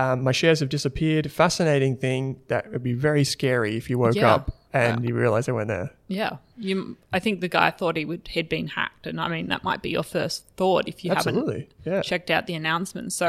Um, 0.00 0.22
my 0.24 0.32
shares 0.32 0.60
have 0.60 0.68
disappeared. 0.68 1.30
Fascinating 1.30 1.96
thing 1.96 2.40
that 2.48 2.70
would 2.72 2.82
be 2.82 2.92
very 2.94 3.24
scary 3.24 3.76
if 3.76 3.90
you 3.90 3.98
woke 3.98 4.14
Yeah. 4.14 4.34
up 4.34 4.50
and 4.72 5.04
you 5.06 5.14
realize 5.14 5.46
they 5.46 5.52
weren't 5.52 5.68
there. 5.68 5.90
Yeah, 6.08 6.36
you. 6.56 6.96
I 7.12 7.18
think 7.18 7.40
the 7.40 7.48
guy 7.48 7.70
thought 7.70 7.96
he 7.96 8.04
would 8.04 8.28
he'd 8.28 8.48
been 8.48 8.68
hacked, 8.68 9.06
and 9.06 9.20
I 9.20 9.28
mean 9.28 9.48
that 9.48 9.62
might 9.64 9.82
be 9.82 9.90
your 9.90 10.02
first 10.04 10.44
thought 10.56 10.88
if 10.88 11.04
you 11.04 11.10
haven't 11.12 11.68
Yeah. 11.84 12.02
checked 12.02 12.30
out 12.30 12.46
the 12.46 12.54
announcement. 12.54 13.12
So 13.12 13.26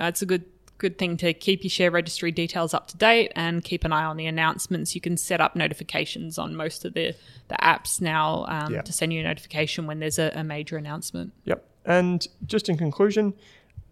uh, 0.00 0.04
it's 0.12 0.22
a 0.22 0.26
good 0.26 0.44
good 0.78 0.96
thing 0.96 1.16
to 1.18 1.32
keep 1.34 1.64
your 1.64 1.70
share 1.70 1.90
registry 1.90 2.30
details 2.30 2.72
up 2.72 2.86
to 2.86 2.96
date 2.96 3.32
and 3.34 3.64
keep 3.64 3.84
an 3.84 3.92
eye 3.92 4.04
on 4.04 4.16
the 4.16 4.26
announcements. 4.26 4.94
You 4.94 5.00
can 5.00 5.16
set 5.16 5.40
up 5.40 5.56
notifications 5.56 6.38
on 6.38 6.54
most 6.56 6.84
of 6.84 6.94
the 6.94 7.14
the 7.48 7.56
apps 7.56 8.00
now 8.00 8.44
um, 8.48 8.72
Yeah. 8.74 8.82
to 8.82 8.92
send 8.92 9.12
you 9.12 9.20
a 9.20 9.24
notification 9.24 9.86
when 9.86 9.98
there's 10.00 10.18
a, 10.18 10.30
a 10.34 10.44
major 10.44 10.76
announcement. 10.76 11.32
Yep. 11.44 11.64
And 11.84 12.26
just 12.46 12.68
in 12.68 12.76
conclusion, 12.76 13.34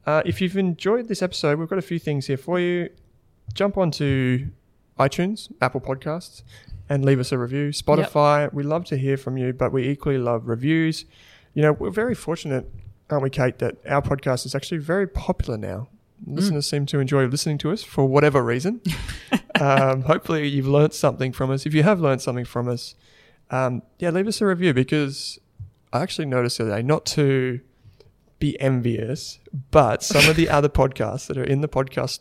uh, 0.07 0.23
if 0.25 0.41
you've 0.41 0.57
enjoyed 0.57 1.09
this 1.09 1.23
episode, 1.23 1.59
we've 1.59 1.69
got 1.69 1.79
a 1.79 1.83
few 1.83 1.99
things 1.99 2.27
here 2.27 2.37
for 2.37 2.61
you. 2.61 2.89
Jump 3.55 3.77
onto 3.77 4.49
iTunes, 4.99 5.53
Apple 5.61 5.81
Podcasts, 5.81 6.43
and 6.89 7.05
leave 7.05 7.19
us 7.19 7.33
a 7.33 7.39
review. 7.39 7.71
Spotify, 7.71 8.53
we 8.53 8.63
love 8.63 8.85
to 8.87 8.97
hear 8.97 9.17
from 9.17 9.37
you, 9.37 9.53
but 9.53 9.73
we 9.73 9.89
equally 9.89 10.19
love 10.19 10.47
reviews. 10.47 11.05
You 11.55 11.63
know, 11.63 11.73
we're 11.73 11.91
very 11.91 12.15
fortunate, 12.15 12.71
aren't 13.11 13.25
we, 13.25 13.31
Kate, 13.31 13.59
that 13.59 13.77
our 13.89 14.03
podcast 14.03 14.47
is 14.47 14.55
actually 14.55 14.79
very 14.79 15.09
popular 15.09 15.59
now. 15.59 15.89
Listeners 16.27 16.67
seem 16.67 16.87
to 16.87 16.99
enjoy 16.99 17.27
listening 17.27 17.59
to 17.59 17.71
us 17.71 17.83
for 17.83 18.07
whatever 18.07 18.43
reason. 18.43 18.81
um, 19.61 20.03
hopefully, 20.03 20.49
you've 20.49 20.67
learnt 20.67 20.95
something 20.95 21.33
from 21.33 21.51
us. 21.51 21.67
If 21.67 21.75
you 21.75 21.83
have 21.83 22.01
learnt 22.01 22.23
something 22.23 22.45
from 22.45 22.69
us, 22.69 22.95
um, 23.51 23.83
yeah, 23.99 24.11
leave 24.11 24.27
us 24.27 24.41
a 24.41 24.47
review 24.47 24.73
because 24.73 25.39
I 25.93 26.01
actually 26.01 26.27
noticed 26.27 26.59
the 26.59 26.65
other 26.65 26.77
day, 26.77 26.83
not 26.83 27.05
to 27.07 27.61
be 28.39 28.61
envious, 28.61 29.39
but 29.71 30.03
some 30.03 30.29
of 30.29 30.37
the 30.37 30.49
other 30.49 30.69
podcasts 30.69 31.27
that 31.29 31.39
are 31.39 31.45
in 31.45 31.61
the 31.61 31.69
podcast, 31.69 32.21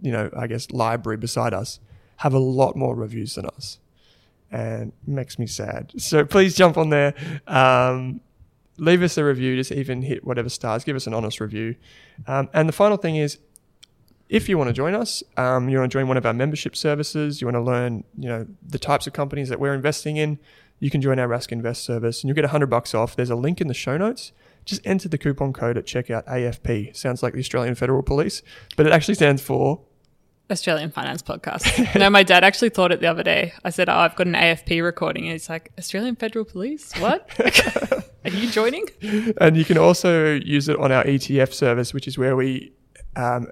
you 0.00 0.12
know, 0.12 0.30
I 0.36 0.46
guess 0.46 0.70
library 0.70 1.16
beside 1.16 1.52
us 1.52 1.80
have 2.18 2.34
a 2.34 2.38
lot 2.38 2.76
more 2.76 2.94
reviews 2.94 3.34
than 3.34 3.46
us. 3.46 3.78
And 4.50 4.92
makes 5.06 5.38
me 5.38 5.46
sad. 5.46 5.92
So 5.98 6.24
please 6.24 6.54
jump 6.54 6.78
on 6.78 6.90
there. 6.90 7.14
Um, 7.48 8.20
leave 8.78 9.02
us 9.02 9.18
a 9.18 9.24
review, 9.24 9.56
just 9.56 9.72
even 9.72 10.02
hit 10.02 10.24
whatever 10.24 10.48
stars, 10.48 10.84
give 10.84 10.96
us 10.96 11.06
an 11.06 11.14
honest 11.14 11.40
review. 11.40 11.74
Um, 12.26 12.48
and 12.52 12.68
the 12.68 12.72
final 12.72 12.96
thing 12.96 13.16
is, 13.16 13.38
if 14.28 14.48
you 14.48 14.58
want 14.58 14.68
to 14.68 14.74
join 14.74 14.94
us, 14.94 15.22
um, 15.36 15.68
you 15.68 15.78
want 15.78 15.90
to 15.90 15.96
join 15.98 16.08
one 16.08 16.16
of 16.16 16.26
our 16.26 16.32
membership 16.32 16.76
services, 16.76 17.40
you 17.40 17.46
want 17.46 17.56
to 17.56 17.60
learn, 17.60 18.04
you 18.18 18.28
know, 18.28 18.46
the 18.66 18.78
types 18.78 19.06
of 19.06 19.12
companies 19.12 19.48
that 19.48 19.60
we're 19.60 19.74
investing 19.74 20.16
in, 20.16 20.38
you 20.80 20.90
can 20.90 21.00
join 21.00 21.18
our 21.18 21.28
Rask 21.28 21.52
Invest 21.52 21.84
service 21.84 22.22
and 22.22 22.28
you'll 22.28 22.34
get 22.34 22.44
100 22.44 22.66
bucks 22.66 22.94
off. 22.94 23.16
There's 23.16 23.30
a 23.30 23.36
link 23.36 23.60
in 23.60 23.68
the 23.68 23.74
show 23.74 23.96
notes. 23.96 24.32
Just 24.66 24.86
enter 24.86 25.08
the 25.08 25.16
coupon 25.16 25.52
code 25.52 25.78
at 25.78 25.86
checkout 25.86 26.26
AFP. 26.26 26.94
Sounds 26.94 27.22
like 27.22 27.32
the 27.32 27.38
Australian 27.38 27.74
Federal 27.74 28.02
Police, 28.02 28.42
but 28.76 28.86
it 28.86 28.92
actually 28.92 29.14
stands 29.14 29.40
for 29.40 29.80
Australian 30.50 30.90
Finance 30.90 31.22
Podcast. 31.22 31.98
no, 31.98 32.10
my 32.10 32.22
dad 32.22 32.44
actually 32.44 32.68
thought 32.68 32.92
it 32.92 33.00
the 33.00 33.06
other 33.06 33.22
day. 33.22 33.52
I 33.64 33.70
said, 33.70 33.88
"Oh, 33.88 33.94
I've 33.94 34.16
got 34.16 34.26
an 34.26 34.34
AFP 34.34 34.82
recording," 34.82 35.24
and 35.24 35.32
he's 35.32 35.48
like, 35.48 35.72
"Australian 35.78 36.16
Federal 36.16 36.44
Police? 36.44 36.92
What?" 36.98 37.30
Are 38.24 38.30
you 38.30 38.50
joining? 38.50 38.86
and 39.40 39.56
you 39.56 39.64
can 39.64 39.78
also 39.78 40.34
use 40.34 40.68
it 40.68 40.76
on 40.78 40.90
our 40.90 41.04
ETF 41.04 41.52
service, 41.52 41.94
which 41.94 42.08
is 42.08 42.18
where 42.18 42.34
we 42.34 42.72
um, 43.14 43.46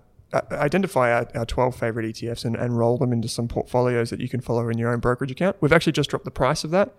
identify 0.50 1.12
our, 1.12 1.28
our 1.34 1.46
12 1.46 1.76
favorite 1.76 2.06
ETFs 2.06 2.44
and, 2.44 2.56
and 2.56 2.76
roll 2.76 2.98
them 2.98 3.12
into 3.12 3.28
some 3.28 3.48
portfolios 3.48 4.10
that 4.10 4.20
you 4.20 4.28
can 4.28 4.40
follow 4.40 4.68
in 4.68 4.78
your 4.78 4.92
own 4.92 5.00
brokerage 5.00 5.30
account. 5.30 5.56
We've 5.60 5.72
actually 5.72 5.92
just 5.92 6.10
dropped 6.10 6.24
the 6.24 6.30
price 6.30 6.64
of 6.64 6.70
that. 6.72 6.92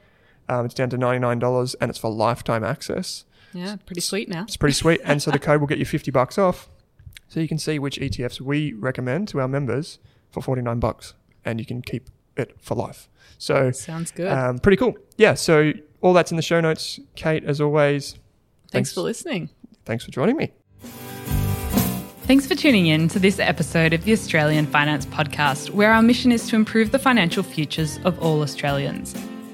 Um, 0.48 0.66
it's 0.66 0.74
down 0.76 0.90
to 0.92 0.98
$99 0.98 1.76
and 1.82 1.90
it's 1.90 2.00
for 2.00 2.10
lifetime 2.10 2.64
access. 2.64 3.26
Yeah, 3.56 3.78
pretty 3.86 4.02
sweet 4.02 4.30
now. 4.30 4.44
It's 4.44 4.58
pretty 4.58 4.74
sweet. 4.74 5.02
and 5.04 5.22
so 5.22 5.32
the 5.32 5.40
code 5.40 5.60
will 5.62 5.68
get 5.68 5.78
you 5.78 5.86
50 5.86 6.12
bucks 6.12 6.38
off. 6.38 6.70
So 7.28 7.40
you 7.40 7.48
can 7.48 7.58
see 7.58 7.80
which 7.80 8.00
ETFs 8.00 8.40
we 8.40 8.74
recommend 8.74 9.28
to 9.30 9.40
our 9.40 9.48
members 9.48 9.98
for 10.30 10.42
49 10.44 10.80
bucks 10.80 11.14
and 11.44 11.60
you 11.60 11.66
can 11.66 11.82
keep 11.82 12.10
it 12.38 12.56
for 12.62 12.76
life. 12.76 13.10
So 13.38 13.72
sounds 13.72 14.12
good. 14.12 14.32
Um, 14.32 14.60
pretty 14.60 14.78
cool. 14.78 14.96
Yeah. 15.18 15.34
So 15.34 15.74
all 16.02 16.14
that's 16.14 16.32
in 16.32 16.38
the 16.38 16.44
show 16.44 16.62
notes. 16.62 17.00
Kate, 17.16 17.44
as 17.44 17.60
always, 17.60 18.12
thanks, 18.14 18.72
thanks 18.72 18.94
for 18.94 19.02
listening. 19.02 19.50
Thanks 19.86 20.04
for 20.06 20.12
joining 20.12 20.38
me. 20.38 20.52
Thanks 22.28 22.48
for 22.48 22.56
tuning 22.56 22.88
in 22.88 23.08
to 23.10 23.20
this 23.20 23.38
episode 23.38 23.94
of 23.94 24.04
the 24.04 24.12
Australian 24.12 24.66
Finance 24.66 25.06
Podcast, 25.06 25.70
where 25.70 25.92
our 25.94 26.02
mission 26.02 26.32
is 26.32 26.48
to 26.50 26.56
improve 26.56 26.92
the 26.92 26.98
financial 26.98 27.44
futures 27.44 28.00
of 28.04 28.20
all 28.20 28.42
Australians. 28.42 29.14